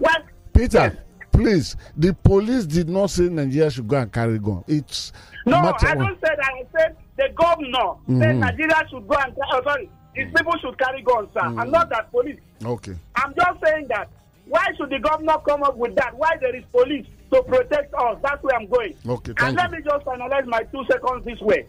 Peter, 0.53 0.77
Yes. 0.79 0.95
please. 1.33 1.75
The 1.97 2.13
police 2.13 2.65
did 2.65 2.87
not 2.87 3.09
say 3.09 3.23
Nigeria 3.23 3.69
should 3.69 3.87
go 3.89 3.97
and 3.97 4.11
carry 4.11 4.39
gun. 4.39 4.63
It's 4.67 5.11
No, 5.45 5.57
I 5.57 5.93
don't 5.95 6.15
say 6.21 6.29
that. 6.37 6.39
I 6.39 6.65
said 6.77 6.95
the 7.17 7.29
governor 7.35 7.77
mm-hmm. 7.77 8.21
said 8.21 8.35
Nigeria 8.37 8.83
should 8.89 9.05
go 9.07 9.15
and 9.15 9.33
oh, 9.51 9.61
sorry, 9.63 9.89
his 10.13 10.27
mm. 10.27 10.37
people 10.37 10.53
should 10.61 10.77
carry 10.77 11.01
guns, 11.01 11.27
sir, 11.33 11.41
and 11.45 11.71
not 11.71 11.89
that 11.89 12.09
police. 12.11 12.39
Okay. 12.63 12.93
I'm 13.15 13.33
just 13.35 13.59
saying 13.63 13.87
that. 13.89 14.09
Why 14.47 14.65
should 14.77 14.89
the 14.89 14.99
governor 14.99 15.37
come 15.47 15.63
up 15.63 15.77
with 15.77 15.95
that? 15.95 16.13
Why 16.15 16.31
there 16.41 16.53
is 16.55 16.63
police 16.71 17.05
to 17.31 17.41
protect 17.43 17.93
us? 17.93 18.17
That's 18.21 18.41
where 18.43 18.55
I'm 18.55 18.67
going. 18.67 18.95
Okay, 19.07 19.33
and 19.37 19.55
let 19.55 19.71
you. 19.71 19.77
me 19.77 19.83
just 19.83 20.05
finalize 20.05 20.45
my 20.45 20.63
two 20.63 20.83
seconds 20.89 21.23
this 21.25 21.39
way. 21.39 21.65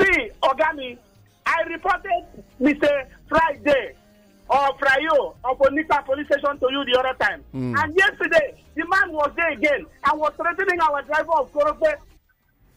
See, 0.00 0.30
Ogami, 0.42 0.96
I 1.46 1.62
reported 1.68 2.44
Mr. 2.60 3.06
Friday 3.28 3.94
or 4.48 4.68
Frayo 4.78 5.34
of 5.44 5.58
Onita 5.58 6.04
police 6.04 6.26
station 6.26 6.58
to 6.58 6.66
you 6.70 6.84
the 6.84 6.98
other 6.98 7.16
time. 7.18 7.42
Hmm. 7.52 7.74
And 7.78 7.94
yesterday, 7.96 8.62
the 8.74 8.84
man 8.88 9.12
was 9.12 9.30
there 9.36 9.50
again 9.52 9.86
and 10.04 10.20
was 10.20 10.32
threatening 10.36 10.80
our 10.80 11.02
driver 11.02 11.32
of 11.38 11.52
Korope. 11.52 11.94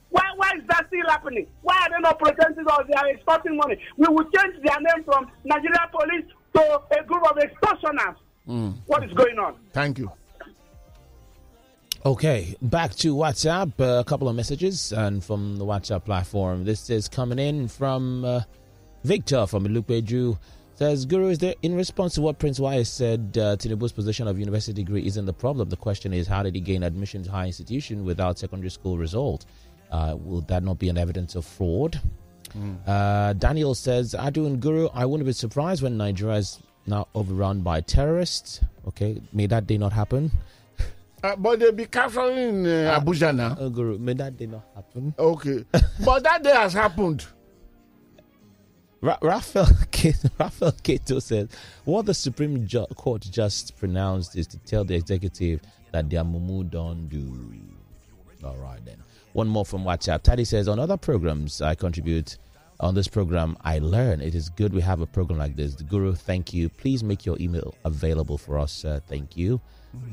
Why, 0.10 0.24
why 0.38 0.52
is 0.58 0.64
that 0.68 0.86
still 0.88 1.10
happening? 1.10 1.48
Why 1.62 1.76
are 1.84 1.90
they 1.90 2.02
not 2.02 2.20
protecting 2.20 2.66
us? 2.68 2.82
They 2.88 2.94
are 2.94 3.10
extorting 3.10 3.58
money. 3.58 3.78
We 3.98 4.08
will 4.08 4.24
change 4.26 4.56
their 4.64 4.80
name 4.80 5.04
from 5.04 5.30
Nigeria 5.44 5.90
police 5.92 6.26
to 6.56 6.82
a 7.00 7.04
group 7.04 7.24
of 7.30 7.38
extortioners. 7.38 8.16
Hmm. 8.46 8.70
What 8.86 9.04
is 9.04 9.12
going 9.14 9.38
on? 9.40 9.56
Thank 9.74 9.98
you. 10.00 10.12
Okay, 12.06 12.56
back 12.62 12.94
to 12.98 13.16
WhatsApp. 13.16 13.74
Uh, 13.80 14.00
a 14.00 14.04
couple 14.04 14.30
of 14.30 14.36
messages 14.36 14.92
and 14.92 15.24
from 15.24 15.58
the 15.58 15.66
WhatsApp 15.66 16.06
platform. 16.06 16.64
This 16.64 16.88
is 16.92 17.08
coming 17.10 17.40
in 17.40 17.68
from 17.68 18.24
uh, 18.24 18.42
Victor 19.04 19.48
from 19.48 19.66
Ilupeju. 19.66 20.38
Says 20.76 21.08
Guru, 21.08 21.30
is 21.30 21.40
there 21.40 21.56
in 21.64 21.74
response 21.74 22.14
to 22.14 22.22
what 22.22 22.38
Prince 22.38 22.60
Wise 22.60 22.92
said? 22.92 23.36
Uh, 23.36 23.56
Tinubu's 23.56 23.92
position 23.92 24.28
of 24.28 24.38
university 24.38 24.72
degree 24.72 25.04
isn't 25.08 25.26
the 25.26 25.34
problem. 25.34 25.68
The 25.70 25.78
question 25.78 26.14
is, 26.14 26.28
how 26.28 26.44
did 26.44 26.54
he 26.54 26.62
gain 26.62 26.84
admission 26.84 27.24
to 27.24 27.32
higher 27.32 27.48
institution 27.48 28.06
without 28.06 28.38
secondary 28.38 28.70
school 28.70 29.00
result? 29.00 29.48
Uh, 29.90 30.16
will 30.16 30.42
that 30.42 30.62
not 30.62 30.78
be 30.78 30.90
an 30.90 31.00
evidence 31.00 31.34
of 31.34 31.44
fraud? 31.44 32.00
Uh, 32.86 33.34
Daniel 33.34 33.74
says, 33.74 34.14
Adu 34.14 34.46
and 34.46 34.62
Guru, 34.62 34.90
I 34.94 35.06
wouldn't 35.08 35.26
be 35.26 35.34
surprised 35.34 35.82
when 35.82 35.98
Nigeria 35.98 36.36
is 36.36 36.60
now 36.86 37.08
overrun 37.16 37.62
by 37.62 37.82
terrorists. 37.82 38.62
Okay, 38.88 39.20
may 39.34 39.48
that 39.48 39.66
day 39.66 39.80
not 39.80 39.92
happen. 39.92 40.30
Uh, 41.26 41.36
but 41.38 41.60
they'll 41.60 41.72
be 41.72 41.86
capturing 41.86 42.38
in 42.38 42.66
uh, 42.68 43.00
Abuja 43.00 43.36
now. 43.36 43.54
Uh, 43.60 43.68
Guru, 43.70 43.98
may 43.98 44.14
that 44.14 44.38
day 44.38 44.46
not 44.46 44.64
happen. 44.76 45.12
Okay. 45.18 45.66
but 46.06 46.22
that 46.24 46.44
day 46.44 46.52
has 46.54 46.74
happened. 46.74 47.26
Ra- 49.02 49.18
Raphael, 49.22 49.68
Cato, 49.92 50.30
Raphael 50.40 50.72
Cato 50.84 51.18
says, 51.18 51.50
What 51.84 52.06
the 52.06 52.14
Supreme 52.14 52.68
Ju- 52.68 52.86
Court 52.96 53.22
just 53.24 53.76
pronounced 53.76 54.36
is 54.36 54.46
to 54.48 54.60
tell 54.60 54.84
the 54.84 54.94
executive 54.94 55.62
that 55.92 56.12
their 56.12 56.24
mumu 56.24 56.70
don't 56.70 57.08
do. 57.08 57.54
All 58.44 58.58
right, 58.58 58.84
then. 58.86 58.98
One 59.34 59.48
more 59.48 59.66
from 59.66 59.84
WhatsApp. 59.84 60.22
Taddy 60.22 60.46
says, 60.46 60.68
On 60.68 60.80
other 60.80 60.98
programs 60.98 61.60
I 61.60 61.74
contribute, 61.74 62.38
on 62.80 62.94
this 62.94 63.08
program, 63.08 63.58
I 63.64 63.80
learn. 63.80 64.22
It 64.22 64.36
is 64.36 64.50
good 64.50 64.74
we 64.76 64.82
have 64.82 65.02
a 65.02 65.08
program 65.08 65.40
like 65.40 65.56
this. 65.56 65.74
The 65.74 65.86
Guru, 65.86 66.14
thank 66.14 66.54
you. 66.54 66.70
Please 66.70 67.04
make 67.04 67.26
your 67.26 67.38
email 67.40 67.74
available 67.84 68.38
for 68.38 68.60
us. 68.60 68.86
Thank 69.08 69.36
you. 69.36 69.60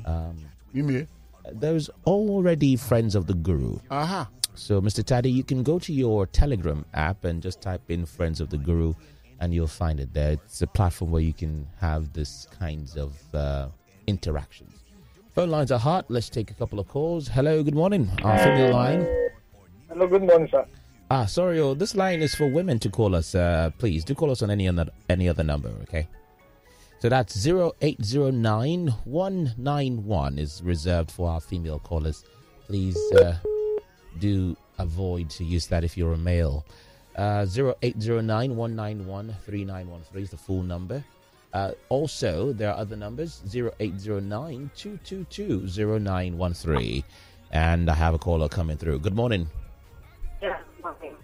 Um, 0.07 0.37
You 0.73 0.85
mean? 0.85 1.09
there's 1.51 1.91
already 2.07 2.77
friends 2.77 3.15
of 3.15 3.27
the 3.27 3.35
Guru. 3.35 3.79
Aha. 3.91 4.29
So, 4.55 4.81
Mr. 4.81 5.05
Taddy, 5.05 5.31
you 5.31 5.43
can 5.43 5.63
go 5.63 5.79
to 5.79 5.93
your 5.93 6.27
Telegram 6.27 6.85
app 6.95 7.25
and 7.25 7.43
just 7.43 7.61
type 7.61 7.91
in 7.91 8.05
Friends 8.07 8.41
of 8.41 8.51
the 8.51 8.59
Guru 8.59 8.95
and 9.41 9.53
you'll 9.53 9.67
find 9.67 9.99
it 9.99 10.13
there. 10.13 10.33
It's 10.33 10.63
a 10.63 10.67
platform 10.67 11.11
where 11.11 11.23
you 11.23 11.33
can 11.33 11.67
have 11.81 12.13
this 12.13 12.47
kinds 12.59 12.97
of 12.97 13.13
uh, 13.35 13.69
interactions. 14.07 14.85
Phone 15.35 15.51
lines 15.51 15.73
are 15.73 15.79
hot. 15.79 16.05
Let's 16.09 16.29
take 16.29 16.51
a 16.51 16.55
couple 16.55 16.79
of 16.79 16.89
calls. 16.89 17.29
Hello, 17.29 17.63
good 17.63 17.75
morning. 17.75 18.11
Our 18.23 18.39
female 18.39 18.73
line. 18.73 19.07
Hello, 19.89 20.07
good 20.07 20.23
morning, 20.23 20.49
sir. 20.51 20.67
Ah, 21.11 21.27
sorry, 21.27 21.59
oh, 21.61 21.75
this 21.75 21.95
line 21.95 22.23
is 22.23 22.35
for 22.35 22.47
women 22.47 22.79
to 22.79 22.89
call 22.89 23.15
us. 23.15 23.35
Uh, 23.35 23.71
please 23.79 24.05
do 24.05 24.15
call 24.15 24.31
us 24.31 24.43
on 24.43 24.51
any 24.51 24.69
other 24.69 24.87
any 25.11 25.29
other 25.29 25.43
number, 25.43 25.69
okay? 25.83 26.07
So 27.03 27.09
that's 27.09 27.45
0809 27.45 28.95
191 29.03 30.39
is 30.39 30.63
reserved 30.63 31.11
for 31.11 31.31
our 31.31 31.41
female 31.41 31.81
callers. 31.81 32.25
Please 32.69 32.97
uh, 33.19 33.35
do 34.21 34.57
avoid 34.79 35.29
to 35.31 35.43
use 35.43 35.67
that 35.67 35.83
if 35.83 35.97
you're 35.97 36.13
a 36.13 36.17
male. 36.17 36.65
Uh, 37.17 37.45
0809 37.53 38.55
191 38.55 39.35
3913 39.45 40.23
is 40.23 40.31
the 40.31 40.37
full 40.37 40.63
number. 40.63 41.03
Uh, 41.53 41.73
also, 41.89 42.53
there 42.53 42.71
are 42.71 42.79
other 42.79 42.95
numbers 42.95 43.43
0809 43.53 44.71
222 44.77 45.67
0913. 45.99 47.03
And 47.51 47.91
I 47.91 47.95
have 47.95 48.15
a 48.15 48.19
caller 48.19 48.49
coming 48.49 48.77
through. 48.77 49.01
Good 49.01 49.17
morning. 49.17 49.51
Yeah, 50.41 50.61
morning. 50.81 51.17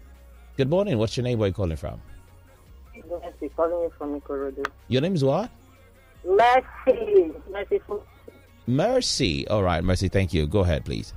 Good 0.56 0.70
morning. 0.70 0.98
What's 0.98 1.16
your 1.16 1.22
name? 1.22 1.38
Where 1.38 1.46
are 1.46 1.50
you 1.50 1.54
calling 1.54 1.76
from? 1.76 2.00
Mercy, 3.08 3.48
calling 3.54 3.80
you 3.80 3.92
from 3.96 4.20
Ikorodu. 4.20 4.66
Your 4.88 5.02
name 5.02 5.14
is 5.14 5.22
what? 5.22 5.48
Mercy, 6.28 7.32
Mercy. 7.50 7.80
Mercy. 8.66 9.48
All 9.48 9.62
right, 9.62 9.82
Mercy. 9.82 10.08
Thank 10.08 10.34
you. 10.34 10.46
Go 10.46 10.60
ahead, 10.60 10.84
please. 10.84 11.14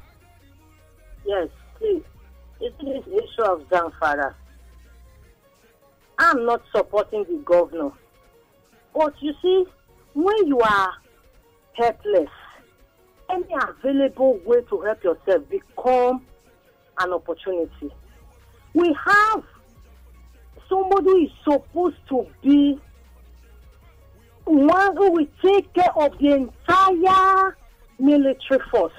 Yes, 1.26 1.50
please. 1.78 2.04
See 2.60 2.70
this 2.82 3.04
issue 3.08 3.44
of 3.44 3.62
Zamfara. 3.70 4.34
I'm 6.18 6.46
not 6.46 6.62
supporting 6.74 7.26
the 7.26 7.42
governor. 7.44 7.92
But 8.94 9.14
you 9.20 9.34
see, 9.42 9.66
when 10.14 10.48
you 10.48 10.60
are 10.60 10.94
helpless, 11.74 12.30
any 13.30 13.48
available 13.68 14.40
way 14.46 14.62
to 14.70 14.82
help 14.82 15.04
yourself 15.04 15.44
become 15.50 16.26
an 17.00 17.14
opportunity. 17.14 17.92
We 18.74 18.96
have 19.06 19.44
somebody 20.70 21.10
who 21.10 21.26
is 21.26 21.32
supposed 21.44 21.98
to 22.10 22.28
be 22.42 22.80
one 24.46 24.96
who 24.98 25.12
will 25.12 25.28
take 25.42 25.74
care 25.74 25.92
of 25.98 26.18
the 26.20 26.34
entire 26.34 27.58
military 28.00 28.60
force. 28.70 28.94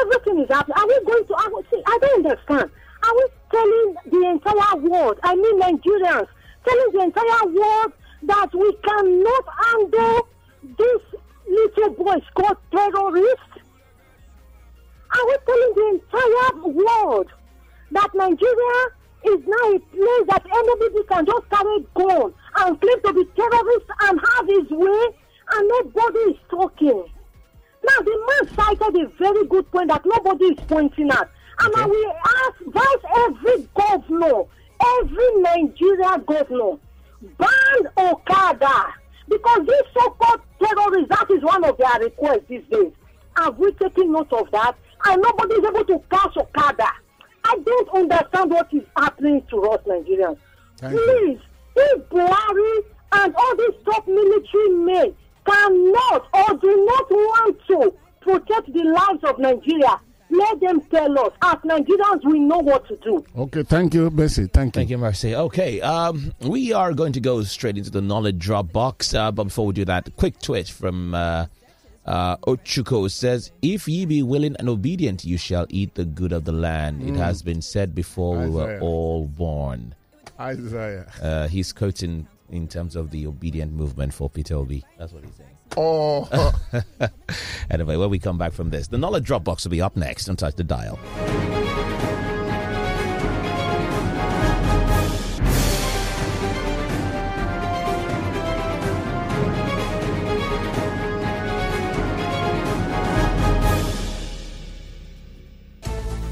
Everything 0.00 0.40
is 0.40 0.48
happening. 0.48 0.76
Are 0.76 0.86
we 0.86 1.00
going 1.04 1.26
to? 1.26 1.64
See, 1.70 1.82
I 1.86 1.98
don't 2.00 2.26
understand. 2.26 2.70
Are 3.02 3.14
we 3.14 3.26
telling 3.50 3.96
the 4.06 4.28
entire 4.30 4.76
world, 4.76 5.18
I 5.22 5.34
mean 5.34 5.60
Nigerians, 5.60 6.28
telling 6.66 6.92
the 6.92 7.00
entire 7.02 7.46
world 7.46 7.92
that 8.24 8.48
we 8.54 8.76
cannot 8.84 9.44
handle 9.64 10.28
this 10.76 11.02
little 11.48 11.90
boys 11.90 12.22
called 12.34 12.56
terrorists? 12.70 13.62
Are 15.12 15.26
we 15.26 15.36
telling 15.46 15.72
the 15.74 16.00
entire 16.00 16.66
world 16.72 17.28
that 17.92 18.10
Nigeria 18.14 18.88
is 19.24 19.40
now 19.46 19.72
a 19.72 19.78
place 19.78 20.26
that 20.28 20.44
anybody 20.52 21.04
can 21.08 21.26
just 21.26 21.50
carry 21.50 21.86
gun 21.94 22.34
and 22.58 22.80
claim 22.80 23.02
to 23.02 23.12
be 23.12 23.24
terrorists 23.36 23.90
and 24.02 24.20
have 24.34 24.46
his 24.48 24.70
way 24.70 25.06
and 25.52 25.68
nobody 25.68 26.18
is 26.30 26.36
talking? 26.50 27.04
Now 27.84 27.98
the 28.02 28.26
man 28.28 28.56
cited 28.56 28.96
a 28.96 29.08
very 29.18 29.46
good 29.46 29.70
point 29.70 29.88
that 29.90 30.02
nobody 30.04 30.46
is 30.46 30.58
pointing 30.66 31.10
at. 31.10 31.28
And 31.60 31.72
Okay. 31.72 31.82
I 31.82 31.86
will 31.86 32.12
ask, 32.24 32.60
advise 32.60 33.02
every 33.16 33.68
governor, 33.74 34.44
every 35.00 35.36
Nigeria 35.40 36.18
governor, 36.26 36.78
ban 37.38 37.88
Okada. 37.96 38.92
Because 39.28 39.66
these 39.66 39.82
so-called 39.94 40.40
terrorists, 40.62 41.08
that 41.10 41.26
is 41.30 41.42
one 41.42 41.64
of 41.64 41.76
their 41.78 41.98
requests 42.00 42.44
these 42.48 42.62
days. 42.70 42.92
Have 43.36 43.58
we 43.58 43.72
taken 43.72 44.12
note 44.12 44.32
of 44.32 44.50
that? 44.52 44.74
And 45.06 45.22
nobody 45.22 45.54
is 45.54 45.64
able 45.64 45.84
to 45.84 46.02
catch 46.10 46.36
Okada. 46.36 46.88
I 47.44 47.58
don't 47.64 47.88
understand 47.94 48.50
what 48.50 48.72
is 48.72 48.82
happening 48.96 49.42
to 49.50 49.62
us 49.70 49.80
Nigerians. 49.86 50.38
Thank 50.78 50.94
you. 50.94 51.40
Please, 51.76 51.86
if 51.92 52.08
Buhari 52.08 52.78
and 53.12 53.34
all 53.36 53.56
these 53.56 53.84
top 53.84 54.06
military 54.08 54.68
men 54.70 55.14
cannot 55.44 56.28
or 56.32 56.56
do 56.58 56.84
not 56.86 57.10
want 57.10 57.56
to 57.68 57.94
protect 58.20 58.72
the 58.72 58.82
lives 58.84 59.22
of 59.24 59.38
Nigeria, 59.38 60.00
let 60.30 60.60
them 60.60 60.80
tell 60.90 61.18
us. 61.20 61.32
As 61.42 61.56
Nigerians, 61.58 62.24
we 62.24 62.40
know 62.40 62.58
what 62.58 62.86
to 62.88 62.96
do. 62.96 63.24
Okay, 63.36 63.62
thank 63.62 63.94
you, 63.94 64.10
Bessie. 64.10 64.46
Thank 64.46 64.74
you. 64.74 64.80
Thank 64.80 64.90
you, 64.90 64.98
Mercy. 64.98 65.36
Okay, 65.36 65.80
um, 65.80 66.32
we 66.40 66.72
are 66.72 66.92
going 66.92 67.12
to 67.12 67.20
go 67.20 67.42
straight 67.44 67.78
into 67.78 67.90
the 67.90 68.00
knowledge 68.00 68.38
drop 68.38 68.72
box. 68.72 69.14
Uh, 69.14 69.30
but 69.30 69.44
before 69.44 69.66
we 69.66 69.72
do 69.74 69.84
that, 69.84 70.16
quick 70.16 70.40
twitch 70.40 70.72
from 70.72 71.14
uh, 71.14 71.46
uh, 72.04 72.36
Ochuko 72.38 73.08
says, 73.10 73.52
If 73.62 73.86
ye 73.86 74.04
be 74.04 74.22
willing 74.22 74.56
and 74.58 74.68
obedient, 74.68 75.24
you 75.24 75.38
shall 75.38 75.66
eat 75.68 75.94
the 75.94 76.04
good 76.04 76.32
of 76.32 76.44
the 76.44 76.52
land. 76.52 77.08
It 77.08 77.14
has 77.16 77.42
been 77.42 77.62
said 77.62 77.94
before 77.94 78.38
we 78.38 78.50
were 78.50 78.80
all 78.80 79.26
born. 79.26 79.94
Isaiah. 80.38 81.06
Uh, 81.22 81.48
he's 81.48 81.72
quoting 81.72 82.26
in 82.50 82.68
terms 82.68 82.94
of 82.96 83.10
the 83.10 83.26
obedient 83.26 83.72
movement 83.72 84.14
for 84.14 84.30
Peter 84.30 84.54
Obi. 84.54 84.84
That's 84.98 85.12
what 85.12 85.24
he's 85.24 85.34
saying. 85.34 85.50
Oh, 85.76 86.52
Anyway, 87.70 87.96
when 87.96 88.08
we 88.10 88.18
come 88.18 88.38
back 88.38 88.52
from 88.52 88.70
this, 88.70 88.86
the 88.88 88.98
knowledge 88.98 89.24
Dropbox 89.26 89.64
will 89.64 89.70
be 89.70 89.82
up 89.82 89.96
next. 89.96 90.26
Don't 90.26 90.38
touch 90.38 90.54
the 90.54 90.64
dial. 90.64 90.98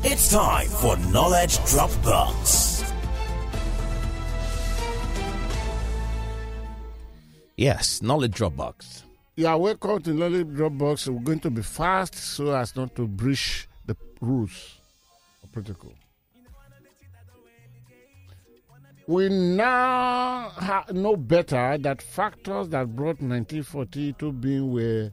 It's 0.06 0.30
time 0.30 0.68
for 0.68 0.96
Knowledge 1.10 1.64
Drop 1.64 1.90
Yes, 7.56 8.02
knowledge 8.02 8.32
Dropbox. 8.32 9.02
Yeah, 9.36 9.54
welcome 9.54 10.02
to 10.02 10.12
Knowledge 10.14 10.48
Dropbox. 10.48 11.08
We're 11.08 11.20
going 11.20 11.40
to 11.40 11.50
be 11.50 11.62
fast 11.62 12.14
so 12.16 12.52
as 12.54 12.74
not 12.76 12.94
to 12.96 13.06
breach 13.06 13.68
the 13.86 13.96
rules 14.20 14.78
of 15.42 15.52
protocol. 15.52 15.92
We 19.06 19.28
now 19.28 20.48
ha- 20.48 20.86
know 20.92 21.16
better 21.16 21.76
that 21.78 22.00
factors 22.00 22.68
that 22.70 22.96
brought 22.96 23.20
1940 23.20 24.14
to 24.14 24.32
being 24.32 24.72
were 24.72 25.12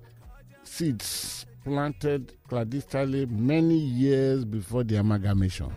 seeds 0.64 1.46
planted 1.64 2.34
clandestinely 2.48 3.26
many 3.28 3.78
years 3.78 4.46
before 4.46 4.84
the 4.84 4.96
amalgamation. 4.96 5.72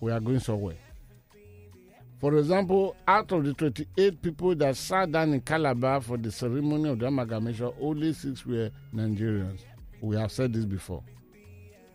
We 0.00 0.10
are 0.10 0.20
going 0.20 0.40
somewhere. 0.40 0.76
For 2.20 2.36
example, 2.36 2.96
out 3.06 3.30
of 3.30 3.44
the 3.44 3.54
28 3.54 4.20
people 4.20 4.54
that 4.56 4.76
sat 4.76 5.12
down 5.12 5.32
in 5.34 5.40
Calabar 5.40 6.00
for 6.00 6.16
the 6.16 6.32
ceremony 6.32 6.88
of 6.90 6.98
the 6.98 7.06
amalgamation, 7.06 7.72
only 7.80 8.12
six 8.12 8.44
were 8.44 8.70
Nigerians. 8.92 9.60
We 10.00 10.16
have 10.16 10.32
said 10.32 10.52
this 10.52 10.64
before. 10.64 11.02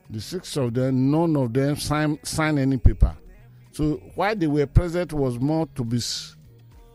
The 0.09 0.21
six 0.21 0.55
of 0.55 0.73
them, 0.73 1.11
none 1.11 1.35
of 1.35 1.53
them 1.53 1.75
signed, 1.75 2.19
signed 2.23 2.59
any 2.59 2.77
paper. 2.77 3.15
So 3.71 4.01
why 4.15 4.33
they 4.33 4.47
were 4.47 4.65
present 4.67 5.11
was 5.11 5.39
more 5.39 5.67
to 5.75 5.83
be 5.83 5.99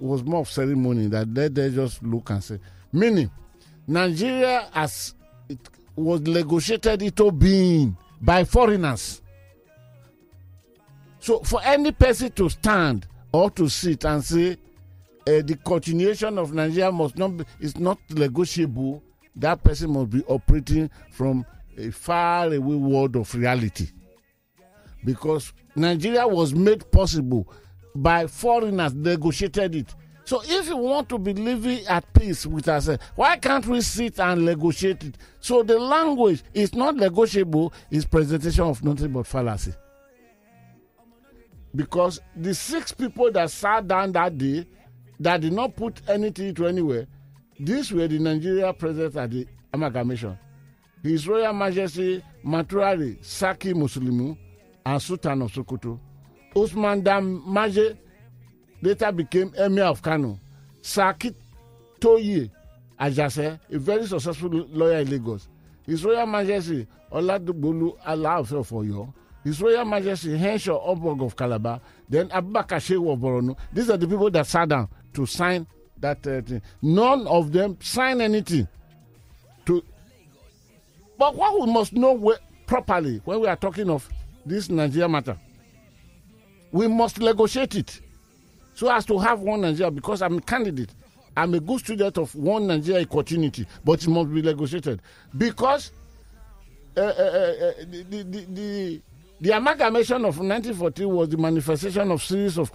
was 0.01 0.23
more 0.23 0.41
of 0.43 0.49
ceremony 0.49 1.09
that 1.09 1.35
they, 1.35 1.49
they 1.49 1.71
just 1.71 2.03
look 2.03 2.31
and 2.31 2.43
say. 2.43 2.61
Meaning, 2.93 3.31
Nigeria 3.87 4.69
as 4.73 5.15
it 5.49 5.59
was 5.97 6.21
negotiated 6.21 7.03
into 7.03 7.33
being 7.33 7.97
by 8.21 8.45
foreigners. 8.45 9.21
So 11.19 11.41
for 11.41 11.61
any 11.65 11.91
person 11.91 12.31
to 12.33 12.49
stand 12.49 13.07
or 13.33 13.51
to 13.51 13.69
sit 13.69 14.05
and 14.05 14.25
say 14.25 14.53
uh, 14.53 15.43
the 15.45 15.59
continuation 15.65 16.39
of 16.39 16.53
Nigeria 16.53 16.91
must 16.91 17.17
not 17.19 17.37
be, 17.37 17.45
is 17.61 17.77
not 17.79 17.99
negotiable, 18.11 19.03
that 19.37 19.63
person 19.63 19.91
must 19.93 20.11
be 20.11 20.23
operating 20.25 20.91
from 21.11 21.45
a 21.77 21.91
far 21.91 22.47
away 22.47 22.59
world 22.77 23.17
of 23.17 23.33
reality. 23.35 23.89
Because 25.05 25.53
Nigeria 25.77 26.27
was 26.27 26.55
made 26.55 26.91
possible 26.91 27.47
by 27.95 28.27
foreigners 28.27 28.95
negotiated 28.95 29.75
it. 29.75 29.95
So 30.25 30.43
if 30.45 30.69
you 30.69 30.77
want 30.77 31.09
to 31.11 31.19
be 31.19 31.33
living 31.33 31.87
at 31.87 32.11
peace 32.13 32.45
with 32.47 32.69
ourselves, 32.69 33.03
why 33.15 33.37
can't 33.37 33.67
we 33.67 33.81
sit 33.81 34.19
and 34.21 34.45
negotiate 34.45 35.05
it? 35.05 35.17
So 35.41 35.63
the 35.63 35.79
language 35.79 36.43
is 36.53 36.75
not 36.75 36.97
negotiable, 36.97 37.73
it's 37.91 38.05
presentation 38.05 38.65
of 38.65 38.83
nothing 38.85 39.13
but 39.13 39.27
fallacy 39.27 39.73
because 41.75 42.21
the 42.37 42.55
six 42.55 42.93
people 42.93 43.31
that 43.33 43.51
sat 43.51 43.87
down 43.87 44.13
that 44.13 44.39
day 44.39 44.67
that 45.21 45.41
did 45.41 45.53
not 45.53 45.77
put 45.77 46.01
anything 46.09 46.55
to 46.55 46.67
anywhere, 46.67 47.07
these 47.59 47.93
were 47.93 48.07
the 48.09 48.19
Nigeria 48.19 48.73
president 48.73 49.17
at 49.17 49.31
the 49.31 49.47
amalgamation. 49.73 50.39
His 51.03 51.27
Royal 51.29 51.53
Majesty 51.53 52.23
Maturari 52.45 53.23
Saki 53.25 53.73
Muslimu 53.73 54.37
and 54.87 55.03
Sultan 55.03 55.43
of 55.43 55.53
Sokoto. 55.53 55.99
Usman 56.57 57.03
Dam 57.03 57.43
Maje 57.47 57.97
later 58.83 59.13
became 59.13 59.53
Emir 59.57 59.85
of 59.85 60.03
Kano. 60.03 60.39
Saki 60.83 61.35
Toye 62.01 62.51
Ajase, 62.99 63.61
a 63.71 63.79
very 63.79 64.07
successful 64.07 64.49
lawyer 64.51 64.99
in 65.01 65.11
Lagos. 65.11 65.49
His 65.87 66.05
Royal 66.05 66.27
Majesty 66.27 66.87
Oladogbolu 67.13 67.97
Alaafin 68.05 68.59
of 68.59 68.69
Oyo. 68.71 69.13
His 69.49 69.63
Royal 69.63 69.87
Majesty 69.87 70.37
Henshaw 70.37 70.79
Obog 70.95 71.25
of 71.25 71.35
Calabar. 71.35 71.81
Then 72.07 72.29
Abubakar 72.29 72.77
Shehu 72.81 73.11
of 73.11 73.19
Borno. 73.19 73.57
These 73.73 73.89
are 73.89 73.97
the 73.97 74.07
people 74.07 74.31
that 74.31 74.47
sat 74.47 74.69
down 74.69 74.89
to 75.15 75.25
sign 75.25 75.67
that 75.97 76.19
uh, 76.27 76.43
thing. 76.43 76.61
None 76.83 77.27
of 77.27 77.51
them 77.51 77.79
signed 77.81 78.21
anything. 78.21 78.69
To, 79.65 79.83
but 81.17 81.35
what 81.35 81.59
we 81.67 81.73
must 81.73 81.95
know 81.95 82.13
where, 82.13 82.37
properly 82.67 83.23
when 83.25 83.41
we 83.41 83.47
are 83.47 83.57
talking 83.57 83.89
of 83.89 84.07
this 84.45 84.69
Nigeria 84.69 85.09
matter. 85.09 85.39
We 86.71 86.87
must 86.87 87.19
negotiate 87.19 87.75
it 87.75 88.01
so 88.75 88.93
as 88.93 89.07
to 89.07 89.19
have 89.19 89.41
one 89.41 89.63
Nigeria 89.63 89.91
because 89.91 90.21
I'm 90.21 90.37
a 90.37 90.41
candidate. 90.43 90.91
I'm 91.35 91.55
a 91.55 91.61
good 91.61 91.79
student 91.81 92.19
of 92.19 92.35
one 92.35 92.67
Nigeria 92.67 93.07
opportunity, 93.07 93.67
but 93.83 94.03
it 94.05 94.09
must 94.11 94.31
be 94.35 94.43
negotiated 94.43 95.01
because 95.39 95.91
uh, 96.99 97.01
uh, 97.01 97.05
uh, 97.05 97.73
the, 97.89 98.03
the, 98.29 98.47
the, 98.51 99.03
the 99.41 99.51
amalgamation 99.57 100.17
of 100.25 100.39
1940 100.39 101.05
was 101.07 101.29
the 101.29 101.37
manifestation 101.37 102.11
of 102.11 102.23
series 102.23 102.59
of 102.59 102.73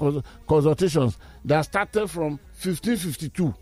consultations 0.48 1.18
that 1.44 1.62
started 1.62 2.08
from 2.08 2.40
1552 2.62 3.54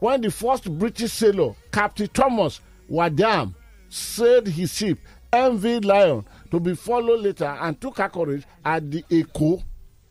when 0.00 0.20
the 0.20 0.30
first 0.30 0.70
British 0.78 1.12
sailor, 1.12 1.54
Captain 1.72 2.08
Thomas 2.08 2.60
Wadham, 2.88 3.54
sailed 3.88 4.46
his 4.48 4.72
ship 4.74 4.98
MV 5.32 5.84
Lion 5.84 6.24
to 6.50 6.60
be 6.60 6.74
followed 6.74 7.20
later 7.20 7.56
and 7.60 7.80
took 7.80 7.98
anchorage 8.00 8.44
at 8.64 8.90
the 8.90 9.02
Eko. 9.10 9.62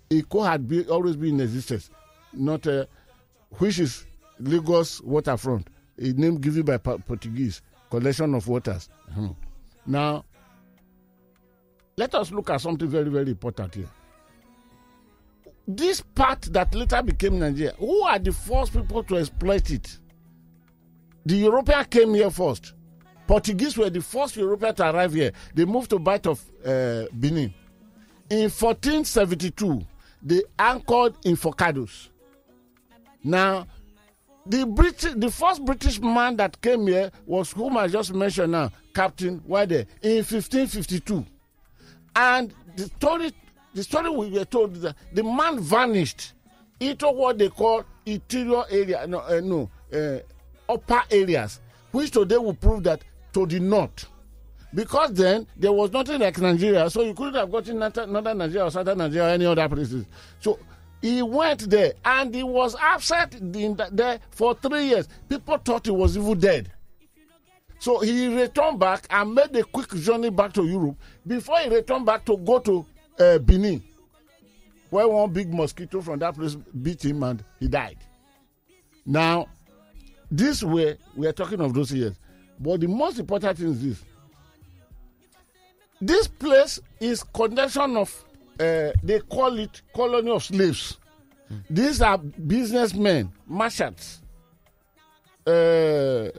Eko 0.09 0.45
had 0.47 0.67
be, 0.67 0.85
always 0.87 1.15
been 1.15 1.35
in 1.35 1.41
existence, 1.41 1.89
not 2.33 2.65
uh, 2.67 2.85
which 3.57 3.79
is 3.79 4.05
Lagos 4.39 5.01
waterfront, 5.01 5.67
a 5.99 6.13
name 6.13 6.35
given 6.39 6.63
by 6.63 6.77
Portuguese, 6.77 7.61
collection 7.89 8.35
of 8.35 8.47
waters. 8.47 8.89
Hmm. 9.13 9.27
Now, 9.85 10.25
let 11.97 12.13
us 12.13 12.31
look 12.31 12.51
at 12.51 12.61
something 12.61 12.87
very, 12.87 13.09
very 13.09 13.31
important 13.31 13.73
here. 13.73 13.89
This 15.67 15.99
part 15.99 16.43
that 16.53 16.73
later 16.73 17.01
became 17.01 17.39
Nigeria, 17.39 17.73
who 17.77 18.03
are 18.03 18.19
the 18.19 18.31
first 18.31 18.71
people 18.71 19.03
to 19.03 19.17
exploit 19.17 19.69
it? 19.71 19.97
The 21.25 21.35
European 21.35 21.83
came 21.85 22.13
here 22.13 22.29
first. 22.29 22.73
Portuguese 23.25 23.77
were 23.77 23.89
the 23.89 24.01
first 24.01 24.37
European 24.37 24.75
to 24.75 24.89
arrive 24.89 25.13
here. 25.13 25.31
They 25.53 25.65
moved 25.65 25.89
to 25.89 25.99
Bight 25.99 26.25
of 26.27 26.39
uh, 26.63 27.05
Benin. 27.11 27.53
In 28.29 28.43
1472, 28.49 29.81
they 30.21 30.43
anchored 30.57 31.15
in 31.25 31.35
Forcados. 31.35 32.09
Now, 33.23 33.67
the 34.45 34.65
British, 34.65 35.13
the 35.17 35.31
first 35.31 35.65
British 35.65 35.99
man 35.99 36.37
that 36.37 36.61
came 36.61 36.87
here 36.87 37.11
was 37.25 37.51
whom 37.51 37.75
I 37.75 37.87
just 37.87 38.13
mentioned 38.13 38.53
now, 38.53 38.71
Captain 38.93 39.41
Wade, 39.45 39.87
in 40.01 40.17
1552. 40.23 41.25
And 42.17 42.51
the 42.75 42.85
story, 42.85 43.31
the 43.75 43.83
story 43.83 44.09
we 44.09 44.31
were 44.31 44.45
told 44.45 44.75
is 44.75 44.81
that 44.81 44.95
the 45.13 45.21
man 45.23 45.59
vanished 45.59 46.33
into 46.79 47.07
what 47.09 47.37
they 47.37 47.47
call 47.49 47.83
interior 48.07 48.63
area, 48.71 49.05
no, 49.05 49.19
uh, 49.19 49.39
no 49.43 49.69
uh, 49.93 50.17
upper 50.67 51.03
areas, 51.11 51.59
which 51.91 52.09
today 52.09 52.37
will 52.37 52.55
prove 52.55 52.83
that 52.83 53.03
to 53.33 53.45
the 53.45 53.59
north. 53.59 54.07
Because 54.73 55.13
then 55.13 55.45
there 55.55 55.71
was 55.71 55.91
nothing 55.91 56.19
like 56.19 56.39
Nigeria, 56.39 56.89
so 56.89 57.03
you 57.03 57.13
couldn't 57.13 57.35
have 57.35 57.51
gotten 57.51 57.77
northern 57.77 58.37
Nigeria 58.39 58.65
or 58.65 58.71
southern 58.71 58.97
Nigeria 58.97 59.27
or 59.27 59.31
any 59.33 59.45
other 59.45 59.69
places. 59.69 60.05
So 60.39 60.57
he 61.03 61.21
went 61.21 61.69
there 61.69 61.93
and 62.03 62.33
he 62.33 62.41
was 62.41 62.75
absent 62.81 63.35
there 63.95 64.19
for 64.31 64.55
three 64.55 64.87
years. 64.87 65.07
People 65.29 65.57
thought 65.59 65.85
he 65.85 65.91
was 65.91 66.17
even 66.17 66.39
dead. 66.39 66.71
So 67.79 67.99
he 67.99 68.27
returned 68.35 68.79
back 68.79 69.05
and 69.09 69.33
made 69.35 69.55
a 69.55 69.63
quick 69.63 69.89
journey 69.95 70.29
back 70.29 70.53
to 70.53 70.65
Europe 70.65 70.95
before 71.25 71.59
he 71.59 71.69
returned 71.69 72.05
back 72.05 72.25
to 72.25 72.37
go 72.37 72.59
to 72.59 72.85
uh, 73.19 73.37
Benin, 73.39 73.83
where 74.89 75.07
one 75.07 75.31
big 75.31 75.53
mosquito 75.53 76.01
from 76.01 76.19
that 76.19 76.35
place 76.35 76.55
bit 76.55 77.03
him 77.05 77.23
and 77.23 77.43
he 77.59 77.67
died. 77.67 77.97
Now, 79.05 79.47
this 80.29 80.63
way, 80.63 80.97
we 81.15 81.27
are 81.27 81.33
talking 81.33 81.61
of 81.61 81.73
those 81.73 81.91
years. 81.93 82.19
But 82.59 82.81
the 82.81 82.87
most 82.87 83.19
important 83.19 83.57
thing 83.57 83.69
is 83.69 83.81
this 83.83 84.03
this 85.99 86.27
place 86.27 86.79
is 86.99 87.23
connection 87.23 87.97
of, 87.97 88.25
uh, 88.59 88.91
they 89.03 89.19
call 89.27 89.57
it 89.57 89.81
colony 89.95 90.29
of 90.29 90.43
slaves. 90.43 90.97
Mm. 91.51 91.63
These 91.69 92.01
are 92.01 92.17
businessmen, 92.17 93.31
merchants, 93.47 94.21
uh, 95.47 96.29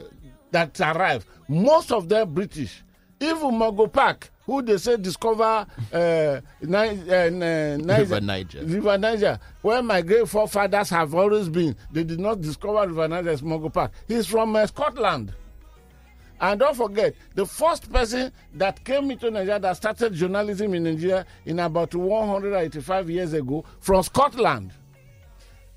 that 0.51 0.79
arrive. 0.81 1.25
Most 1.47 1.91
of 1.91 2.09
them 2.09 2.33
British. 2.33 2.83
Even 3.19 3.57
Mungo 3.57 3.87
Park, 3.87 4.29
who 4.45 4.61
they 4.61 4.77
say 4.77 4.95
discover 4.95 5.43
uh, 5.91 6.41
Ni- 6.61 6.77
uh, 7.11 7.29
Niger, 7.29 7.77
River 7.99 8.21
Niger. 8.21 8.63
River 8.63 8.97
Niger, 8.97 9.39
where 9.61 9.83
my 9.83 10.01
great 10.01 10.27
forefathers 10.27 10.89
have 10.89 11.13
always 11.13 11.49
been. 11.49 11.75
They 11.91 12.05
did 12.05 12.19
not 12.19 12.39
discover 12.41 12.87
River 12.87 13.07
Niger 13.09 13.31
as 13.31 13.43
Mungo 13.43 13.67
Park. 13.69 13.91
He's 14.07 14.25
from 14.25 14.55
uh, 14.55 14.65
Scotland. 14.67 15.33
And 16.41 16.59
don't 16.61 16.75
forget, 16.77 17.13
the 17.35 17.45
first 17.45 17.91
person 17.91 18.31
that 18.53 18.81
came 18.85 19.11
into 19.11 19.29
Nigeria 19.29 19.59
that 19.59 19.75
started 19.75 20.13
journalism 20.13 20.73
in 20.73 20.83
Nigeria 20.85 21.25
in 21.45 21.59
about 21.59 21.93
185 21.93 23.09
years 23.09 23.33
ago 23.33 23.65
from 23.81 24.01
Scotland. 24.03 24.71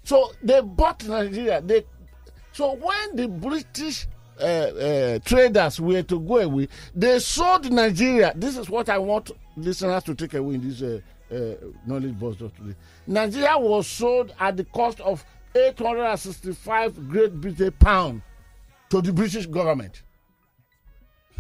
So 0.05 0.31
they 0.41 0.61
bought 0.61 1.05
Nigeria. 1.09 1.61
They, 1.61 1.85
so 2.53 2.75
when 2.77 3.17
the 3.17 3.27
British 3.27 4.07
uh, 4.41 4.45
uh, 4.45 5.19
traders 5.25 5.81
were 5.81 6.03
to 6.03 6.19
go 6.21 6.39
away, 6.39 6.69
they 6.95 7.19
sold 7.19 7.71
Nigeria. 7.71 8.33
This 8.35 8.57
is 8.57 8.69
what 8.69 8.89
I 8.89 8.99
want 8.99 9.31
listeners 9.57 10.03
to 10.05 10.15
take 10.15 10.35
away 10.35 10.55
in 10.55 10.69
this 10.69 10.83
uh, 10.83 11.01
uh 11.31 11.55
knowledge 11.87 12.19
box 12.19 12.37
today. 12.39 12.75
Nigeria 13.07 13.57
was 13.59 13.87
sold 13.87 14.33
at 14.41 14.57
the 14.57 14.65
cost 14.65 15.01
of 15.01 15.25
865 15.55 17.09
Great 17.09 17.41
Britain 17.41 17.73
pound 17.79 18.23
to 18.91 19.01
the 19.03 19.13
British 19.13 19.47
government. 19.47 20.03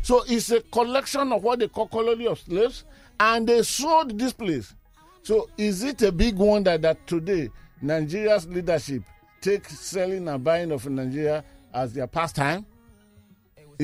So 0.02 0.24
it's 0.26 0.50
a 0.50 0.60
collection 0.60 1.32
of 1.32 1.42
what 1.44 1.60
they 1.60 1.68
call 1.68 1.86
colony 1.86 2.26
of 2.26 2.38
slaves, 2.40 2.84
and 3.20 3.46
they 3.48 3.62
sold 3.62 4.18
this 4.18 4.32
place. 4.32 4.74
So 5.22 5.48
is 5.56 5.84
it 5.84 6.02
a 6.02 6.10
big 6.10 6.36
wonder 6.36 6.76
that 6.76 7.06
today 7.06 7.48
Nigeria's 7.80 8.46
leadership 8.46 9.02
takes 9.40 9.78
selling 9.78 10.26
and 10.28 10.42
buying 10.42 10.72
of 10.72 10.88
Nigeria 10.88 11.44
as 11.72 11.92
their 11.92 12.08
pastime? 12.08 12.66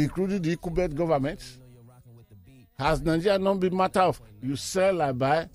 Including 0.03 0.43
the 0.43 0.53
incumbent 0.53 0.95
governments? 0.95 1.59
Has 2.79 3.01
Nigeria 3.03 3.39
not 3.39 3.59
been 3.59 3.77
matter 3.77 4.01
of 4.01 4.21
you 4.41 4.55
sell, 4.55 5.03
I 5.03 5.13
buy, 5.13 5.49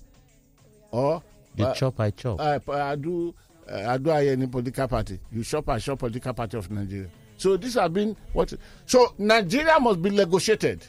or 0.90 1.22
you 1.56 1.64
uh, 1.64 1.72
chop, 1.74 1.98
I 2.00 2.10
chop? 2.10 2.38
I, 2.40 2.60
I 2.68 2.96
do, 2.96 3.34
uh, 3.70 3.84
I 3.88 3.96
do 3.96 4.10
I 4.10 4.26
any 4.26 4.46
political 4.46 4.86
party. 4.88 5.18
You 5.32 5.42
shop, 5.42 5.68
I 5.70 5.78
shop 5.78 6.00
political 6.00 6.34
party 6.34 6.58
of 6.58 6.70
Nigeria. 6.70 7.08
So 7.38 7.56
these 7.56 7.74
have 7.74 7.92
been 7.94 8.14
what. 8.32 8.52
So 8.86 9.14
Nigeria 9.18 9.80
must 9.80 10.02
be 10.02 10.10
negotiated. 10.10 10.84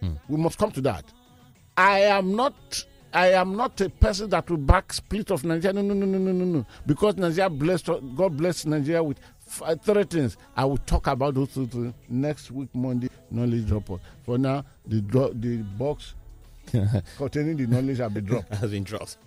Hmm. 0.00 0.12
We 0.28 0.38
must 0.38 0.58
come 0.58 0.70
to 0.72 0.80
that. 0.82 1.04
I 1.76 2.00
am 2.00 2.34
not. 2.34 2.84
I 3.12 3.28
am 3.32 3.56
not 3.56 3.80
a 3.80 3.88
person 3.88 4.28
that 4.30 4.50
will 4.50 4.58
back 4.58 4.92
split 4.92 5.30
of 5.30 5.42
Nigeria. 5.44 5.72
No, 5.74 5.82
no, 5.82 5.94
no, 5.94 6.04
no, 6.06 6.18
no, 6.18 6.32
no, 6.32 6.44
no. 6.44 6.66
Because 6.86 7.16
Nigeria 7.16 7.48
blessed, 7.48 7.86
God 8.14 8.36
bless 8.36 8.66
Nigeria 8.66 9.02
with 9.02 9.18
three 9.48 10.04
things. 10.04 10.36
I 10.56 10.64
will 10.64 10.78
talk 10.78 11.06
about 11.06 11.34
those 11.34 11.52
two 11.54 11.66
things 11.66 11.94
next 12.08 12.50
week, 12.50 12.68
Monday, 12.74 13.08
knowledge 13.30 13.70
report. 13.70 14.00
For 14.24 14.38
now, 14.38 14.64
the 14.86 15.00
dro- 15.00 15.32
the 15.32 15.58
box 15.58 16.14
containing 17.16 17.56
the 17.56 17.66
knowledge 17.66 17.98
have 17.98 18.14
been 18.14 18.24
dropped. 18.24 18.54
Has 18.54 18.70
been 18.70 18.84
dropped. 18.84 19.16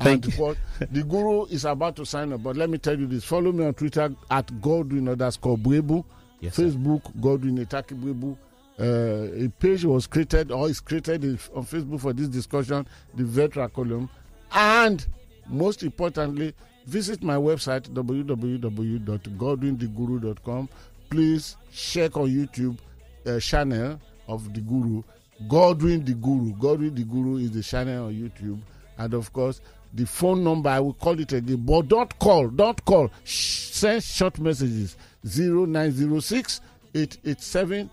Thank 0.00 0.26
you. 0.26 0.32
For, 0.32 0.56
the 0.90 1.02
guru 1.02 1.46
is 1.46 1.64
about 1.64 1.96
to 1.96 2.04
sign 2.06 2.32
up, 2.32 2.42
but 2.42 2.56
let 2.56 2.68
me 2.70 2.78
tell 2.78 2.98
you 2.98 3.06
this. 3.06 3.24
Follow 3.24 3.52
me 3.52 3.64
on 3.64 3.74
Twitter 3.74 4.12
at 4.30 4.60
Godwin 4.60 5.08
underscore 5.08 5.56
Buebu. 5.56 6.04
Yes, 6.40 6.56
Facebook, 6.56 7.04
sir. 7.06 7.12
Godwin 7.20 7.58
Etaki 7.64 8.00
Buebu. 8.00 8.36
Uh, 8.80 9.44
a 9.44 9.48
page 9.58 9.84
was 9.84 10.06
created 10.06 10.52
or 10.52 10.68
is 10.68 10.78
created 10.80 11.24
on 11.54 11.64
Facebook 11.64 12.00
for 12.00 12.12
this 12.12 12.28
discussion, 12.28 12.86
the 13.14 13.24
Vetra 13.24 13.72
column. 13.72 14.08
And 14.52 15.04
most 15.48 15.82
importantly, 15.82 16.54
Visit 16.88 17.22
my 17.22 17.36
website 17.36 17.86
www.godwintheguru.com. 17.90 20.68
Please 21.10 21.56
check 21.70 22.16
on 22.16 22.28
YouTube 22.30 22.78
uh, 23.26 23.38
channel 23.38 24.00
of 24.26 24.54
the 24.54 24.62
Guru, 24.62 25.02
Godwin 25.48 26.02
the 26.02 26.14
Guru. 26.14 26.54
Godwin 26.54 26.94
the 26.94 27.04
Guru 27.04 27.36
is 27.36 27.50
the 27.50 27.62
channel 27.62 28.06
on 28.06 28.14
YouTube, 28.14 28.58
and 28.96 29.12
of 29.12 29.30
course 29.34 29.60
the 29.92 30.06
phone 30.06 30.42
number. 30.42 30.70
I 30.70 30.80
will 30.80 30.94
call 30.94 31.20
it 31.20 31.30
again, 31.34 31.58
but 31.58 31.88
don't 31.88 32.18
call, 32.18 32.48
don't 32.48 32.82
call. 32.86 33.10
Shh, 33.22 33.68
send 33.70 34.02
short 34.02 34.38
messages 34.38 34.96
0906 35.24 36.62
887 36.94 37.90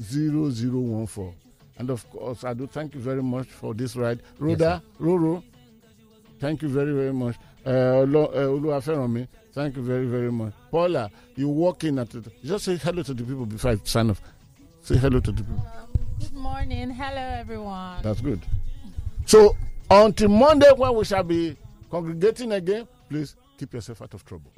0014. 0.00 1.34
And 1.78 1.90
of 1.90 2.08
course, 2.10 2.44
I 2.44 2.54
do 2.54 2.66
thank 2.66 2.94
you 2.94 3.00
very 3.00 3.22
much 3.22 3.48
for 3.48 3.74
this 3.74 3.94
ride. 3.94 4.22
Rhoda, 4.38 4.80
yes, 4.82 5.06
Roro, 5.06 5.42
thank 6.40 6.62
you 6.62 6.70
very, 6.70 6.94
very 6.94 7.12
much. 7.12 7.36
Uh, 7.66 8.06
Oluwafẹ́rànmi, 8.06 9.22
uh, 9.22 9.26
thank 9.52 9.76
you 9.76 9.82
very, 9.82 10.06
very 10.06 10.30
much. 10.30 10.52
Paula, 10.70 11.10
you 11.34 11.48
walk 11.48 11.82
in 11.82 11.98
at 11.98 12.14
it. 12.14 12.24
Just 12.44 12.64
say 12.66 12.76
hello 12.76 13.02
to 13.02 13.12
the 13.12 13.24
people 13.24 13.44
before 13.44 13.72
I 13.72 13.76
sign 13.82 14.10
off. 14.10 14.20
Say 14.82 14.96
hello 14.96 15.18
to 15.18 15.32
the 15.32 15.42
people. 15.42 15.66
Good 16.20 16.32
morning. 16.34 16.90
Hello, 16.90 17.20
everyone. 17.40 18.02
That's 18.02 18.20
good. 18.20 18.40
So, 19.24 19.56
until 19.90 20.28
Monday, 20.28 20.70
when 20.76 20.94
we 20.94 21.04
shall 21.04 21.24
be 21.24 21.56
congregating 21.90 22.52
again, 22.52 22.86
please 23.08 23.34
keep 23.58 23.74
yourself 23.74 24.00
out 24.00 24.14
of 24.14 24.24
trouble. 24.24 24.52